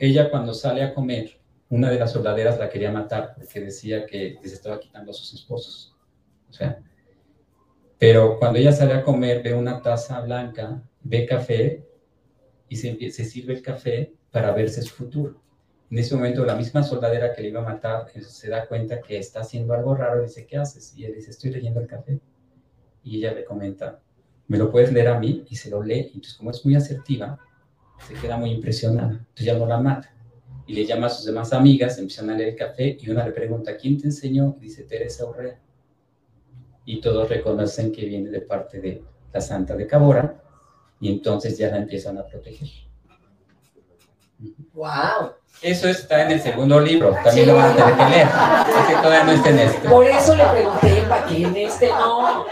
Ella 0.00 0.28
cuando 0.28 0.54
sale 0.54 0.82
a 0.82 0.92
comer, 0.92 1.38
una 1.70 1.88
de 1.88 2.00
las 2.00 2.10
soldaderas 2.10 2.58
la 2.58 2.68
quería 2.68 2.90
matar 2.90 3.36
porque 3.36 3.60
decía 3.60 4.06
que 4.06 4.40
se 4.42 4.54
estaba 4.54 4.80
quitando 4.80 5.12
a 5.12 5.14
sus 5.14 5.34
esposos. 5.34 5.94
O 6.50 6.52
sea, 6.52 6.80
pero 7.98 8.38
cuando 8.38 8.58
ella 8.58 8.72
sale 8.72 8.94
a 8.94 9.02
comer, 9.02 9.42
ve 9.42 9.54
una 9.54 9.82
taza 9.82 10.20
blanca, 10.20 10.82
ve 11.02 11.26
café 11.26 11.84
y 12.68 12.76
se, 12.76 13.10
se 13.10 13.24
sirve 13.24 13.54
el 13.54 13.62
café 13.62 14.12
para 14.30 14.52
verse 14.52 14.82
su 14.82 14.94
futuro. 14.94 15.40
En 15.90 15.98
ese 15.98 16.14
momento, 16.14 16.44
la 16.44 16.54
misma 16.54 16.82
soldadera 16.82 17.32
que 17.32 17.40
le 17.40 17.48
iba 17.48 17.60
a 17.60 17.64
matar 17.64 18.08
eh, 18.14 18.20
se 18.20 18.50
da 18.50 18.66
cuenta 18.66 19.00
que 19.00 19.18
está 19.18 19.40
haciendo 19.40 19.72
algo 19.72 19.94
raro 19.94 20.20
y 20.22 20.26
dice, 20.26 20.46
¿qué 20.46 20.58
haces? 20.58 20.94
Y 20.96 21.04
él 21.04 21.14
dice, 21.14 21.30
estoy 21.30 21.50
leyendo 21.50 21.80
el 21.80 21.86
café. 21.86 22.20
Y 23.02 23.18
ella 23.18 23.32
le 23.32 23.44
comenta, 23.44 24.00
¿me 24.48 24.58
lo 24.58 24.70
puedes 24.70 24.92
leer 24.92 25.08
a 25.08 25.18
mí? 25.18 25.44
Y 25.48 25.56
se 25.56 25.70
lo 25.70 25.82
lee. 25.82 26.10
Entonces, 26.14 26.34
como 26.34 26.50
es 26.50 26.62
muy 26.64 26.74
asertiva, 26.74 27.38
se 28.06 28.14
queda 28.14 28.36
muy 28.36 28.50
impresionada. 28.50 29.12
Entonces 29.12 29.46
ya 29.46 29.54
no 29.54 29.64
la 29.64 29.80
mata. 29.80 30.14
Y 30.66 30.74
le 30.74 30.84
llama 30.84 31.06
a 31.06 31.10
sus 31.10 31.24
demás 31.24 31.54
amigas, 31.54 31.98
empiezan 31.98 32.28
a 32.28 32.36
leer 32.36 32.50
el 32.50 32.56
café 32.56 32.98
y 33.00 33.08
una 33.08 33.24
le 33.24 33.32
pregunta, 33.32 33.74
¿quién 33.78 33.98
te 33.98 34.08
enseñó? 34.08 34.56
Y 34.60 34.64
dice, 34.64 34.84
Teresa 34.84 35.24
Urrea. 35.24 35.58
Y 36.88 37.02
todos 37.02 37.28
reconocen 37.28 37.92
que 37.92 38.06
viene 38.06 38.30
de 38.30 38.40
parte 38.40 38.80
de 38.80 39.02
la 39.30 39.42
Santa 39.42 39.76
de 39.76 39.86
Cabora 39.86 40.40
y 40.98 41.10
entonces 41.10 41.58
ya 41.58 41.68
la 41.68 41.76
empiezan 41.76 42.16
a 42.16 42.24
proteger. 42.24 42.66
¡Wow! 44.72 45.34
Eso 45.60 45.86
está 45.86 46.24
en 46.24 46.30
el 46.32 46.40
segundo 46.40 46.80
libro, 46.80 47.14
también 47.22 47.48
lo 47.48 47.56
van 47.56 47.72
a 47.72 47.76
tener 47.76 47.94
que 47.94 48.04
leer, 48.08 48.28
porque 48.74 48.94
todavía 49.02 49.24
no 49.24 49.32
está 49.32 49.50
en 49.50 49.58
este. 49.58 49.86
Por 49.86 50.06
eso 50.06 50.34
le 50.34 50.44
pregunté, 50.46 51.02
¿para 51.06 51.26
qué 51.26 51.42
en 51.42 51.56
este 51.58 51.88
no? 51.88 52.46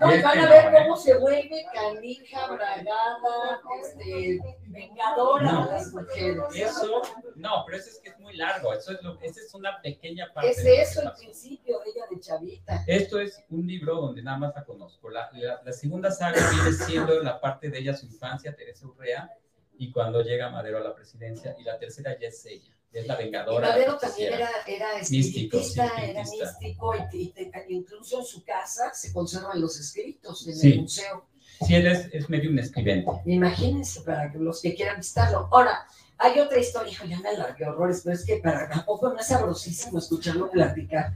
No, 0.00 0.14
y 0.14 0.20
van 0.20 0.38
a 0.38 0.48
ver 0.48 0.72
cómo 0.72 0.96
se 0.96 1.16
vuelve 1.16 1.64
canija, 1.72 2.46
bragada, 2.48 3.60
este, 3.82 4.40
vengadora 4.66 5.52
no, 5.52 5.66
las 5.72 5.92
mujeres. 5.92 6.44
Eso, 6.54 7.02
no, 7.34 7.64
pero 7.64 7.78
eso 7.78 7.90
es 7.90 7.98
que 8.00 8.10
es 8.10 8.18
muy 8.18 8.36
largo, 8.36 8.74
eso 8.74 8.92
es 8.92 9.02
lo, 9.02 9.18
esa 9.20 9.40
es 9.40 9.54
una 9.54 9.80
pequeña 9.80 10.32
parte. 10.34 10.50
Es 10.50 10.64
eso 10.64 11.02
el 11.02 11.12
principio, 11.12 11.78
ella 11.84 12.04
de 12.10 12.20
chavita. 12.20 12.84
Esto 12.86 13.18
es 13.18 13.42
un 13.48 13.66
libro 13.66 13.94
donde 13.96 14.22
nada 14.22 14.38
más 14.38 14.54
la 14.54 14.64
conozco. 14.64 15.08
La, 15.08 15.30
la, 15.32 15.62
la 15.64 15.72
segunda 15.72 16.10
saga 16.10 16.46
viene 16.50 16.72
siendo 16.72 17.22
la 17.22 17.40
parte 17.40 17.70
de 17.70 17.78
ella, 17.78 17.94
su 17.96 18.06
infancia, 18.06 18.54
Teresa 18.54 18.86
Urrea, 18.86 19.30
y 19.78 19.90
cuando 19.92 20.22
llega 20.22 20.50
Madero 20.50 20.78
a 20.78 20.82
la 20.82 20.94
presidencia, 20.94 21.56
y 21.58 21.64
la 21.64 21.78
tercera 21.78 22.18
ya 22.18 22.28
es 22.28 22.44
ella, 22.44 22.75
es 22.92 23.06
la 23.06 23.16
vengadora. 23.16 23.68
Y 23.68 23.70
Madero 23.70 23.98
también 23.98 24.32
era, 24.34 24.50
era 24.66 24.98
espiritista, 24.98 25.92
era 26.02 26.22
místico, 26.22 26.94
y, 27.12 27.34
incluso 27.68 28.20
en 28.20 28.26
su 28.26 28.44
casa 28.44 28.92
se 28.94 29.12
conservan 29.12 29.60
los 29.60 29.78
escritos 29.78 30.46
en 30.46 30.72
el 30.72 30.80
museo. 30.82 31.26
Sí, 31.66 31.74
él 31.74 31.86
es, 31.86 32.08
es 32.12 32.28
medio 32.28 32.50
un 32.50 32.58
escribente. 32.58 33.10
Imagínense, 33.24 34.02
para 34.02 34.32
los 34.34 34.60
que 34.60 34.74
quieran 34.74 34.98
visitarlo. 34.98 35.48
Ahora, 35.50 35.86
hay 36.18 36.38
otra 36.40 36.58
historia, 36.58 36.98
ya 37.06 37.20
me 37.20 37.28
alargué 37.28 37.66
horrores, 37.66 38.00
pero 38.02 38.16
es 38.16 38.24
que 38.24 38.36
para 38.36 38.68
tampoco 38.68 39.12
no 39.12 39.18
es 39.18 39.26
sabrosísimo 39.26 39.98
escucharlo 39.98 40.50
platicar. 40.50 41.12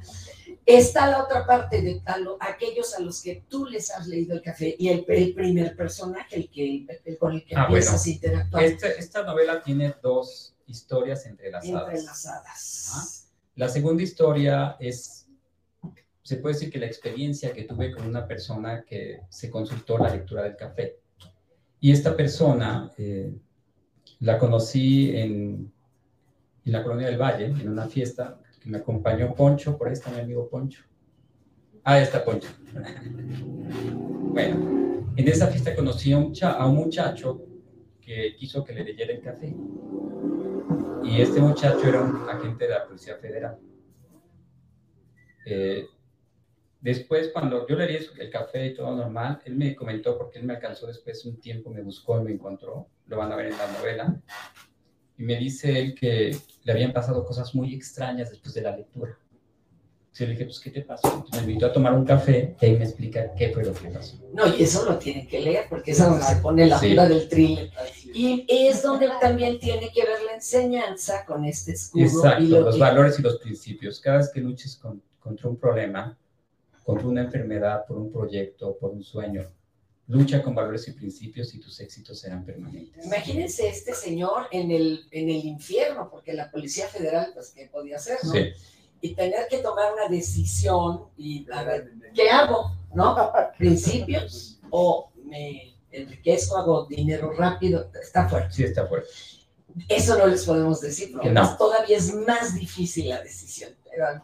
Está 0.67 1.09
la 1.09 1.25
otra 1.25 1.47
parte 1.47 1.81
de 1.81 2.03
aquellos 2.41 2.95
a 2.95 3.01
los 3.01 3.23
que 3.23 3.45
tú 3.49 3.67
les 3.67 3.91
has 3.91 4.07
leído 4.07 4.35
el 4.35 4.43
café 4.43 4.77
y 4.79 4.89
el, 4.89 5.05
primer 5.05 5.75
personaje, 5.75 6.37
el 6.37 6.51
que, 6.51 6.87
con 7.19 7.33
el 7.33 7.45
que 7.45 7.57
ah, 7.57 7.65
empiezas 7.67 8.05
a 8.05 8.11
interactuar. 8.11 8.65
Este, 8.65 8.99
esta 8.99 9.23
novela 9.25 9.63
tiene 9.63 9.95
dos 10.03 10.55
historias 10.71 11.27
entrelazadas. 11.27 11.89
Entrelazadas. 11.89 13.33
La 13.57 13.69
segunda 13.69 14.03
historia 14.03 14.77
es, 14.79 15.29
se 16.23 16.37
puede 16.37 16.55
decir 16.55 16.71
que 16.71 16.79
la 16.79 16.87
experiencia 16.87 17.53
que 17.53 17.65
tuve 17.65 17.93
con 17.93 18.07
una 18.07 18.27
persona 18.27 18.85
que 18.85 19.23
se 19.29 19.51
consultó 19.51 19.99
la 19.99 20.15
lectura 20.15 20.45
del 20.45 20.57
café. 20.57 21.01
Y 21.81 21.93
esta 21.93 22.17
persona 22.17 22.91
eh, 22.97 23.35
la 24.21 24.39
conocí 24.39 25.17
en, 25.17 25.73
en 26.65 26.73
la 26.73 26.83
colonia 26.83 27.09
del 27.09 27.19
Valle, 27.19 27.47
en 27.47 27.69
una 27.69 27.87
fiesta 27.89 28.41
que 28.61 28.69
me 28.71 28.79
acompañó 28.79 29.35
Poncho, 29.35 29.77
por 29.77 29.89
ahí 29.89 29.95
está 29.95 30.11
mi 30.11 30.21
amigo 30.21 30.49
Poncho. 30.49 30.85
Ah, 31.83 31.99
está 31.99 32.25
Poncho. 32.25 32.49
bueno, 33.43 35.13
en 35.17 35.29
esa 35.29 35.49
fiesta 35.49 35.75
conocí 35.75 36.13
a 36.13 36.19
un, 36.19 36.33
a 36.43 36.67
un 36.67 36.77
muchacho 36.77 37.50
que 38.11 38.35
quiso 38.35 38.65
que 38.65 38.73
le 38.73 38.83
leyera 38.83 39.13
el 39.13 39.21
café. 39.21 39.55
Y 41.05 41.21
este 41.21 41.41
muchacho 41.41 41.87
era 41.87 42.03
un 42.03 42.29
agente 42.29 42.67
de 42.67 42.71
la 42.71 42.85
Policía 42.85 43.17
Federal. 43.17 43.57
Eh, 45.47 45.87
después, 46.81 47.31
cuando 47.33 47.69
yo 47.69 47.77
le 47.77 47.87
di 47.87 47.99
el 48.19 48.31
café 48.31 48.67
y 48.67 48.75
todo 48.75 48.97
normal, 48.97 49.41
él 49.45 49.55
me 49.55 49.77
comentó, 49.77 50.19
porque 50.19 50.41
él 50.41 50.45
me 50.45 50.55
alcanzó 50.55 50.89
después 50.89 51.25
un 51.25 51.39
tiempo, 51.39 51.71
me 51.71 51.83
buscó 51.83 52.21
y 52.21 52.25
me 52.25 52.33
encontró, 52.33 52.89
lo 53.07 53.17
van 53.17 53.31
a 53.31 53.37
ver 53.37 53.47
en 53.47 53.59
la 53.59 53.73
novela, 53.79 54.21
y 55.17 55.23
me 55.23 55.37
dice 55.37 55.79
él 55.79 55.95
que 55.95 56.37
le 56.65 56.73
habían 56.73 56.93
pasado 56.93 57.25
cosas 57.25 57.55
muy 57.55 57.75
extrañas 57.75 58.31
después 58.31 58.55
de 58.55 58.63
la 58.63 58.77
lectura. 58.77 59.17
Entonces 60.11 60.27
le 60.27 60.33
dije, 60.33 60.45
pues, 60.45 60.59
¿qué 60.59 60.71
te 60.71 60.83
pasó? 60.83 61.25
me 61.33 61.39
invitó 61.39 61.67
a 61.67 61.73
tomar 61.73 61.95
un 61.95 62.05
café 62.05 62.57
y 62.61 62.67
ahí 62.67 62.77
me 62.77 62.85
explica 62.85 63.33
qué 63.37 63.51
fue 63.51 63.65
lo 63.65 63.73
que 63.73 63.89
pasó. 63.91 64.17
No, 64.35 64.57
y 64.57 64.65
eso 64.65 64.85
lo 64.85 64.99
tiene 64.99 65.29
que 65.29 65.41
leer, 65.41 65.67
porque 65.71 65.93
es 65.93 65.99
donde 65.99 66.25
se 66.25 66.37
pone 66.37 66.67
la 66.67 66.81
duda 66.81 67.09
del 67.09 67.29
thriller. 67.29 67.71
Y 68.13 68.47
es 68.49 68.83
donde 68.83 69.09
también 69.21 69.59
tiene 69.59 69.91
que 69.93 70.05
ver 70.05 70.23
la 70.27 70.35
enseñanza 70.35 71.25
con 71.25 71.45
este 71.45 71.73
escudo. 71.73 72.05
Exacto, 72.05 72.61
los 72.61 72.79
valores 72.79 73.19
y 73.19 73.23
los 73.23 73.39
principios. 73.39 74.01
Cada 74.01 74.19
vez 74.19 74.31
que 74.31 74.41
luches 74.41 74.81
contra 75.19 75.49
un 75.49 75.57
problema, 75.57 76.19
contra 76.85 77.07
una 77.07 77.23
enfermedad, 77.23 77.85
por 77.87 77.99
un 77.99 78.11
proyecto, 78.11 78.77
por 78.79 78.91
un 78.91 79.03
sueño, 79.03 79.43
lucha 80.09 80.43
con 80.43 80.55
valores 80.55 80.89
y 80.89 80.93
principios 80.93 81.55
y 81.55 81.61
tus 81.61 81.79
éxitos 81.79 82.19
serán 82.19 82.45
permanentes. 82.45 83.07
Imagínense 83.07 83.69
este 83.69 83.95
señor 83.95 84.47
en 84.51 84.73
el, 84.73 85.07
en 85.13 85.31
el 85.31 85.45
infierno, 85.45 86.11
porque 86.11 86.33
la 86.33 86.51
Policía 86.51 86.89
Federal, 86.89 87.31
pues, 87.33 87.51
¿qué 87.51 87.69
podía 87.71 87.97
hacer, 87.97 88.19
no? 88.25 88.33
Sí. 88.33 88.51
Y 89.03 89.15
tener 89.15 89.47
que 89.49 89.59
tomar 89.59 89.93
una 89.95 90.09
decisión 90.09 91.05
y, 91.17 91.47
a 91.53 91.63
ver, 91.63 91.93
¿qué 92.13 92.29
hago? 92.29 92.77
¿No? 92.93 93.33
¿Principios 93.57 94.59
o 94.71 95.11
me 95.25 95.70
enriquezco, 95.91 96.57
hago 96.57 96.87
dinero 96.87 97.33
rápido? 97.33 97.91
Está 98.01 98.29
fuerte. 98.29 98.53
Sí, 98.53 98.65
está 98.65 98.87
fuerte. 98.87 99.09
Eso 99.89 100.19
no 100.19 100.27
les 100.27 100.45
podemos 100.45 100.81
decir, 100.81 101.13
porque 101.13 101.33
todavía 101.57 101.97
es 101.97 102.13
más 102.15 102.55
difícil 102.55 103.09
la 103.09 103.23
decisión. 103.23 103.71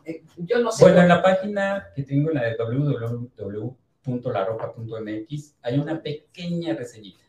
Eh, 0.04 0.22
yo 0.36 0.58
no 0.58 0.72
sé. 0.72 0.84
Bueno, 0.84 1.02
en 1.02 1.08
la 1.08 1.22
página 1.22 1.88
que 1.94 2.02
tengo, 2.02 2.30
la 2.30 2.44
de 2.44 2.56
www 2.56 3.76
.laroca.mx 4.06 5.54
hay 5.62 5.78
una 5.78 6.00
pequeña 6.00 6.74
reseñita, 6.74 7.24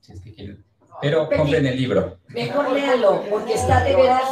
si 0.00 0.12
es 0.12 0.20
que 0.20 0.32
quieren. 0.32 0.64
Pero 1.02 1.28
compren 1.28 1.66
el 1.66 1.76
libro. 1.76 2.20
Mejor 2.28 2.72
léalo, 2.72 3.22
porque 3.28 3.52
está 3.52 3.84
de 3.84 3.94
veras. 3.94 4.22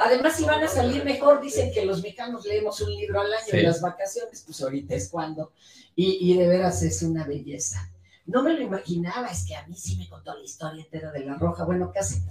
Además, 0.00 0.36
si 0.36 0.44
van 0.44 0.64
a 0.64 0.66
salir 0.66 1.04
mejor, 1.04 1.40
dicen 1.40 1.72
que 1.72 1.86
los 1.86 2.02
mexicanos 2.02 2.44
leemos 2.44 2.80
un 2.80 2.96
libro 2.96 3.20
al 3.20 3.32
año 3.32 3.52
en 3.52 3.62
las 3.62 3.80
vacaciones, 3.80 4.42
pues 4.44 4.60
ahorita 4.60 4.96
es 4.96 5.08
cuando. 5.08 5.52
Y, 5.94 6.32
y, 6.32 6.36
de 6.36 6.48
veras 6.48 6.82
es 6.82 7.02
una 7.02 7.24
belleza. 7.24 7.92
No 8.28 8.42
me 8.42 8.52
lo 8.52 8.62
imaginaba, 8.62 9.28
es 9.28 9.46
que 9.46 9.56
a 9.56 9.66
mí 9.66 9.74
sí 9.74 9.96
me 9.96 10.06
contó 10.06 10.34
la 10.34 10.44
historia 10.44 10.84
entera 10.84 11.10
de 11.10 11.24
la 11.24 11.36
roja, 11.38 11.64
bueno, 11.64 11.90
casi. 11.92 12.22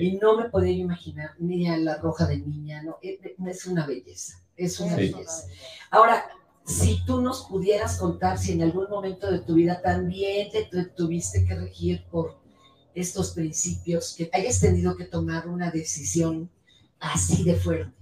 Y 0.00 0.16
no 0.16 0.36
me 0.36 0.50
podía 0.50 0.72
imaginar 0.72 1.30
ni 1.38 1.68
a 1.68 1.76
la 1.76 1.96
roja 1.98 2.26
de 2.26 2.38
niña, 2.38 2.82
no, 2.82 2.98
es 3.00 3.66
una 3.66 3.86
belleza. 3.86 4.42
Es 4.56 4.80
una 4.80 4.96
belleza. 4.96 5.46
Ahora, 5.92 6.24
si 6.64 7.04
tú 7.04 7.20
nos 7.20 7.46
pudieras 7.46 7.98
contar 7.98 8.36
si 8.36 8.52
en 8.52 8.62
algún 8.62 8.88
momento 8.90 9.30
de 9.30 9.38
tu 9.38 9.54
vida 9.54 9.80
también 9.80 10.50
te 10.50 10.66
tuviste 10.96 11.44
que 11.44 11.54
regir 11.54 12.04
por 12.10 12.36
estos 12.92 13.30
principios, 13.30 14.14
que 14.16 14.28
hayas 14.32 14.60
tenido 14.60 14.96
que 14.96 15.04
tomar 15.04 15.46
una 15.48 15.70
decisión 15.70 16.50
así 16.98 17.44
de 17.44 17.54
fuerte. 17.54 17.92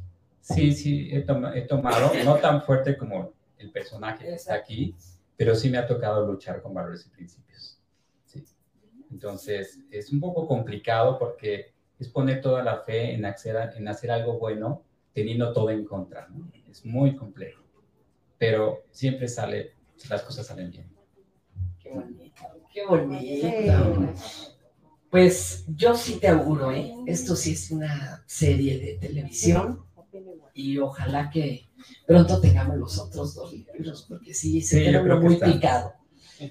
Sí, 0.40 0.72
sí, 0.72 1.08
he, 1.12 1.20
tomado, 1.20 2.12
no 2.24 2.36
tan 2.36 2.62
fuerte 2.62 2.96
como 2.96 3.32
el 3.58 3.70
personaje 3.70 4.24
que 4.24 4.34
está 4.34 4.54
aquí, 4.54 4.96
pero 5.42 5.56
sí 5.56 5.68
me 5.70 5.78
ha 5.78 5.88
tocado 5.88 6.24
luchar 6.24 6.62
con 6.62 6.72
valores 6.72 7.04
y 7.04 7.10
principios. 7.10 7.76
Sí. 8.26 8.44
Entonces, 9.10 9.80
es 9.90 10.12
un 10.12 10.20
poco 10.20 10.46
complicado 10.46 11.18
porque 11.18 11.72
es 11.98 12.08
poner 12.08 12.40
toda 12.40 12.62
la 12.62 12.78
fe 12.82 13.12
en 13.12 13.24
hacer, 13.24 13.72
en 13.74 13.88
hacer 13.88 14.12
algo 14.12 14.38
bueno 14.38 14.84
teniendo 15.12 15.52
todo 15.52 15.70
en 15.70 15.84
contra. 15.84 16.28
¿no? 16.28 16.48
Es 16.70 16.86
muy 16.86 17.16
complejo, 17.16 17.64
pero 18.38 18.84
siempre 18.92 19.26
sale, 19.26 19.74
las 20.08 20.22
cosas 20.22 20.46
salen 20.46 20.70
bien. 20.70 20.88
Qué 21.80 21.90
bonito, 21.90 22.44
qué 22.72 22.86
bonito. 22.86 24.12
Pues 25.10 25.64
yo 25.74 25.96
sí 25.96 26.20
te 26.20 26.28
auguro, 26.28 26.70
¿eh? 26.70 26.94
Esto 27.08 27.34
sí 27.34 27.54
es 27.54 27.68
una 27.72 28.22
serie 28.28 28.78
de 28.78 28.94
televisión 28.94 29.84
y 30.54 30.78
ojalá 30.78 31.30
que 31.30 31.68
pronto 32.06 32.40
tengamos 32.40 32.76
los 32.76 32.98
otros 32.98 33.34
dos 33.34 33.52
libros, 33.52 34.06
porque 34.08 34.34
sí, 34.34 34.60
se 34.60 34.84
queda 34.84 35.02
uno 35.02 35.20
muy 35.20 35.36
picado. 35.36 35.94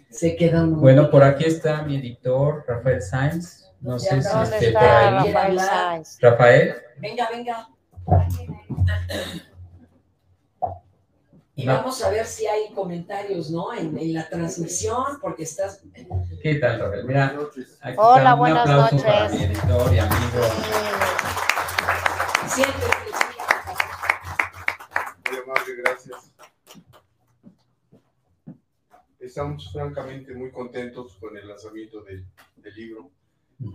Se 0.09 0.35
queda 0.35 0.63
muy 0.63 0.79
Bueno, 0.79 1.09
por 1.09 1.23
aquí 1.23 1.45
está 1.45 1.83
mi 1.83 1.97
editor, 1.97 2.63
Rafael 2.67 3.01
Sainz. 3.01 3.65
No 3.81 3.97
sé 3.99 4.21
si 4.21 4.29
esté 4.29 4.71
por 4.71 4.83
ahí. 4.83 5.31
Rafael 5.31 5.59
Rafael. 6.21 6.75
Venga, 6.99 7.29
venga. 7.31 7.67
Y 11.55 11.65
vamos 11.65 12.01
a 12.03 12.09
ver 12.09 12.25
si 12.25 12.47
hay 12.47 12.73
comentarios, 12.73 13.51
¿no? 13.51 13.73
En, 13.73 13.97
en 13.97 14.13
la 14.13 14.29
transmisión, 14.29 15.19
porque 15.21 15.43
estás. 15.43 15.81
¿Qué 16.41 16.55
tal, 16.55 16.79
Rafael? 16.79 17.05
Mira, 17.05 17.35
aquí 17.81 17.97
Hola, 17.97 18.33
buenas 18.35 18.65
un 18.65 18.71
aplauso 18.71 18.95
noches. 18.95 19.11
Para 19.11 19.29
mi 19.29 19.43
editor 19.43 19.93
y 19.93 19.99
amigo. 19.99 20.41
Siempre. 22.47 22.73
Muy 22.75 22.79
amable, 22.81 23.00
gracias. 25.81 26.31
Estamos 29.19 29.71
francamente 29.71 30.33
muy 30.33 30.51
contentos 30.51 31.15
con 31.19 31.37
el 31.37 31.47
lanzamiento 31.47 32.01
del, 32.03 32.25
del 32.57 32.75
libro. 32.75 33.11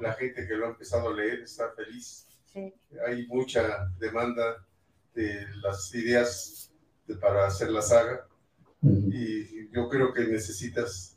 La 0.00 0.12
gente 0.14 0.46
que 0.46 0.54
lo 0.54 0.66
ha 0.66 0.70
empezado 0.70 1.10
a 1.10 1.14
leer 1.14 1.40
está 1.40 1.70
feliz. 1.70 2.26
Sí. 2.52 2.74
Hay 3.06 3.26
mucha 3.28 3.88
demanda 3.98 4.66
de 5.14 5.46
las 5.62 5.94
ideas 5.94 6.72
para 7.20 7.46
hacer 7.46 7.70
la 7.70 7.82
saga. 7.82 8.26
Y 8.82 9.70
yo 9.70 9.88
creo 9.88 10.12
que 10.12 10.26
necesitas 10.26 11.16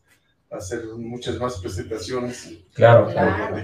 hacer 0.50 0.86
muchas 0.96 1.40
más 1.40 1.60
presentaciones. 1.60 2.60
Claro, 2.74 3.08
claro. 3.12 3.56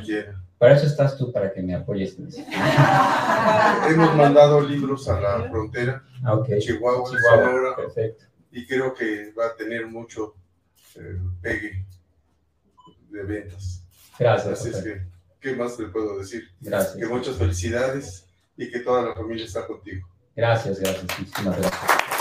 Para 0.65 0.77
eso 0.77 0.87
estás 0.87 1.15
tú, 1.15 1.31
para 1.31 1.53
que 1.53 1.61
me 1.61 1.75
apoyes. 1.75 2.17
Hemos 3.87 4.15
mandado 4.15 4.61
libros 4.61 5.07
a 5.07 5.21
la 5.21 5.47
frontera, 5.47 6.03
ah, 6.23 6.41
Chihuahua, 6.57 7.07
Sonora, 7.07 7.75
perfecto. 7.75 8.25
y 8.51 8.65
creo 8.65 8.91
que 8.95 9.31
va 9.33 9.45
a 9.45 9.55
tener 9.55 9.85
mucho 9.85 10.33
eh, 10.95 11.19
pegue 11.39 11.85
de 13.11 13.23
ventas. 13.25 13.83
Gracias. 14.17 14.59
Así 14.59 14.69
es 14.69 14.77
que, 14.77 15.05
¿qué 15.39 15.55
más 15.55 15.77
te 15.77 15.85
puedo 15.85 16.17
decir? 16.17 16.49
Gracias. 16.59 16.95
Que 16.95 17.05
muchas 17.05 17.35
felicidades 17.35 18.25
y 18.57 18.71
que 18.71 18.79
toda 18.79 19.03
la 19.03 19.13
familia 19.13 19.45
está 19.45 19.67
contigo. 19.67 20.07
Gracias, 20.35 20.79
gracias. 20.79 21.19
Muchísimas 21.19 21.59
gracias. 21.59 22.14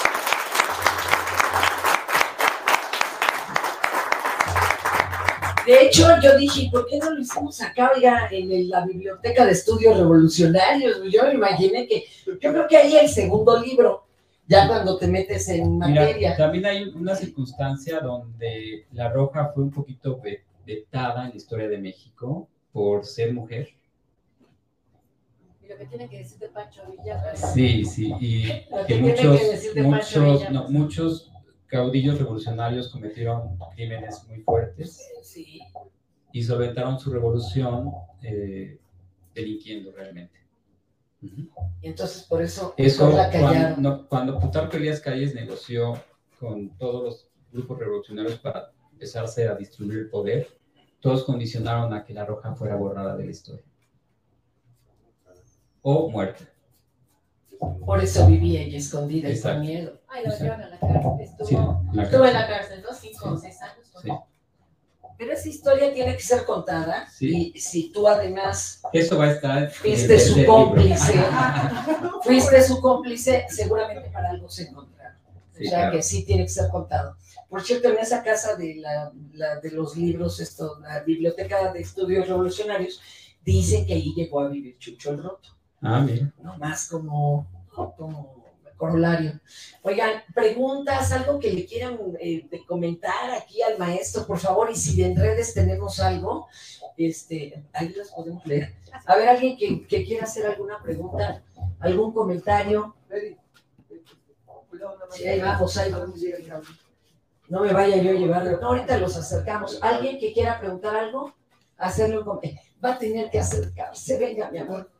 De 5.66 5.86
hecho, 5.86 6.06
yo 6.22 6.36
dije, 6.36 6.68
¿por 6.70 6.86
qué 6.86 6.98
no 6.98 7.10
lo 7.10 7.20
hicimos 7.20 7.60
acá, 7.62 7.92
oiga, 7.94 8.28
en 8.30 8.68
la 8.68 8.84
Biblioteca 8.84 9.46
de 9.46 9.52
Estudios 9.52 9.96
Revolucionarios? 9.96 11.00
Yo 11.10 11.24
me 11.24 11.34
imaginé 11.34 11.86
que, 11.86 12.04
yo 12.26 12.38
creo 12.38 12.68
que 12.68 12.76
ahí 12.76 12.96
el 12.96 13.08
segundo 13.08 13.60
libro, 13.60 14.06
ya 14.46 14.68
cuando 14.68 14.98
te 14.98 15.06
metes 15.06 15.48
en 15.48 15.78
materia. 15.78 16.36
también 16.36 16.66
hay 16.66 16.82
una 16.94 17.14
circunstancia 17.14 18.00
donde 18.00 18.86
La 18.92 19.10
Roja 19.10 19.52
fue 19.54 19.64
un 19.64 19.70
poquito 19.70 20.20
vetada 20.66 21.24
en 21.24 21.30
la 21.30 21.36
historia 21.36 21.68
de 21.68 21.78
México 21.78 22.48
por 22.72 23.06
ser 23.06 23.32
mujer. 23.32 23.68
Y 25.62 25.68
lo 25.68 25.78
que 25.78 25.86
tiene 25.86 26.08
que 26.10 26.18
decir 26.18 26.38
de 26.38 26.48
Pancho 26.48 26.82
Villa. 26.90 27.34
Sí, 27.34 27.84
sí, 27.86 28.12
y 28.20 28.48
que, 28.86 28.96
muchos, 28.96 29.40
muchos, 29.76 30.50
no, 30.50 30.68
muchos 30.68 31.33
caudillos 31.74 32.20
revolucionarios 32.20 32.88
cometieron 32.88 33.58
crímenes 33.74 34.24
muy 34.28 34.42
fuertes 34.42 35.10
y 36.32 36.40
solventaron 36.40 37.00
su 37.00 37.12
revolución 37.12 37.90
eh, 38.22 38.78
delinquiendo 39.34 39.90
realmente. 39.90 40.38
Y 41.20 41.88
entonces 41.88 42.22
por 42.22 42.42
eso, 42.42 42.74
eso 42.76 43.10
cuando, 43.10 44.06
cuando, 44.06 44.38
Plutarco 44.38 44.76
Elías 44.76 45.00
Calles 45.00 45.34
negoció 45.34 46.00
con 46.38 46.70
todos 46.78 47.02
los 47.02 47.28
grupos 47.52 47.80
revolucionarios 47.80 48.38
para 48.38 48.70
empezarse 48.92 49.48
a 49.48 49.56
distribuir 49.56 49.98
el 49.98 50.10
poder, 50.10 50.46
todos 51.00 51.24
condicionaron 51.24 51.92
a 51.92 52.04
que 52.04 52.14
la 52.14 52.24
roja 52.24 52.54
fuera 52.54 52.76
borrada 52.76 53.16
de 53.16 53.24
la 53.24 53.30
historia. 53.32 53.64
O 55.82 56.08
muerta. 56.08 56.44
Por 57.58 58.02
eso 58.02 58.26
vivía 58.26 58.62
ella 58.62 58.78
escondida 58.78 59.30
y 59.30 59.40
con 59.40 59.60
miedo. 59.60 60.00
Ay, 60.08 60.24
lo 60.26 60.38
llevan 60.38 60.62
a 60.62 60.68
la 60.68 60.78
cárcel. 60.78 61.20
Estuvo, 61.20 61.82
estuvo 62.00 62.24
en 62.24 62.32
la 62.34 62.46
cárcel, 62.46 62.82
¿no? 62.82 62.94
Cinco 62.94 63.30
o 63.30 63.36
seis 63.36 63.60
años. 63.62 63.86
Sí. 64.02 64.08
Pero 65.16 65.32
esa 65.32 65.48
historia 65.48 65.92
tiene 65.92 66.16
que 66.16 66.22
ser 66.22 66.44
contada. 66.44 67.08
Sí. 67.08 67.52
Y 67.54 67.60
si 67.60 67.92
tú 67.92 68.08
además. 68.08 68.82
Eso 68.92 69.18
va 69.18 69.26
a 69.26 69.32
estar. 69.32 69.70
Fuiste 69.70 70.18
su 70.18 70.44
cómplice. 70.44 71.14
fuiste 72.22 72.62
su 72.62 72.80
cómplice, 72.80 73.46
seguramente 73.48 74.10
para 74.10 74.30
algo 74.30 74.48
se 74.48 74.64
encontraron. 74.64 75.18
o 75.52 75.68
sea 75.68 75.90
que 75.90 76.02
sí 76.02 76.24
tiene 76.24 76.42
que 76.44 76.50
ser 76.50 76.68
contado. 76.70 77.16
Por 77.48 77.62
cierto, 77.62 77.88
en 77.88 77.98
esa 77.98 78.24
casa 78.24 78.56
de, 78.56 78.76
la, 78.76 79.12
la, 79.32 79.60
de 79.60 79.70
los 79.70 79.96
libros, 79.96 80.40
esto, 80.40 80.80
la 80.80 81.00
Biblioteca 81.04 81.72
de 81.72 81.80
Estudios 81.80 82.26
Revolucionarios, 82.26 83.00
dicen 83.44 83.86
que 83.86 83.94
ahí 83.94 84.12
llegó 84.16 84.40
a 84.40 84.48
vivir 84.48 84.76
Chucho 84.78 85.10
el 85.10 85.22
Roto. 85.22 85.53
Ah, 85.84 86.00
bien. 86.04 86.32
No 86.42 86.56
más 86.58 86.88
como, 86.88 87.46
como 87.96 88.44
corolario. 88.76 89.40
Oigan, 89.82 90.22
preguntas, 90.34 91.12
algo 91.12 91.38
que 91.38 91.52
le 91.52 91.66
quieran 91.66 91.98
eh, 92.18 92.48
comentar 92.66 93.30
aquí 93.30 93.62
al 93.62 93.78
maestro, 93.78 94.26
por 94.26 94.38
favor, 94.38 94.70
y 94.70 94.76
si 94.76 95.02
en 95.02 95.16
redes 95.16 95.54
tenemos 95.54 96.00
algo, 96.00 96.48
este, 96.96 97.64
ahí 97.72 97.90
las 97.90 98.10
podemos 98.10 98.44
leer. 98.46 98.74
A 99.06 99.16
ver, 99.16 99.28
alguien 99.28 99.56
que, 99.56 99.86
que 99.86 100.04
quiera 100.04 100.24
hacer 100.24 100.46
alguna 100.46 100.82
pregunta, 100.82 101.42
algún 101.80 102.12
comentario. 102.12 102.94
Sí, 105.10 105.26
ahí 105.26 105.40
vamos, 105.40 105.76
ahí 105.76 105.92
vamos. 105.92 106.20
No 107.48 107.60
me 107.60 107.72
vaya 107.72 107.96
yo 107.98 108.10
a 108.10 108.14
llevarlo. 108.14 108.60
No, 108.60 108.68
ahorita 108.68 108.98
los 108.98 109.16
acercamos. 109.16 109.78
¿Alguien 109.82 110.18
que 110.18 110.32
quiera 110.32 110.58
preguntar 110.58 110.96
algo? 110.96 111.34
Hacerlo 111.76 112.40
Va 112.84 112.92
a 112.92 112.98
tener 112.98 113.30
que 113.30 113.38
acercarse. 113.38 114.18
Venga, 114.18 114.50
mi 114.50 114.58
amor. 114.58 114.90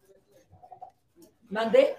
¿Mandé? 1.54 1.94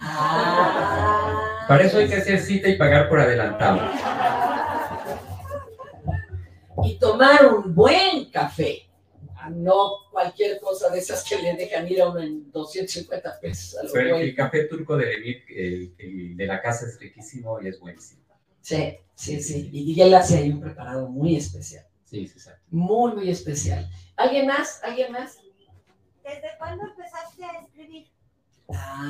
Ah. 0.00 1.64
Para 1.68 1.84
eso 1.84 1.98
hay 1.98 2.08
que 2.08 2.16
hacer 2.16 2.40
cita 2.40 2.68
y 2.68 2.76
pagar 2.76 3.08
por 3.08 3.20
adelantado. 3.20 3.80
Y 6.84 6.98
tomar 6.98 7.46
un 7.46 7.72
buen 7.72 8.28
café. 8.32 8.88
No 9.52 9.98
cualquier 10.10 10.58
cosa 10.58 10.90
de 10.90 10.98
esas 10.98 11.22
que 11.22 11.40
le 11.40 11.54
dejan 11.54 11.86
ir 11.86 12.02
a 12.02 12.08
uno 12.08 12.20
en 12.20 12.50
250 12.50 13.38
pesos. 13.40 13.88
Pero 13.92 14.16
el 14.16 14.34
café 14.34 14.64
turco 14.64 14.96
de 14.96 16.34
la 16.38 16.60
casa, 16.60 16.86
es 16.86 16.98
riquísimo 16.98 17.60
y 17.62 17.68
es 17.68 17.78
buenísimo. 17.78 18.20
Sí, 18.62 18.98
sí, 19.14 19.40
sí. 19.40 19.70
Y 19.72 20.00
él 20.00 20.12
hace 20.14 20.38
ahí 20.38 20.50
un 20.50 20.60
preparado 20.60 21.08
muy 21.08 21.36
especial. 21.36 21.86
Sí, 22.04 22.26
sí, 22.26 22.32
exacto. 22.32 22.64
Muy, 22.70 23.12
muy 23.12 23.30
especial. 23.30 23.88
¿Alguien 24.16 24.48
más? 24.48 24.82
¿Alguien 24.82 25.12
más? 25.12 25.38
¿Desde 26.24 26.48
cuándo 26.58 26.84
empezaste 26.84 27.44
a 27.44 27.60
escribir? 27.60 28.06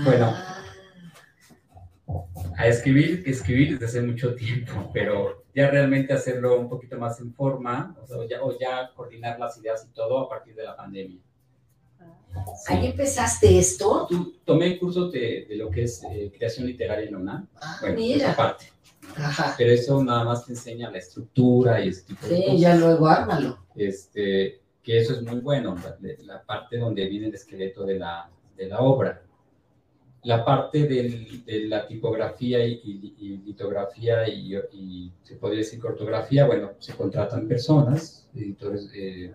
Bueno, 0.04 0.34
a 2.56 2.66
escribir, 2.66 3.22
escribir 3.24 3.78
desde 3.78 3.86
hace 3.86 4.02
mucho 4.02 4.34
tiempo, 4.34 4.90
pero 4.92 5.44
ya 5.54 5.70
realmente 5.70 6.12
hacerlo 6.12 6.58
un 6.58 6.68
poquito 6.68 6.98
más 6.98 7.20
en 7.20 7.32
forma, 7.32 7.96
o, 8.10 8.24
ya, 8.24 8.42
o 8.42 8.58
ya 8.58 8.90
coordinar 8.94 9.38
las 9.38 9.56
ideas 9.58 9.86
y 9.88 9.94
todo 9.94 10.18
a 10.18 10.28
partir 10.28 10.56
de 10.56 10.64
la 10.64 10.76
pandemia. 10.76 11.20
¿Ahí 12.66 12.86
empezaste 12.86 13.58
esto? 13.58 14.08
Tomé 14.44 14.76
cursos 14.78 15.12
de, 15.12 15.46
de, 15.48 15.56
lo 15.56 15.70
que 15.70 15.84
es 15.84 16.02
eh, 16.10 16.32
creación 16.36 16.66
literaria 16.66 17.06
en 17.06 17.12
la 17.12 17.18
UNAM. 17.18 17.48
Ah, 17.62 17.78
bueno, 17.80 17.96
mira. 17.96 18.34
parte. 18.34 18.72
Ajá. 19.16 19.54
Pero 19.56 19.70
eso 19.70 20.02
nada 20.02 20.24
más 20.24 20.44
te 20.44 20.52
enseña 20.52 20.90
la 20.90 20.98
estructura 20.98 21.84
y 21.84 21.90
ese 21.90 22.02
tipo 22.02 22.26
sí, 22.26 22.34
de 22.34 22.44
cosas. 22.44 22.60
ya 22.60 22.74
luego 22.74 23.06
ármalo. 23.06 23.58
Este, 23.76 24.63
que 24.84 25.00
eso 25.00 25.14
es 25.14 25.22
muy 25.22 25.40
bueno, 25.40 25.74
la, 25.74 25.96
la 26.24 26.42
parte 26.44 26.78
donde 26.78 27.08
viene 27.08 27.26
el 27.26 27.34
esqueleto 27.34 27.84
de 27.84 27.98
la, 27.98 28.30
de 28.56 28.68
la 28.68 28.80
obra 28.80 29.24
la 30.24 30.42
parte 30.44 30.86
de 30.86 31.66
la 31.68 31.86
tipografía 31.86 32.64
y, 32.66 33.42
litografía 33.44 34.26
y, 34.26 35.12
se 35.22 35.36
podría 35.36 35.58
decir 35.58 35.80
cartografía, 35.80 36.46
bueno, 36.46 36.72
se 36.78 36.94
contratan 36.94 37.46
personas, 37.46 38.26
editores, 38.34 38.88
eh, 38.94 39.32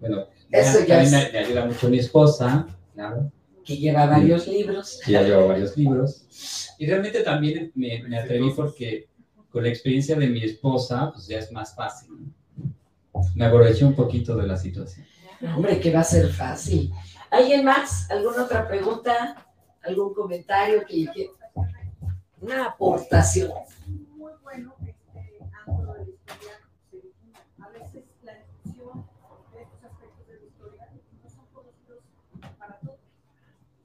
bueno, 0.00 0.26
Eso 0.50 0.84
ya 0.84 1.02
me, 1.02 1.38
ayuda 1.38 1.66
mucho 1.66 1.88
mi 1.88 1.98
esposa, 1.98 2.66
claro. 2.94 3.30
Que 3.64 3.76
lleva 3.76 4.06
varios 4.06 4.46
libros. 4.46 5.00
Que 5.04 5.12
ya 5.12 5.22
lleva 5.22 5.44
varios 5.46 5.76
libros. 5.76 6.74
Y 6.78 6.86
realmente 6.86 7.22
también 7.22 7.72
me, 7.74 8.02
me 8.04 8.18
atreví 8.18 8.50
porque 8.54 9.08
con 9.50 9.62
la 9.62 9.70
experiencia 9.70 10.16
de 10.16 10.26
mi 10.26 10.42
esposa, 10.42 11.10
pues 11.12 11.26
ya 11.26 11.38
es 11.38 11.50
más 11.50 11.74
fácil. 11.74 12.10
Me 13.34 13.46
aproveché 13.46 13.84
un 13.84 13.94
poquito 13.94 14.36
de 14.36 14.46
la 14.46 14.56
situación. 14.56 15.06
Hombre, 15.54 15.78
que 15.80 15.92
va 15.92 16.00
a 16.00 16.04
ser 16.04 16.28
fácil. 16.32 16.92
¿Alguien 17.30 17.64
más? 17.64 18.10
¿Alguna 18.10 18.44
otra 18.44 18.66
pregunta? 18.66 19.46
¿Algún 19.82 20.14
comentario? 20.14 20.84
Que, 20.86 21.06
que... 21.12 21.30
Una 22.40 22.66
aportación. 22.66 23.50
Muy 24.16 24.32
bueno 24.42 24.74
este 24.86 25.40
ángulo 25.66 25.94
de 25.94 26.04
la 26.04 26.10
historia 26.10 26.52
A 27.62 27.68
veces 27.70 28.04
la 28.22 28.34
discusión 28.34 29.06
de 29.52 29.62
estos 29.62 29.84
aspectos 29.84 30.26
de 30.28 30.34
la 30.40 30.46
historia 30.46 30.88
no 31.22 31.30
son 31.30 31.46
conocidos 31.52 31.98
para 32.58 32.78
todos. 32.80 33.00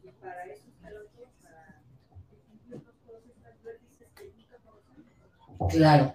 Y 0.04 0.10
para 0.22 0.46
eso 0.46 0.64
está 0.68 0.90
autor, 0.90 1.28
para 1.42 1.82
distinguirnos 2.30 2.94
todas 3.06 3.24
estas 3.26 3.64
vértices 3.64 4.08
que 4.16 4.32
nunca 4.36 4.58
conocemos. 4.64 5.74
Claro. 5.74 6.14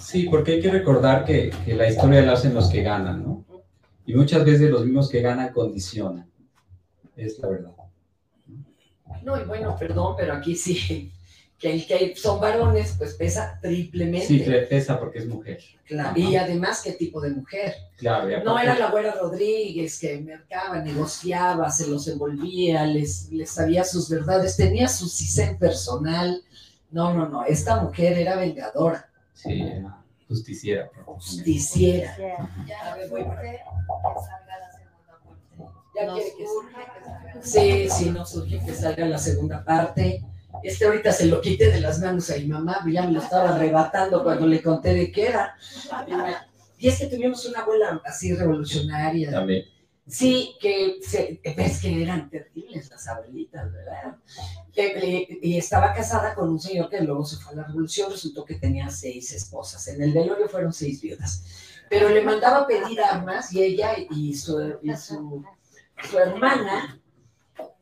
Sí, 0.00 0.28
porque 0.30 0.52
hay 0.52 0.60
que 0.60 0.70
recordar 0.70 1.24
que, 1.24 1.50
que 1.64 1.74
la 1.74 1.88
historia 1.88 2.22
la 2.22 2.32
hacen 2.32 2.54
los 2.54 2.70
que 2.70 2.82
ganan, 2.82 3.22
¿no? 3.22 3.44
Y 4.06 4.14
muchas 4.14 4.44
veces 4.44 4.70
los 4.70 4.84
mismos 4.84 5.08
que 5.08 5.20
ganan 5.20 5.52
condicionan. 5.52 6.28
Es 7.16 7.38
la 7.38 7.48
verdad. 7.48 7.70
No, 9.22 9.40
y 9.40 9.44
bueno, 9.44 9.76
perdón, 9.78 10.14
pero 10.16 10.32
aquí 10.32 10.56
sí, 10.56 11.12
que 11.58 11.74
el 11.74 11.86
que 11.86 12.16
son 12.16 12.40
varones, 12.40 12.94
pues 12.96 13.14
pesa 13.14 13.58
triplemente. 13.60 14.26
Sí, 14.26 14.42
pesa 14.68 14.98
porque 14.98 15.18
es 15.18 15.26
mujer. 15.26 15.60
Claro, 15.84 16.18
y 16.18 16.34
además, 16.36 16.80
¿qué 16.82 16.92
tipo 16.92 17.20
de 17.20 17.30
mujer? 17.30 17.74
Claro, 17.98 18.28
No 18.42 18.58
era 18.58 18.78
la 18.78 18.88
abuela 18.88 19.14
Rodríguez 19.20 20.00
que 20.00 20.18
mercaba, 20.20 20.80
negociaba, 20.80 21.70
se 21.70 21.86
los 21.88 22.08
envolvía, 22.08 22.86
les, 22.86 23.30
les 23.30 23.50
sabía 23.50 23.84
sus 23.84 24.08
verdades, 24.08 24.56
tenía 24.56 24.88
su 24.88 25.08
CISEN 25.08 25.58
personal. 25.58 26.42
No, 26.90 27.12
no, 27.12 27.28
no, 27.28 27.44
esta 27.44 27.80
mujer 27.82 28.18
era 28.18 28.36
vengadora. 28.36 29.09
Sí, 29.42 29.64
justiciera. 30.28 30.90
Justiciera. 31.06 32.16
Ya, 32.66 32.96
voy 33.10 33.24
ya 35.94 36.12
quiere 36.12 36.32
que 36.36 36.46
salga. 36.46 37.42
Sí, 37.42 37.88
sí, 37.90 38.10
no 38.10 38.24
surge 38.24 38.60
que 38.64 38.74
salga 38.74 39.06
la 39.06 39.18
segunda 39.18 39.64
parte. 39.64 40.24
Este 40.62 40.84
ahorita 40.84 41.12
se 41.12 41.26
lo 41.26 41.40
quité 41.40 41.70
de 41.70 41.80
las 41.80 42.00
manos 42.00 42.30
a 42.30 42.36
mi 42.36 42.46
mamá, 42.46 42.84
ya 42.90 43.02
me 43.02 43.12
lo 43.12 43.20
estaba 43.20 43.54
arrebatando 43.54 44.22
cuando 44.22 44.46
le 44.46 44.62
conté 44.62 44.94
de 44.94 45.12
qué 45.12 45.28
era. 45.28 45.54
Y 46.78 46.88
es 46.88 46.98
que 46.98 47.06
tuvimos 47.06 47.44
una 47.46 47.60
abuela 47.60 48.00
así 48.04 48.34
revolucionaria. 48.34 49.30
También. 49.30 49.64
Sí, 50.06 50.56
que 50.60 50.98
es 50.98 51.80
que 51.80 52.02
eran 52.02 52.28
terribles 52.30 52.90
las 52.90 53.06
abuelitas, 53.06 53.72
¿verdad? 53.72 54.16
y 55.42 55.58
estaba 55.58 55.92
casada 55.92 56.34
con 56.34 56.48
un 56.48 56.60
señor 56.60 56.88
que 56.88 57.00
luego 57.00 57.24
se 57.24 57.36
fue 57.36 57.52
a 57.52 57.56
la 57.56 57.64
revolución, 57.64 58.10
resultó 58.10 58.44
que 58.44 58.54
tenía 58.54 58.90
seis 58.90 59.32
esposas. 59.32 59.86
En 59.88 60.02
el 60.02 60.12
velorio 60.12 60.48
fueron 60.48 60.72
seis 60.72 61.00
viudas. 61.00 61.44
Pero 61.88 62.08
le 62.08 62.22
mandaba 62.22 62.66
pedir 62.66 63.00
armas 63.00 63.52
y 63.52 63.62
ella 63.62 63.94
y 64.10 64.34
su, 64.34 64.78
y 64.82 64.96
su 64.96 66.18
hermana 66.18 67.00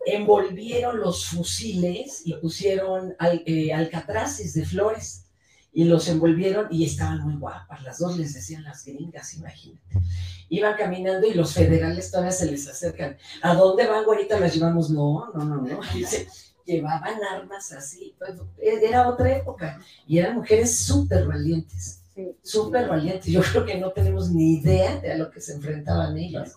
envolvieron 0.07 0.99
los 0.99 1.27
fusiles 1.27 2.23
y 2.25 2.35
pusieron 2.35 3.15
eh, 3.21 3.73
alcatraces 3.73 4.55
de 4.55 4.65
flores 4.65 5.28
y 5.73 5.85
los 5.85 6.09
envolvieron 6.09 6.67
y 6.71 6.85
estaban 6.85 7.23
muy 7.23 7.37
guapas. 7.37 7.83
Las 7.83 7.99
dos 7.99 8.17
les 8.17 8.35
decían 8.35 8.65
las 8.65 8.85
gringas, 8.85 9.35
imagínate. 9.35 10.01
Iban 10.49 10.77
caminando 10.77 11.27
y 11.27 11.35
los 11.35 11.53
federales 11.53 12.11
todavía 12.11 12.33
se 12.33 12.51
les 12.51 12.67
acercan. 12.69 13.17
¿A 13.43 13.55
dónde 13.55 13.87
van, 13.87 14.05
ahorita 14.05 14.41
Las 14.41 14.55
llevamos. 14.55 14.91
No, 14.91 15.31
no, 15.35 15.45
no, 15.45 15.63
no. 15.63 15.81
llevaban 16.69 17.19
armas 17.25 17.73
así. 17.73 18.15
Pues, 18.19 18.35
era 18.59 19.09
otra 19.09 19.37
época 19.37 19.81
y 20.07 20.19
eran 20.19 20.37
mujeres 20.37 20.79
súper 20.79 21.27
valientes. 21.27 22.03
Súper 22.43 22.89
valientes. 22.89 23.27
Yo 23.27 23.43
creo 23.43 23.65
que 23.65 23.79
no 23.79 23.93
tenemos 23.93 24.31
ni 24.31 24.55
idea 24.55 24.99
de 25.01 25.13
a 25.13 25.17
lo 25.17 25.31
que 25.31 25.41
se 25.41 25.55
enfrentaban 25.55 26.17
ellas. 26.19 26.55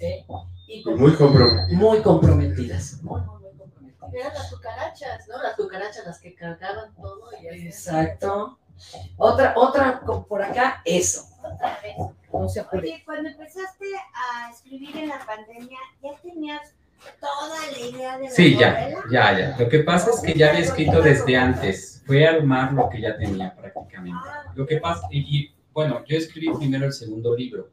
¿Eh? 0.00 0.24
muy 0.96 1.12
comprometidas. 1.14 1.72
Muy 1.72 1.98
comprometidas. 2.02 3.02
Muy, 3.02 3.20
Eran 4.12 4.34
las 4.34 4.50
cucarachas, 4.50 5.28
¿no? 5.28 5.42
Las 5.42 5.56
cucarachas 5.56 6.06
las 6.06 6.20
que 6.20 6.34
cargaban 6.34 6.94
todo. 6.94 7.30
Y 7.40 7.66
Exacto. 7.66 8.58
Otra, 9.16 9.54
otra 9.56 10.00
por 10.28 10.42
acá, 10.42 10.82
eso. 10.84 11.24
Otra 11.42 11.78
vez. 11.82 11.96
Oye, 12.72 13.02
cuando 13.04 13.28
empezaste 13.28 13.86
a 14.14 14.50
escribir 14.50 14.96
en 14.96 15.08
la 15.08 15.18
pandemia, 15.26 15.78
¿ya 16.02 16.10
tenías 16.22 16.74
toda 17.20 17.70
la 17.72 17.78
idea 17.78 18.18
de 18.18 18.24
la 18.24 18.30
Sí, 18.30 18.56
ya, 18.56 18.90
ya, 19.10 19.38
ya. 19.38 19.56
Lo 19.58 19.68
que 19.68 19.80
pasa 19.80 20.10
es 20.10 20.20
que 20.20 20.34
ya 20.34 20.50
había 20.50 20.60
escrito 20.60 21.00
desde 21.00 21.36
antes. 21.36 22.02
Fue 22.06 22.26
armar 22.26 22.72
lo 22.72 22.88
que 22.88 23.00
ya 23.00 23.16
tenía 23.16 23.54
prácticamente. 23.54 24.18
Ah. 24.24 24.52
Lo 24.54 24.66
que 24.66 24.78
pasa, 24.78 25.06
y 25.10 25.54
bueno, 25.72 26.04
yo 26.06 26.16
escribí 26.16 26.52
primero 26.56 26.86
el 26.86 26.92
segundo 26.92 27.36
libro 27.36 27.70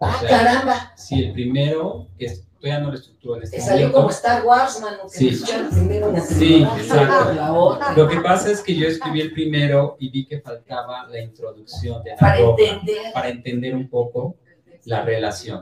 ¡Ah, 0.00 0.20
caramba! 0.28 0.92
Sí, 0.96 1.24
el 1.24 1.32
primero, 1.32 2.08
que 2.18 2.26
todavía 2.62 2.80
no 2.80 2.90
lo 2.90 2.96
estructuró 2.96 3.36
en 3.36 3.42
este 3.42 3.58
momento. 3.58 3.74
Salió 3.74 3.92
como 3.92 4.10
Star 4.10 4.46
Wars, 4.46 4.80
mano. 4.80 5.08
sí, 5.08 5.34
sí 5.34 6.62
exacto. 6.62 7.80
Lo 7.96 8.08
que 8.08 8.20
pasa 8.20 8.52
es 8.52 8.60
que 8.60 8.76
yo 8.76 8.86
escribí 8.86 9.20
el 9.20 9.32
primero 9.32 9.96
y 9.98 10.10
vi 10.10 10.26
que 10.26 10.40
faltaba 10.40 11.08
la 11.08 11.20
introducción 11.20 12.04
de 12.04 12.10
la 12.10 12.16
para 12.16 12.38
entender. 12.38 13.12
para 13.12 13.28
entender 13.30 13.74
un 13.74 13.88
poco 13.88 14.36
la 14.84 15.02
relación. 15.02 15.60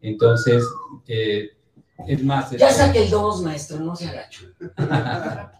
Entonces, 0.00 0.64
eh, 1.06 1.50
es 2.06 2.24
más... 2.24 2.50
Ya 2.52 2.70
saqué 2.70 3.04
el 3.04 3.10
2, 3.10 3.42
maestro, 3.42 3.80
no 3.80 3.94
se 3.94 4.08
agacho. 4.08 4.46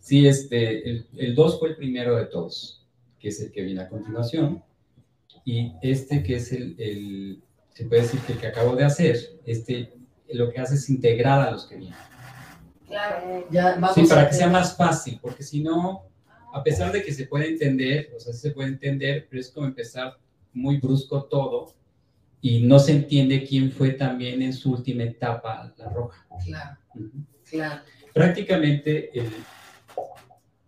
sí, 0.00 0.26
este, 0.26 1.04
el 1.16 1.34
2 1.34 1.60
fue 1.60 1.68
el 1.70 1.76
primero 1.76 2.16
de 2.16 2.24
todos, 2.24 2.84
que 3.20 3.28
es 3.28 3.40
el 3.40 3.52
que 3.52 3.62
viene 3.62 3.82
a 3.82 3.88
continuación. 3.88 4.64
Y 5.44 5.74
este 5.80 6.22
que 6.22 6.36
es 6.36 6.52
el, 6.52 7.42
se 7.78 7.84
puede 7.84 8.02
decir 8.02 8.18
que 8.22 8.32
el 8.32 8.40
que 8.40 8.48
acabo 8.48 8.74
de 8.74 8.84
hacer, 8.84 9.16
este 9.46 9.92
lo 10.30 10.50
que 10.50 10.58
hace 10.58 10.74
es 10.74 10.90
integrar 10.90 11.46
a 11.46 11.52
los 11.52 11.64
que 11.64 11.76
vienen. 11.76 11.96
Claro, 12.88 13.46
ya 13.52 13.76
vamos 13.78 13.94
Sí, 13.94 14.04
para 14.08 14.28
que 14.28 14.34
sea 14.34 14.48
más 14.48 14.76
fácil, 14.76 15.20
porque 15.22 15.44
si 15.44 15.62
no, 15.62 16.02
a 16.52 16.64
pesar 16.64 16.90
de 16.90 17.04
que 17.04 17.12
se 17.12 17.28
puede 17.28 17.46
entender, 17.46 18.10
o 18.16 18.18
sea, 18.18 18.32
se 18.32 18.50
puede 18.50 18.70
entender, 18.70 19.28
pero 19.30 19.40
es 19.40 19.52
como 19.52 19.68
empezar 19.68 20.18
muy 20.52 20.78
brusco 20.78 21.22
todo 21.26 21.72
y 22.40 22.64
no 22.64 22.80
se 22.80 22.90
entiende 22.90 23.44
quién 23.44 23.70
fue 23.70 23.90
también 23.90 24.42
en 24.42 24.52
su 24.52 24.72
última 24.72 25.04
etapa 25.04 25.72
la 25.76 25.88
roja. 25.88 26.26
Claro, 26.44 26.78
claro. 27.48 27.82
Prácticamente 28.12 29.16
el, 29.16 29.30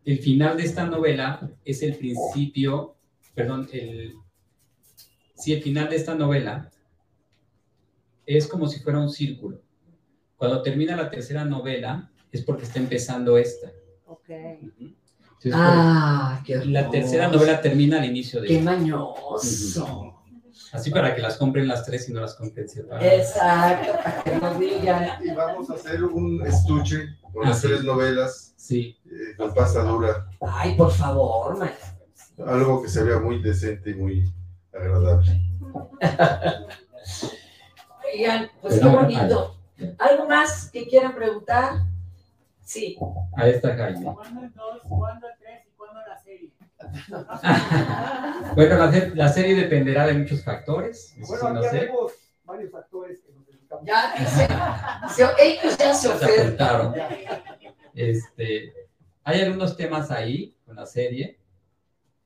el 0.04 0.18
final 0.20 0.56
de 0.56 0.62
esta 0.62 0.86
novela 0.86 1.50
es 1.64 1.82
el 1.82 1.96
principio, 1.96 2.94
perdón, 3.34 3.68
el, 3.72 4.14
si 5.34 5.52
el 5.54 5.60
final 5.60 5.90
de 5.90 5.96
esta 5.96 6.14
novela 6.14 6.70
es 8.26 8.46
como 8.46 8.68
si 8.68 8.80
fuera 8.80 8.98
un 8.98 9.10
círculo. 9.10 9.60
Cuando 10.36 10.62
termina 10.62 10.96
la 10.96 11.10
tercera 11.10 11.44
novela 11.44 12.10
es 12.32 12.42
porque 12.42 12.64
está 12.64 12.78
empezando 12.78 13.36
esta. 13.36 13.72
Ok. 14.06 14.30
ah, 15.52 16.42
qué 16.44 16.64
La 16.64 16.88
tercera 16.90 17.28
novela 17.28 17.60
termina 17.60 17.98
al 17.98 18.06
inicio 18.06 18.40
de 18.40 18.48
¡Qué 18.48 18.60
mañoso! 18.60 20.16
Así 20.72 20.90
para 20.90 21.14
que 21.14 21.20
las 21.20 21.36
compren 21.36 21.66
las 21.66 21.84
tres 21.84 22.08
y 22.08 22.12
no 22.12 22.20
las 22.20 22.34
compren 22.34 22.68
separadas. 22.68 23.12
Exacto, 23.12 23.92
para 24.04 24.22
que 24.22 24.36
nos 24.36 24.58
digan. 24.58 25.24
Y 25.24 25.30
vamos 25.32 25.68
a 25.68 25.74
hacer 25.74 26.04
un 26.04 26.46
estuche 26.46 27.16
con 27.32 27.48
las 27.48 27.58
ah, 27.58 27.68
tres 27.68 27.84
novelas. 27.84 28.54
Sí. 28.56 28.96
Eh, 29.06 29.36
con 29.36 29.52
pasta 29.52 29.82
dura. 29.82 30.28
Ay, 30.40 30.76
por 30.76 30.92
favor, 30.92 31.58
maestro. 31.58 31.88
Algo 32.46 32.82
que 32.82 32.88
se 32.88 33.02
vea 33.02 33.18
muy 33.18 33.42
decente 33.42 33.90
y 33.90 33.94
muy 33.94 34.32
agradable. 34.72 35.40
Oigan, 38.12 38.50
pues 38.60 38.80
qué 38.80 38.86
bonito. 38.86 39.56
¿Algo 39.98 40.28
más 40.28 40.70
que 40.70 40.86
quieran 40.86 41.14
preguntar? 41.14 41.74
Sí. 42.62 42.96
Ahí 43.36 43.50
está 43.52 43.76
Jaime. 43.76 44.12
¿Cuándo 44.14 44.42
el 44.42 44.52
2, 44.52 44.82
cuándo 44.88 45.26
el 45.28 45.34
3 45.38 45.66
y 45.66 45.76
cuándo 45.76 46.00
la 46.06 46.18
serie? 46.18 46.50
bueno, 48.54 48.76
la, 48.76 49.10
la, 49.14 49.28
serie 49.28 49.54
dependerá 49.54 50.06
de 50.06 50.14
muchos 50.14 50.44
factores. 50.44 51.14
Bueno, 51.26 51.58
aquí 51.58 51.68
tenemos 51.70 52.12
varios 52.44 52.70
factores 52.70 53.20
que 53.20 53.32
nos 53.32 53.46
dedicamos. 53.46 53.84
Ya 53.86 54.14
dice, 54.18 54.48
ellos 55.38 55.76
ya 55.78 55.94
se 55.94 56.08
ofertaron. 56.08 56.94
Este, 57.94 58.72
hay 59.24 59.42
algunos 59.42 59.76
temas 59.76 60.10
ahí 60.10 60.56
con 60.64 60.76
la 60.76 60.86
serie 60.86 61.38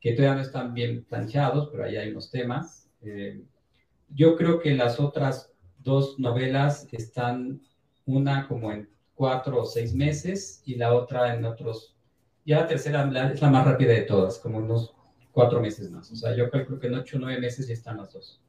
que 0.01 0.13
todavía 0.13 0.37
no 0.37 0.43
están 0.43 0.75
bien 0.75 1.05
planchados, 1.05 1.71
pero 1.71 1.85
ahí 1.85 1.97
hay 1.97 2.11
unos 2.11 2.31
temas. 2.31 2.89
Eh, 3.03 3.43
yo 4.11 4.37
creo 4.37 4.61
que 4.61 4.75
las 4.75 5.01
otras 5.01 5.54
dos 5.85 6.19
novelas 6.19 6.89
están 6.91 7.61
una 8.07 8.49
como 8.49 8.73
en 8.73 8.89
cuatro 9.15 9.63
o 9.63 9.65
seis 9.65 9.95
meses 9.95 10.63
y 10.65 10.75
la 10.77 10.95
otra 10.95 11.35
en 11.35 11.45
otros, 11.45 11.95
ya 12.45 12.61
la 12.61 12.67
tercera 12.67 13.09
es 13.31 13.41
la 13.41 13.51
más 13.51 13.67
rápida 13.67 13.93
de 13.93 14.03
todas, 14.03 14.39
como 14.39 14.59
unos 14.59 14.95
cuatro 15.33 15.61
meses 15.61 15.91
más. 15.91 16.11
O 16.11 16.17
sea, 16.17 16.35
yo 16.35 16.51
creo 16.51 16.79
que 16.79 16.87
en 16.87 16.95
ocho 16.95 17.17
o 17.17 17.21
nueve 17.21 17.41
meses 17.41 17.69
ya 17.69 17.75
están 17.75 17.99
las 17.99 18.13
dos. 18.13 18.41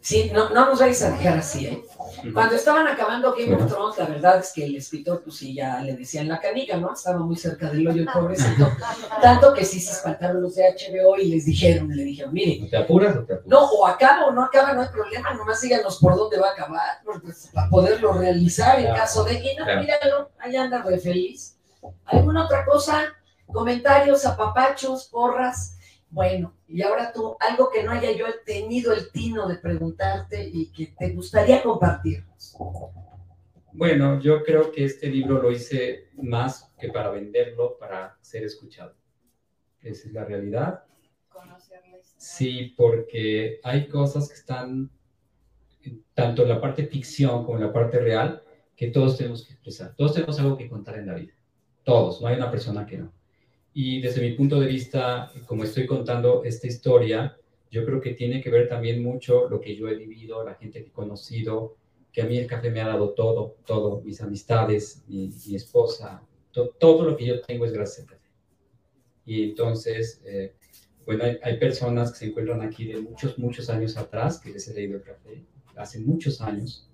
Sí, 0.00 0.30
no, 0.32 0.48
no 0.50 0.66
nos 0.66 0.80
vais 0.80 1.02
a 1.02 1.10
dejar 1.10 1.38
así, 1.38 1.66
¿eh? 1.66 1.84
Cuando 2.32 2.54
estaban 2.54 2.86
acabando 2.86 3.34
Game 3.34 3.54
of 3.54 3.66
Thrones, 3.66 3.98
la 3.98 4.06
verdad 4.06 4.38
es 4.38 4.52
que 4.52 4.64
el 4.64 4.76
escritor, 4.76 5.22
pues 5.22 5.36
sí, 5.36 5.54
ya 5.54 5.80
le 5.80 5.94
decían 5.94 6.28
la 6.28 6.40
canica, 6.40 6.76
¿no? 6.76 6.92
Estaba 6.92 7.18
muy 7.18 7.36
cerca 7.36 7.70
del 7.70 7.86
hoyo 7.86 8.02
el 8.02 8.08
pobrecito. 8.12 8.70
Tanto 9.22 9.54
que 9.54 9.64
sí 9.64 9.80
se 9.80 9.92
espantaron 9.92 10.42
los 10.42 10.54
de 10.54 10.64
HBO 10.64 11.16
y 11.16 11.26
les 11.26 11.46
dijeron, 11.46 11.88
le 11.88 12.04
dijeron, 12.04 12.32
mire. 12.32 12.68
¿Te 12.68 12.76
apuras 12.76 13.16
o 13.16 13.24
te 13.24 13.34
apuras? 13.34 13.46
No, 13.46 13.64
o 13.64 13.86
acaba 13.86 14.26
o 14.26 14.32
no 14.32 14.42
acaba, 14.42 14.72
no 14.72 14.82
hay 14.82 14.88
problema, 14.88 15.32
nomás 15.34 15.60
díganos 15.60 15.98
por 15.98 16.16
dónde 16.16 16.38
va 16.38 16.48
a 16.48 16.52
acabar, 16.52 17.00
pues, 17.22 17.50
para 17.52 17.68
poderlo 17.68 18.12
realizar 18.12 18.78
en 18.80 18.94
caso 18.94 19.24
de. 19.24 19.34
Y 19.34 19.56
no, 19.56 19.64
míralo, 19.80 20.30
ahí 20.38 20.56
anda 20.56 20.82
re 20.82 20.98
feliz. 20.98 21.56
¿Alguna 22.04 22.44
otra 22.44 22.64
cosa? 22.64 23.04
Comentarios, 23.46 24.26
apapachos, 24.26 25.06
porras. 25.06 25.76
Bueno, 26.10 26.56
y 26.66 26.82
ahora 26.82 27.12
tú, 27.12 27.36
algo 27.38 27.70
que 27.70 27.84
no 27.84 27.92
haya 27.92 28.10
yo 28.10 28.26
tenido 28.44 28.92
el 28.92 29.10
tino 29.12 29.48
de 29.48 29.56
preguntarte 29.56 30.48
y 30.52 30.72
que 30.72 30.94
te 30.98 31.10
gustaría 31.10 31.62
compartirnos. 31.62 32.56
Bueno, 33.72 34.20
yo 34.20 34.42
creo 34.42 34.72
que 34.72 34.84
este 34.84 35.08
libro 35.08 35.40
lo 35.40 35.52
hice 35.52 36.08
más 36.14 36.72
que 36.78 36.88
para 36.88 37.10
venderlo, 37.10 37.78
para 37.78 38.18
ser 38.20 38.42
escuchado. 38.42 38.94
Esa 39.80 40.08
es 40.08 40.12
la 40.12 40.24
realidad. 40.24 40.84
Sí, 42.16 42.74
porque 42.76 43.60
hay 43.62 43.86
cosas 43.88 44.28
que 44.28 44.34
están, 44.34 44.90
tanto 46.12 46.42
en 46.42 46.48
la 46.48 46.60
parte 46.60 46.86
ficción 46.86 47.44
como 47.44 47.56
en 47.56 47.66
la 47.66 47.72
parte 47.72 48.00
real, 48.00 48.42
que 48.76 48.88
todos 48.88 49.16
tenemos 49.16 49.46
que 49.46 49.52
expresar. 49.52 49.94
Todos 49.94 50.14
tenemos 50.14 50.38
algo 50.40 50.56
que 50.58 50.68
contar 50.68 50.98
en 50.98 51.06
la 51.06 51.14
vida. 51.14 51.32
Todos, 51.84 52.20
no 52.20 52.26
hay 52.26 52.36
una 52.36 52.50
persona 52.50 52.84
que 52.84 52.98
no. 52.98 53.12
Y 53.72 54.00
desde 54.00 54.20
mi 54.20 54.34
punto 54.34 54.58
de 54.58 54.66
vista, 54.66 55.32
como 55.46 55.64
estoy 55.64 55.86
contando 55.86 56.42
esta 56.44 56.66
historia, 56.66 57.36
yo 57.70 57.84
creo 57.84 58.00
que 58.00 58.14
tiene 58.14 58.40
que 58.40 58.50
ver 58.50 58.68
también 58.68 59.02
mucho 59.02 59.48
lo 59.48 59.60
que 59.60 59.76
yo 59.76 59.88
he 59.88 59.94
vivido, 59.94 60.44
la 60.44 60.54
gente 60.54 60.82
que 60.82 60.88
he 60.88 60.92
conocido, 60.92 61.76
que 62.12 62.22
a 62.22 62.26
mí 62.26 62.36
el 62.36 62.46
café 62.46 62.70
me 62.70 62.80
ha 62.80 62.88
dado 62.88 63.10
todo, 63.10 63.56
todo, 63.64 64.00
mis 64.02 64.20
amistades, 64.20 65.04
mi, 65.06 65.32
esposa, 65.54 66.22
todo 66.78 67.04
lo 67.04 67.16
que 67.16 67.26
yo 67.26 67.40
tengo 67.42 67.64
es 67.64 67.72
gracias 67.72 68.00
al 68.00 68.14
café. 68.14 68.30
Y 69.24 69.44
entonces, 69.44 70.20
eh, 70.24 70.54
bueno, 71.06 71.24
hay, 71.42 71.58
personas 71.58 72.12
que 72.12 72.18
se 72.18 72.26
encuentran 72.26 72.62
aquí 72.62 72.86
de 72.86 73.00
muchos, 73.00 73.38
muchos 73.38 73.70
años 73.70 73.96
atrás, 73.96 74.40
que 74.40 74.50
les 74.50 74.66
he 74.68 74.74
leído 74.74 74.96
el 74.96 75.02
café, 75.02 75.44
hace 75.76 76.00
muchos 76.00 76.40
años, 76.40 76.88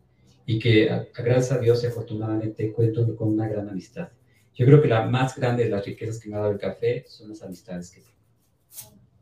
y 0.45 0.59
que 0.59 0.89
gracias 1.17 1.53
a 1.53 1.59
Dios 1.59 1.85
afortunadamente 1.85 2.73
cuento 2.73 3.17
con 3.17 3.29
una 3.29 3.49
gran 3.49 3.69
amistad. 3.69 4.11
Yo 4.57 4.65
creo 4.65 4.81
que 4.81 4.89
la 4.89 5.03
más 5.03 5.37
grande 5.37 5.65
de 5.65 5.71
las 5.71 5.85
riquezas 5.85 6.19
que 6.19 6.31
me 6.31 6.37
ha 6.37 6.39
dado 6.39 6.53
el 6.53 6.59
café 6.59 7.05
son 7.07 7.29
las 7.29 7.43
amistades 7.43 7.91
que 7.91 8.01
tengo. 8.01 8.17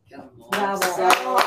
Qué 0.07 0.15
hermoso. 0.15 0.97
Bravo. 0.97 1.39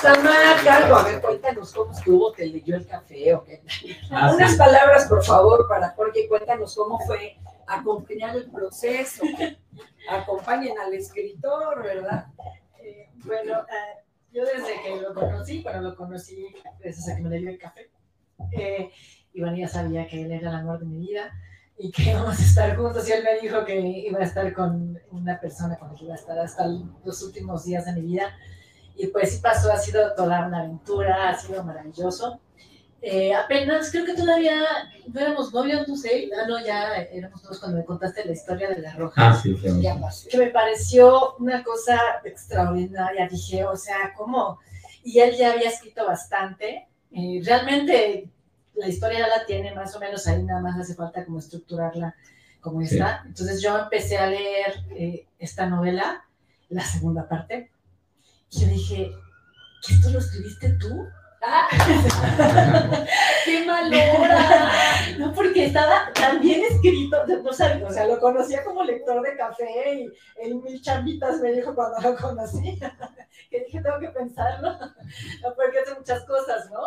Samar, 0.00 0.68
a 0.68 1.02
ver, 1.02 1.20
cuéntanos 1.20 1.74
cómo 1.74 1.92
estuvo, 1.92 2.32
te 2.32 2.46
leyó 2.46 2.76
el 2.76 2.86
café 2.86 3.34
o 3.34 3.44
qué. 3.44 3.62
Ah, 4.10 4.32
Unas 4.34 4.54
palabras, 4.54 5.06
por 5.06 5.22
favor, 5.22 5.68
para 5.68 5.90
Jorge, 5.90 6.28
cuéntanos 6.28 6.74
cómo 6.74 6.98
fue 7.00 7.36
acompañar 7.66 8.36
el 8.36 8.50
proceso. 8.50 9.24
Acompañen 10.08 10.78
al 10.78 10.94
escritor, 10.94 11.82
¿verdad? 11.82 12.28
Eh, 12.80 13.10
bueno, 13.24 13.58
eh, 13.58 14.02
yo 14.32 14.46
desde 14.46 14.80
que 14.82 14.96
lo 14.98 15.12
conocí, 15.12 15.62
bueno, 15.62 15.82
lo 15.82 15.94
conocí 15.94 16.54
gracias 16.80 17.08
a 17.10 17.16
que 17.16 17.22
me 17.22 17.28
leyó 17.30 17.50
el 17.50 17.58
café. 17.58 17.90
Eh, 18.52 18.90
Iván 19.34 19.56
ya 19.56 19.68
sabía 19.68 20.06
que 20.06 20.22
él 20.22 20.32
era 20.32 20.50
el 20.50 20.56
amor 20.56 20.80
de 20.80 20.86
mi 20.86 20.98
vida 20.98 21.32
y 21.78 21.90
que 21.90 22.02
íbamos 22.10 22.38
a 22.38 22.42
estar 22.42 22.76
juntos 22.76 23.08
y 23.08 23.12
él 23.12 23.24
me 23.24 23.40
dijo 23.40 23.64
que 23.64 23.80
iba 23.80 24.18
a 24.18 24.24
estar 24.24 24.52
con 24.52 24.98
una 25.10 25.40
persona 25.40 25.76
con 25.76 25.88
la 25.88 25.94
que 25.94 26.04
iba 26.04 26.14
a 26.14 26.18
estar 26.18 26.38
hasta 26.38 26.66
los 27.04 27.22
últimos 27.22 27.64
días 27.64 27.84
de 27.86 27.92
mi 27.92 28.02
vida. 28.02 28.36
Y 28.96 29.06
pues 29.08 29.32
sí 29.32 29.40
pasó, 29.40 29.72
ha 29.72 29.78
sido 29.78 30.12
toda 30.14 30.46
una 30.46 30.60
aventura, 30.60 31.30
ha 31.30 31.38
sido 31.38 31.62
maravilloso. 31.62 32.40
Eh, 33.00 33.32
apenas, 33.32 33.92
creo 33.92 34.04
que 34.04 34.14
todavía 34.14 34.60
no 35.06 35.20
éramos 35.20 35.54
novios, 35.54 35.86
no 35.86 35.96
sé, 35.96 36.28
ah, 36.36 36.48
no, 36.48 36.58
ya 36.58 36.96
éramos 36.96 37.40
todos 37.42 37.60
cuando 37.60 37.78
me 37.78 37.84
contaste 37.84 38.24
la 38.24 38.32
historia 38.32 38.70
de 38.70 38.80
la 38.80 38.92
roja. 38.94 39.30
Ah, 39.30 39.40
sí, 39.40 39.54
Que 40.28 40.38
me 40.38 40.48
pareció 40.48 41.36
una 41.36 41.62
cosa 41.62 41.96
extraordinaria, 42.24 43.28
dije, 43.28 43.64
o 43.64 43.76
sea, 43.76 44.12
¿cómo? 44.16 44.58
Y 45.04 45.20
él 45.20 45.36
ya 45.36 45.52
había 45.52 45.68
escrito 45.68 46.06
bastante, 46.06 46.88
eh, 47.12 47.40
realmente 47.44 48.28
la 48.74 48.88
historia 48.88 49.20
ya 49.20 49.28
la 49.28 49.46
tiene 49.46 49.74
más 49.74 49.94
o 49.96 50.00
menos 50.00 50.26
ahí, 50.26 50.42
nada 50.42 50.60
más 50.60 50.78
hace 50.78 50.94
falta 50.94 51.24
como 51.24 51.38
estructurarla 51.38 52.14
como 52.60 52.82
está. 52.82 53.22
Entonces 53.26 53.62
yo 53.62 53.78
empecé 53.78 54.18
a 54.18 54.26
leer 54.26 54.84
eh, 54.90 55.26
esta 55.38 55.66
novela, 55.66 56.24
la 56.68 56.84
segunda 56.84 57.28
parte, 57.28 57.70
y 58.50 58.60
yo 58.60 58.68
dije, 58.68 59.10
¿que 59.86 59.94
esto 59.94 60.10
lo 60.10 60.18
escribiste 60.18 60.70
tú? 60.72 61.06
¡Qué 63.44 63.64
malora! 63.64 64.70
No, 65.18 65.32
porque 65.32 65.66
estaba 65.66 66.12
tan 66.12 66.40
bien 66.40 66.62
escrito, 66.64 67.24
no 67.26 67.52
sabía, 67.52 67.86
o 67.86 67.92
sea, 67.92 68.06
lo 68.06 68.18
conocía 68.18 68.64
como 68.64 68.82
lector 68.82 69.22
de 69.22 69.36
café 69.36 69.94
y 69.94 70.12
en 70.42 70.62
mil 70.62 70.82
chambitas 70.82 71.40
me 71.40 71.52
dijo 71.52 71.74
cuando 71.74 72.00
lo 72.00 72.16
conocí, 72.16 72.78
que 73.50 73.64
dije, 73.64 73.80
tengo 73.80 74.00
que 74.00 74.08
pensarlo, 74.08 74.76
porque 75.56 75.78
hace 75.78 75.94
muchas 75.94 76.24
cosas, 76.24 76.68
¿no? 76.70 76.80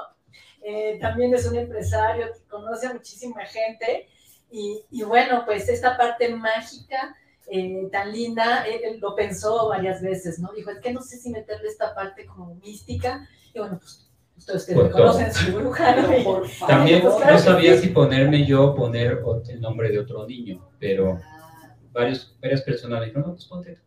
Eh, 0.64 1.00
también 1.02 1.34
es 1.34 1.46
un 1.48 1.58
empresario, 1.58 2.28
conoce 2.50 2.88
a 2.88 2.94
muchísima 2.94 3.44
gente 3.46 4.08
y, 4.52 4.84
y 4.92 5.04
bueno, 5.04 5.44
pues 5.46 5.70
esta 5.70 5.98
parte 5.98 6.30
mágica 6.30 7.16
eh, 7.48 7.88
tan 7.92 8.12
linda, 8.12 8.66
él, 8.66 9.00
lo 9.00 9.16
pensó 9.16 9.70
varias 9.70 10.02
veces, 10.02 10.40
¿no? 10.40 10.52
Dijo, 10.54 10.72
es 10.72 10.80
que 10.80 10.94
no 10.94 11.02
sé 11.02 11.18
si 11.18 11.30
meterle 11.30 11.68
esta 11.68 11.96
parte 11.96 12.26
como 12.26 12.56
mística 12.56 13.28
y 13.54 13.60
bueno, 13.60 13.80
pues 13.80 14.11
que 14.46 14.76
me 14.76 14.90
conocen, 14.90 15.34
soy 15.34 15.52
bruja, 15.52 15.96
Por 15.96 16.48
favor. 16.48 16.48
También 16.68 17.02
pues, 17.02 17.16
no 17.26 17.40
sabía 17.40 17.78
si 17.78 17.90
ponerme 17.90 18.46
yo 18.46 18.72
o 18.72 18.76
poner 18.76 19.22
el 19.50 19.62
nombre 19.62 19.90
de 19.90 20.00
otro 20.00 20.26
niño, 20.28 20.70
pero 20.80 21.20
ah. 21.24 21.76
varios, 21.92 22.36
varias 22.42 22.62
personas 22.62 23.00
me 23.00 23.06
dijeron, 23.06 23.28
no, 23.28 23.34
pues 23.34 23.46
ponte 23.46 23.78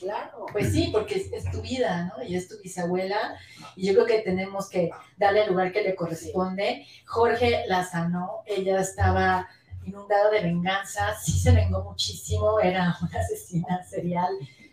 Claro, 0.00 0.46
pues 0.50 0.72
sí, 0.72 0.88
porque 0.90 1.16
es, 1.16 1.50
tu 1.50 1.60
vida, 1.60 2.10
¿no? 2.16 2.22
Y 2.22 2.34
es 2.34 2.48
tu 2.48 2.54
bisabuela, 2.62 3.36
y 3.76 3.86
yo 3.86 3.92
creo 3.92 4.06
que 4.06 4.20
tenemos 4.20 4.70
que 4.70 4.90
darle 5.18 5.42
el 5.44 5.50
lugar 5.50 5.72
que 5.72 5.82
le 5.82 5.94
corresponde. 5.94 6.86
Jorge 7.06 7.64
la 7.66 7.84
sanó, 7.84 8.42
ella 8.46 8.80
estaba 8.80 9.46
inundada 9.84 10.30
de 10.30 10.40
venganza, 10.40 11.14
sí 11.22 11.32
se 11.32 11.52
vengó 11.52 11.84
muchísimo, 11.84 12.60
era 12.60 12.96
una 13.02 13.20
asesina 13.20 13.82
serial 13.84 14.32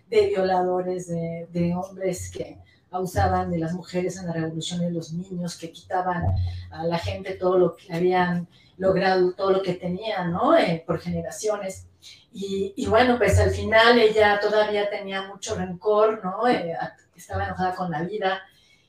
de 0.09 0.27
violadores, 0.27 1.07
de, 1.09 1.75
hombres 1.75 2.31
que 2.31 2.57
abusaban 2.91 3.51
de 3.51 3.59
las 3.59 3.73
mujeres 3.73 4.17
en 4.17 4.27
la 4.27 4.33
revolución 4.33 4.79
de 4.79 4.91
los 4.91 5.13
niños, 5.13 5.57
que 5.57 5.71
quitaban 5.71 6.23
a 6.71 6.83
la 6.85 6.97
gente 6.97 7.33
todo 7.33 7.57
lo 7.57 7.75
que 7.75 7.93
habían 7.93 8.47
logrado, 8.77 9.33
todo 9.33 9.51
lo 9.51 9.61
que 9.61 9.73
tenían, 9.73 10.31
¿no? 10.31 10.55
Eh, 10.55 10.83
por 10.85 10.99
generaciones. 10.99 11.87
Y, 12.31 12.85
bueno, 12.87 13.17
pues 13.17 13.39
al 13.39 13.49
final 13.49 13.97
ella 13.97 14.39
todavía 14.39 14.89
tenía 14.89 15.23
mucho 15.23 15.55
rencor, 15.55 16.23
¿no? 16.23 16.47
Eh, 16.47 16.77
estaba 17.15 17.45
enojada 17.45 17.75
con 17.75 17.89
la 17.91 18.03
vida. 18.03 18.41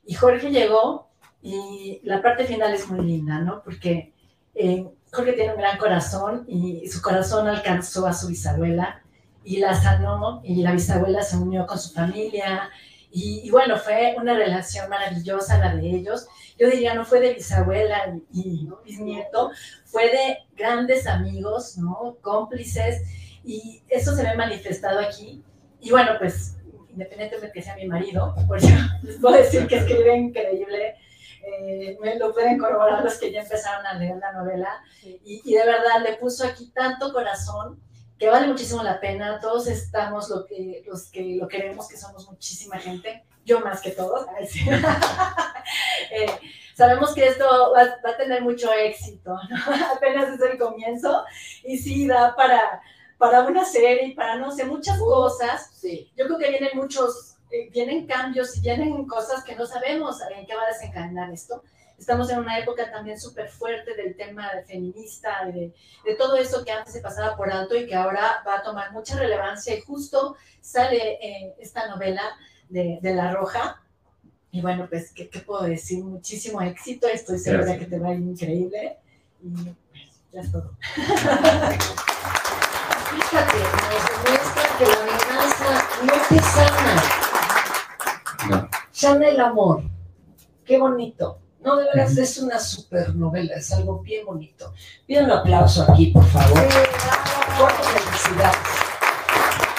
Y 0.04 0.14
Jorge 0.14 0.50
llegó 0.50 1.08
y 1.42 2.00
la 2.04 2.20
parte 2.20 2.44
final 2.44 2.74
es 2.74 2.88
muy 2.88 3.04
linda, 3.04 3.38
¿no? 3.40 3.62
Porque 3.62 4.12
eh, 4.54 4.86
Jorge 5.12 5.32
tiene 5.32 5.52
un 5.54 5.58
gran 5.58 5.78
corazón 5.78 6.44
y 6.46 6.86
su 6.88 7.00
corazón 7.00 7.48
alcanzó 7.48 8.06
a 8.06 8.12
su 8.12 8.28
bisabuela 8.28 9.02
y 9.44 9.56
la 9.56 9.74
sanó 9.74 10.42
y 10.44 10.62
la 10.62 10.72
bisabuela 10.72 11.22
se 11.22 11.36
unió 11.36 11.66
con 11.66 11.78
su 11.78 11.92
familia. 11.92 12.70
Y, 13.20 13.50
bueno, 13.50 13.76
fue 13.76 14.14
una 14.16 14.34
relación 14.34 14.88
maravillosa 14.88 15.58
la 15.58 15.74
de 15.74 15.88
ellos. 15.88 16.28
Yo 16.56 16.70
diría, 16.70 16.94
no 16.94 17.04
fue 17.04 17.20
de 17.20 17.34
bisabuela 17.34 18.14
y, 18.32 18.40
y 18.40 18.68
bisnieto, 18.84 19.50
fue 19.84 20.04
de 20.04 20.38
grandes 20.54 21.06
amigos, 21.06 21.78
¿no? 21.78 22.16
Cómplices 22.20 23.02
y 23.44 23.82
eso 23.88 24.14
se 24.14 24.22
ve 24.22 24.36
manifestado 24.36 25.00
aquí. 25.00 25.42
Y 25.80 25.90
bueno, 25.90 26.12
pues 26.18 26.58
independientemente 26.90 27.46
de 27.46 27.52
que 27.52 27.62
sea 27.62 27.76
mi 27.76 27.86
marido, 27.86 28.34
por 28.46 28.58
eso 28.58 28.68
les 29.02 29.16
puedo 29.18 29.36
decir 29.36 29.66
que 29.66 29.78
escribe 29.78 30.16
increíble. 30.16 30.94
Eh, 31.44 31.96
me 32.00 32.16
lo 32.16 32.32
pueden 32.32 32.58
corroborar 32.58 33.02
los 33.02 33.18
que 33.18 33.32
ya 33.32 33.40
empezaron 33.42 33.86
a 33.86 33.94
leer 33.94 34.16
la 34.18 34.32
novela. 34.32 34.82
Y, 35.02 35.42
y, 35.44 35.54
de 35.54 35.64
verdad 35.64 36.02
le 36.04 36.16
puso 36.16 36.44
aquí 36.44 36.70
tanto 36.74 37.12
corazón 37.12 37.80
que 38.18 38.28
vale 38.28 38.46
muchísimo 38.46 38.82
la 38.82 39.00
pena. 39.00 39.40
Todos 39.40 39.66
estamos 39.66 40.28
lo 40.28 40.46
que, 40.46 40.82
los 40.86 41.10
que 41.10 41.36
lo 41.40 41.48
queremos, 41.48 41.88
que 41.88 41.96
somos 41.96 42.28
muchísima 42.28 42.78
gente. 42.78 43.24
Yo 43.44 43.60
más 43.60 43.80
que 43.80 43.92
todos. 43.92 44.26
eh, 46.10 46.26
sabemos 46.74 47.14
que 47.14 47.26
esto 47.26 47.44
va, 47.74 47.84
va, 48.04 48.10
a 48.10 48.16
tener 48.16 48.42
mucho 48.42 48.72
éxito. 48.72 49.38
¿no? 49.48 49.74
Apenas 49.96 50.34
es 50.34 50.40
el 50.40 50.58
comienzo. 50.58 51.24
Y 51.64 51.78
sí, 51.78 52.06
da 52.06 52.34
para 52.36 52.82
para 53.18 53.40
una 53.40 53.64
serie, 53.64 54.14
para 54.14 54.36
no 54.36 54.52
sé, 54.52 54.64
muchas 54.64 54.98
cosas. 54.98 55.70
Sí. 55.74 56.10
Yo 56.16 56.26
creo 56.26 56.38
que 56.38 56.50
vienen 56.50 56.70
muchos 56.74 57.36
eh, 57.50 57.70
vienen 57.72 58.06
cambios 58.06 58.56
y 58.56 58.60
vienen 58.60 59.06
cosas 59.06 59.42
que 59.42 59.56
no 59.56 59.64
sabemos 59.64 60.20
en 60.36 60.44
qué 60.46 60.54
va 60.54 60.62
a 60.64 60.72
desencadenar 60.72 61.30
esto. 61.30 61.62
Estamos 61.98 62.30
en 62.30 62.38
una 62.38 62.58
época 62.58 62.88
también 62.90 63.18
súper 63.18 63.48
fuerte 63.48 63.94
del 63.94 64.16
tema 64.16 64.52
de 64.54 64.62
feminista, 64.62 65.44
de, 65.46 65.74
de, 66.04 66.14
todo 66.14 66.36
eso 66.36 66.64
que 66.64 66.70
antes 66.70 66.92
se 66.92 67.00
pasaba 67.00 67.36
por 67.36 67.50
alto 67.50 67.74
y 67.74 67.86
que 67.86 67.94
ahora 67.96 68.42
va 68.46 68.58
a 68.58 68.62
tomar 68.62 68.92
mucha 68.92 69.18
relevancia. 69.18 69.74
Y 69.74 69.80
justo 69.80 70.36
sale 70.60 71.18
eh, 71.20 71.56
esta 71.58 71.88
novela 71.88 72.22
de, 72.68 73.00
de, 73.02 73.14
La 73.14 73.32
Roja. 73.32 73.82
Y 74.52 74.62
bueno, 74.62 74.86
pues, 74.88 75.12
¿qué, 75.12 75.28
¿qué, 75.28 75.40
puedo 75.40 75.64
decir? 75.64 76.04
Muchísimo 76.04 76.62
éxito. 76.62 77.08
Estoy 77.08 77.38
segura 77.40 77.76
que 77.76 77.86
te 77.86 77.98
va 77.98 78.10
a 78.10 78.14
ir 78.14 78.20
increíble. 78.20 78.98
Y 79.42 79.48
pues, 79.50 80.22
ya 80.32 80.40
es 80.40 80.52
todo. 80.52 80.76
Fíjate, 83.10 83.58
nos 83.58 84.24
demuestra 84.24 84.62
que 84.78 84.86
la 84.86 84.98
venganza 85.00 85.70
no 86.04 86.12
te 86.28 86.38
sana. 86.38 87.02
No. 88.48 88.68
Sana 88.92 89.28
el 89.28 89.40
amor. 89.40 89.82
Qué 90.64 90.78
bonito. 90.78 91.40
No, 91.60 91.76
de 91.76 91.84
verdad, 91.86 92.18
es 92.18 92.38
una 92.38 92.58
super 92.58 93.14
novela, 93.14 93.56
es 93.56 93.72
algo 93.72 94.00
bien 94.00 94.24
bonito. 94.24 94.72
Pide 95.06 95.24
un 95.24 95.30
aplauso 95.30 95.90
aquí, 95.90 96.06
por 96.06 96.24
favor. 96.26 96.58
Cuántas 97.58 97.86
felicidades. 97.88 98.58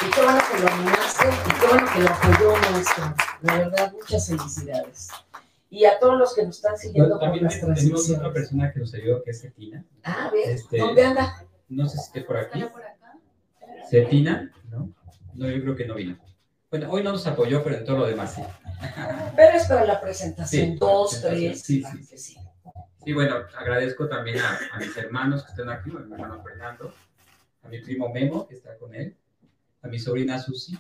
Y 0.06 0.12
qué 0.12 0.22
bueno 0.22 0.40
que 0.52 0.60
lo 0.60 0.68
animaste 0.70 1.28
y 1.28 1.60
qué 1.60 1.68
bueno 1.68 1.88
que 1.94 2.00
lo 2.00 2.10
apoyó 2.10 2.72
nuestro. 2.72 3.16
De 3.42 3.58
verdad, 3.58 3.94
muchas 3.94 4.28
felicidades. 4.28 5.10
Y 5.70 5.86
a 5.86 6.00
todos 6.00 6.18
los 6.18 6.34
que 6.34 6.46
nos 6.46 6.56
están 6.58 6.78
siguiendo 6.78 7.18
bueno, 7.18 7.32
por 7.32 7.42
las 7.42 7.60
transmisiones. 7.60 8.04
Tenemos 8.06 8.20
otra 8.20 8.34
persona 8.34 8.74
que 8.74 8.80
nos 8.80 8.94
ayudó, 8.94 9.24
que 9.24 9.32
es 9.32 9.42
Cetina. 9.42 9.86
Ah, 10.04 10.26
a 10.26 10.32
ver, 10.32 10.50
este, 10.50 10.80
¿dónde 10.80 11.06
anda? 11.06 11.46
No 11.70 11.88
sé 11.88 11.98
si 11.98 12.04
esté 12.04 12.22
por 12.22 12.38
aquí. 12.38 12.64
por 12.64 12.82
acá? 12.82 13.18
¿Cetina? 13.90 14.52
¿No? 14.70 14.90
No, 15.36 15.50
yo 15.50 15.62
creo 15.62 15.76
que 15.76 15.86
no 15.86 15.96
vino. 15.96 16.18
Bueno, 16.70 16.92
hoy 16.92 17.04
no 17.04 17.12
nos 17.12 17.26
apoyó, 17.26 17.64
pero 17.64 17.78
en 17.78 17.86
todo 17.86 17.98
lo 18.00 18.08
demás 18.08 18.36
sí. 18.36 18.42
Pero 19.36 19.58
es 19.58 19.66
para 19.66 19.86
la 19.86 20.00
presentación, 20.00 20.78
dos, 20.78 21.20
tres. 21.22 21.62
Sí, 21.62 21.84
sí, 21.84 22.18
sí. 22.18 22.38
Sí, 23.04 23.14
bueno, 23.14 23.38
agradezco 23.58 24.08
también 24.08 24.38
a, 24.40 24.78
mis 24.78 24.96
hermanos 24.96 25.44
que 25.44 25.52
están 25.52 25.70
aquí, 25.70 25.90
a 25.90 26.00
mi 26.00 26.14
hermano 26.14 26.44
Fernando, 26.44 26.94
a 27.64 27.70
mi 27.70 27.80
primo 27.80 28.10
Memo, 28.14 28.48
que 28.48 28.56
está 28.56 28.78
con 28.78 28.94
él, 28.94 29.16
a 29.82 29.88
mi 29.88 29.98
sobrina 29.98 30.38
Susi. 30.38 30.78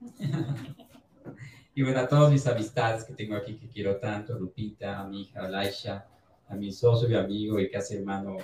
y 1.74 1.82
bueno, 1.82 2.00
a 2.00 2.08
todas 2.08 2.30
mis 2.30 2.46
amistades 2.46 3.04
que 3.04 3.14
tengo 3.14 3.36
aquí 3.36 3.56
que 3.56 3.68
quiero 3.68 3.96
tanto, 3.96 4.38
Lupita, 4.38 5.00
a 5.00 5.06
mi 5.06 5.22
hija 5.22 5.48
Laisha, 5.48 6.06
a 6.48 6.54
mi 6.54 6.70
socio 6.70 7.08
y 7.08 7.14
amigo 7.14 7.58
y 7.60 7.70
casi 7.70 7.96
hermano 7.96 8.36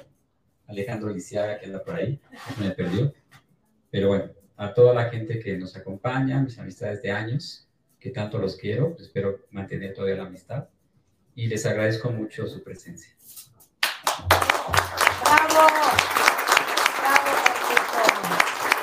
Alejandro 0.67 1.11
Lisiaga, 1.11 1.59
que 1.59 1.67
anda 1.67 1.83
por 1.85 1.97
ahí, 1.97 2.19
me 2.59 2.71
perdió. 2.71 3.13
Pero 3.91 4.09
bueno, 4.09 4.31
a 4.63 4.73
toda 4.73 4.95
la 4.95 5.11
gente 5.11 5.41
que 5.41 5.59
nos 5.59 5.77
acompaña, 5.77 6.39
mis 6.39 6.57
amistades 6.57 7.03
de 7.03 7.11
años, 7.11 7.67
que 7.99 8.11
tanto 8.11 8.39
los 8.39 8.55
quiero, 8.57 8.97
espero 9.01 9.41
mantener 9.51 9.93
todavía 9.93 10.19
la 10.19 10.29
amistad 10.29 10.69
y 11.35 11.49
les 11.49 11.67
agradezco 11.67 12.11
mucho 12.13 12.47
su 12.47 12.63
presencia. 12.63 13.13
¡Bravo! 15.25 15.67
¡Bravo, 17.01 17.31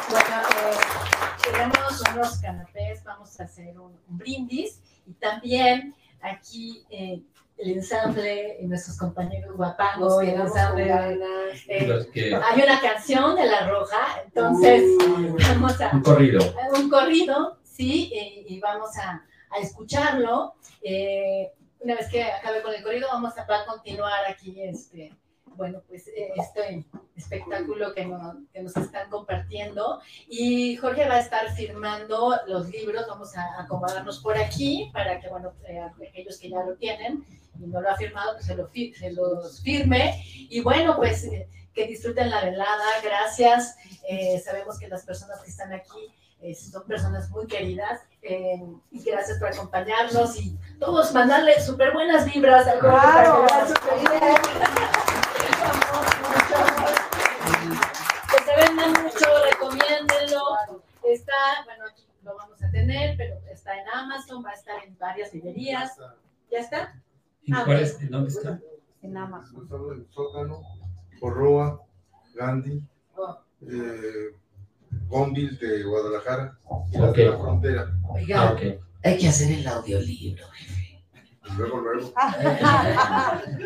Bueno, 0.10 0.42
eh, 0.66 1.50
tenemos 1.50 2.04
unos 2.14 2.38
canapés, 2.40 3.02
vamos 3.06 3.40
a 3.40 3.44
hacer 3.46 3.80
un, 3.80 3.98
brindis 4.10 4.82
y 5.08 5.14
también 5.14 5.96
aquí 6.22 6.86
eh, 6.90 7.22
el 7.58 7.72
ensamble 7.72 8.58
y 8.62 8.66
nuestros 8.68 8.98
compañeros 8.98 9.56
guapangos, 9.58 10.22
el 10.24 10.30
ensamble, 10.30 10.92
eh, 11.68 12.40
hay 12.42 12.62
una 12.62 12.80
canción 12.80 13.36
de 13.36 13.46
La 13.46 13.68
Roja, 13.68 14.22
entonces 14.26 14.84
vamos 15.48 15.82
a... 15.82 15.92
Un 15.94 16.02
corrido. 16.02 16.40
Un 16.76 16.90
corrido, 16.90 17.58
sí, 17.64 18.12
y 18.48 18.60
vamos 18.60 18.98
a, 18.98 19.26
a 19.52 19.60
escucharlo. 19.62 20.54
Eh, 20.82 21.52
una 21.82 21.96
vez 21.96 22.10
que 22.10 22.24
acabe 22.24 22.62
con 22.62 22.74
el 22.74 22.84
corrido, 22.84 23.08
vamos 23.12 23.38
a, 23.38 23.42
a 23.42 23.66
continuar 23.66 24.26
aquí 24.30 24.62
este, 24.62 25.14
bueno, 25.56 25.82
pues 25.88 26.08
eh, 26.08 26.32
este 26.38 26.86
espectáculo 27.16 27.94
que, 27.94 28.10
que, 28.54 28.62
nos 28.62 28.76
están 28.78 29.10
compartiendo. 29.10 30.02
Y 30.28 30.76
Jorge 30.78 31.08
va 31.08 31.16
a 31.16 31.20
estar 31.20 31.52
firmando 31.54 32.36
los 32.48 32.70
libros, 32.70 33.06
vamos 33.08 33.36
a 33.36 33.62
acomodarnos 33.62 34.20
por 34.20 34.38
aquí 34.38 34.90
para 34.94 35.20
que, 35.20 35.30
bueno, 35.30 35.54
eh, 35.68 35.80
aquellos 36.10 36.38
que 36.40 36.50
ya 36.50 36.64
lo 36.64 36.76
tienen 36.76 37.26
y 37.60 37.68
no 37.68 37.82
lo 37.82 37.90
ha 37.90 37.98
firmado, 37.98 38.34
pues 38.34 38.46
se, 38.46 38.56
lo, 38.56 38.70
se 38.70 39.12
los 39.12 39.62
firme. 39.62 40.24
Y 40.50 40.62
bueno, 40.62 40.96
pues 40.96 41.26
eh, 41.26 41.48
que 41.74 41.88
disfruten 41.88 42.30
la 42.30 42.44
velada, 42.44 42.86
gracias. 43.04 43.76
sabemos 44.44 44.80
que 44.80 44.88
las 44.88 45.06
personas 45.06 45.42
que 45.42 45.50
están 45.50 45.72
aquí 45.74 46.14
son 46.56 46.84
personas 46.88 47.30
muy 47.30 47.46
queridas 47.48 48.02
y 48.22 49.04
gracias 49.04 49.38
por 49.40 49.50
acompañarnos 49.50 50.38
y 50.38 50.58
todos 50.80 51.14
mandarle 51.14 51.62
súper 51.62 51.94
buenas 51.94 52.26
vibras 52.26 52.66
al 52.68 52.80
claro. 52.80 53.46
Está, 61.10 61.34
bueno, 61.66 61.86
aquí 61.90 62.04
lo 62.24 62.36
vamos 62.36 62.62
a 62.62 62.70
tener, 62.70 63.18
pero 63.18 63.40
está 63.52 63.80
en 63.80 63.88
Amazon, 63.90 64.46
va 64.46 64.52
a 64.52 64.54
estar 64.54 64.84
en 64.86 64.96
varias 65.00 65.34
librerías. 65.34 65.98
¿Ya 66.52 66.60
está? 66.60 67.02
¿En 67.46 67.56
ah, 67.56 67.64
cuál 67.66 67.80
es? 67.80 68.10
¿Dónde 68.12 68.30
está? 68.30 68.60
En 69.02 69.18
Amazon. 69.18 69.68
en 69.92 70.08
Sótano, 70.12 70.62
Corroa, 71.20 71.82
Gandhi, 72.36 72.84
oh. 73.16 73.40
eh, 73.62 74.36
Gonville 75.08 75.58
de 75.58 75.84
Guadalajara 75.84 76.60
y 76.92 76.98
okay. 77.02 77.26
de 77.26 77.32
la 77.32 77.38
frontera. 77.40 77.94
Oiga, 78.10 78.42
ah, 78.42 78.54
okay. 78.54 78.80
hay 79.04 79.18
que 79.18 79.28
hacer 79.28 79.52
el 79.52 79.68
audiolibro. 79.68 80.46
Luego, 81.58 81.78
luego. 81.82 82.14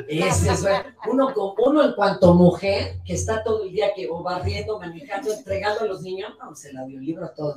Ese 0.08 0.52
es, 0.52 0.66
uno, 1.08 1.34
uno 1.58 1.84
en 1.84 1.94
cuanto 1.94 2.34
mujer, 2.34 3.00
que 3.06 3.14
está 3.14 3.44
todo 3.44 3.64
el 3.64 3.72
día 3.72 3.94
que 3.94 4.10
o 4.10 4.22
barriendo, 4.24 4.80
manejando, 4.80 5.34
entregando 5.34 5.82
a 5.82 5.86
los 5.86 6.02
niños, 6.02 6.34
vamos, 6.40 6.64
el 6.66 6.78
audiolibro 6.78 7.26
a 7.26 7.34
todo 7.34 7.56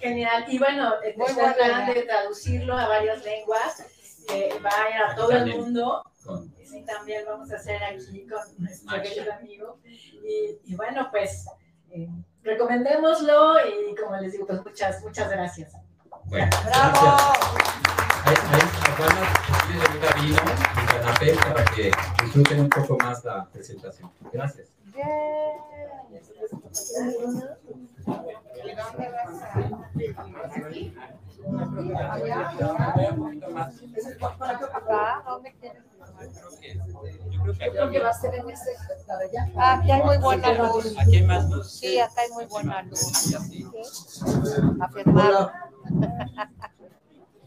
Genial. 0.00 0.44
Y 0.48 0.58
bueno, 0.58 0.92
está 1.02 1.50
el 1.50 1.54
plan 1.54 1.86
de 1.86 2.02
traducirlo 2.02 2.76
a 2.76 2.88
varias 2.88 3.24
lenguas. 3.24 3.84
Eh, 4.32 4.60
va 4.64 4.70
a 4.70 4.90
ir 4.90 5.02
a 5.02 5.14
todo 5.14 5.30
el 5.32 5.56
mundo. 5.56 6.02
Sí, 6.64 6.84
también 6.84 7.24
vamos 7.26 7.50
a 7.50 7.56
hacer 7.56 7.82
aquí 7.82 8.26
con 8.26 8.40
nuestro 8.58 9.02
querido 9.02 9.32
amigo. 9.32 9.78
Y, 9.84 10.58
y 10.64 10.74
bueno, 10.76 11.08
pues 11.10 11.46
eh, 11.90 12.08
recomendémoslo 12.42 13.54
y 13.66 13.94
como 13.96 14.16
les 14.16 14.32
digo, 14.32 14.46
pues 14.46 14.62
muchas, 14.64 15.02
muchas 15.02 15.30
gracias. 15.30 15.72
Bueno, 16.26 16.48
¡Bravo! 16.64 17.69
Un 18.30 18.36
canapé 20.86 21.34
para 21.34 21.64
que 21.64 21.90
disfruten 22.22 22.60
un 22.60 22.68
poco 22.68 22.96
más 22.98 23.24
la 23.24 23.44
presentación. 23.46 24.08
Gracias. 24.32 24.68
Creo 37.72 37.90
que 37.90 37.98
va 37.98 38.10
a 38.10 38.14
ser 38.14 38.34
en 38.36 38.50
ese 38.50 38.70
Ah, 39.56 39.78
aquí 39.80 39.90
hay 39.90 40.02
muy 40.02 40.18
buena 40.18 40.52
luz. 40.52 40.96
Aquí 40.98 41.16
hay 41.16 41.26
más 41.26 41.50
luz. 41.50 41.70
Sí, 41.72 41.98
acá 41.98 42.20
hay 42.20 42.30
muy 42.30 42.44
buena 42.46 42.82
luz. 42.82 43.34
Afirmado. 44.80 45.50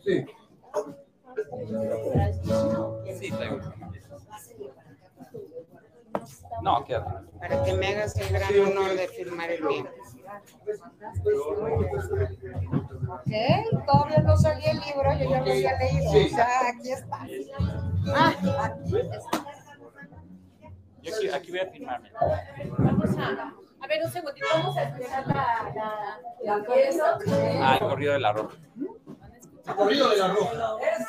Sí. 0.04 0.26
Sí, 3.20 3.34
No, 6.62 6.86
queda. 6.86 7.24
Para 7.40 7.64
que 7.64 7.74
me 7.74 7.88
hagas 7.88 8.16
el 8.18 8.30
gran 8.30 8.60
honor 8.60 8.94
de 8.96 9.08
firmar 9.10 9.52
el 9.52 9.64
mío. 9.64 9.86
Ok, 13.10 13.86
todavía 13.86 14.20
no 14.20 14.38
salía 14.38 14.72
el 14.72 14.80
libro, 14.80 15.14
yo 15.14 15.30
ya 15.30 15.42
lo 15.42 15.52
había 15.52 15.78
leído. 15.78 16.12
O 16.12 16.28
sea, 16.30 16.48
aquí 16.70 16.92
está. 16.92 17.18
Ah, 18.16 18.34
aquí 18.64 18.98
está. 18.98 19.46
Yo 21.02 21.16
aquí, 21.16 21.30
aquí 21.30 21.52
voy 21.52 21.60
a 21.60 21.68
firmarme. 21.68 22.12
Vamos 22.78 23.18
a. 23.18 23.54
A 23.82 23.88
ver, 23.88 24.06
un 24.06 24.12
segundito, 24.12 24.48
vamos 24.54 24.78
a 24.78 24.84
esperar 24.84 25.28
la, 25.28 25.74
la, 25.76 26.58
la 26.58 26.66
Ah, 27.62 27.78
el 27.82 27.88
corrido 27.90 28.14
de 28.14 28.20
la 28.20 28.32
roja. 28.32 28.56
El 29.68 29.76
corrido 29.76 30.10
de 30.10 30.18
la 30.18 30.28
roja. 30.30 30.52
Eso. 30.52 31.06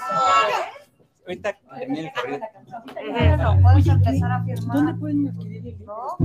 Ahorita 1.26 1.58
termine 1.78 2.00
el 2.06 2.12
corrido. 2.12 3.62
Puedes 3.62 3.86
empezar 3.86 4.32
a 4.32 4.44
firmar. 4.44 4.76
¿Dónde 4.76 4.94
pueden 4.94 5.28
adquirir 5.28 5.56
el 5.58 5.64
libro? 5.78 6.16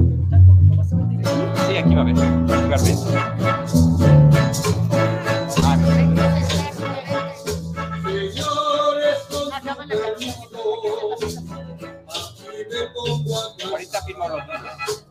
Sí, 1.67 1.77
aquí 1.77 1.95
va 1.95 2.01
a 2.01 2.05
ver. 2.05 2.15
Aquí 2.15 2.69
va 2.69 2.75
a 2.75 2.81
ver. 2.83 2.95
Ah, 5.63 5.77
Ahorita 13.71 14.01
firmo 14.03 14.29
los 14.29 14.39
libros. 14.47 15.05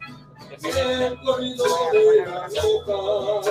El 0.76 1.20
corrido 1.20 1.64
de 1.92 2.26
la 2.26 2.48
roca, 2.48 3.50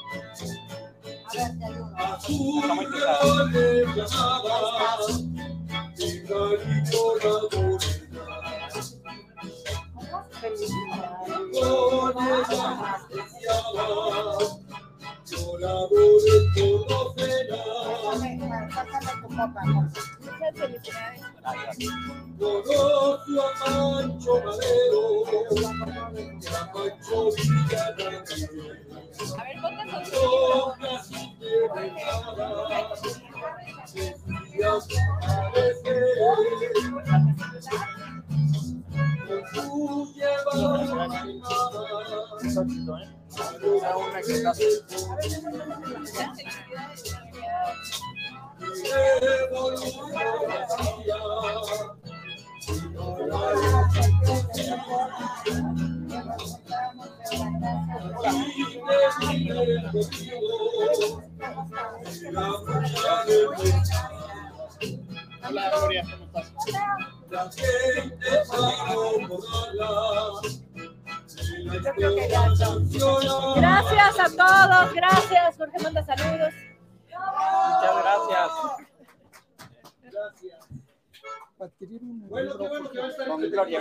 conocen. 19.21 19.73
Muchas 19.73 20.09
felicidades. 27.35 28.90
A 29.11 29.43
ver, 29.43 29.61
ponte 29.61 29.83
que 29.83 29.91
está 29.91 30.21
Hola, 65.43 65.69
Gloria, 65.71 66.03
¿cómo 66.03 66.25
estás? 66.25 66.53
Gracias 73.55 74.19
a 74.19 74.29
todos, 74.29 74.93
gracias. 74.93 75.57
Jorge 75.57 75.77
manda 75.83 76.03
saludos. 76.03 76.53
Muchas 77.09 77.95
gracias. 78.03 78.51
Gracias. 80.03 80.67
Bueno, 82.29 82.57
qué 82.57 82.67
bueno 82.67 82.89
que 82.89 82.99
va 82.99 83.05
a 83.05 83.09
estar 83.09 83.27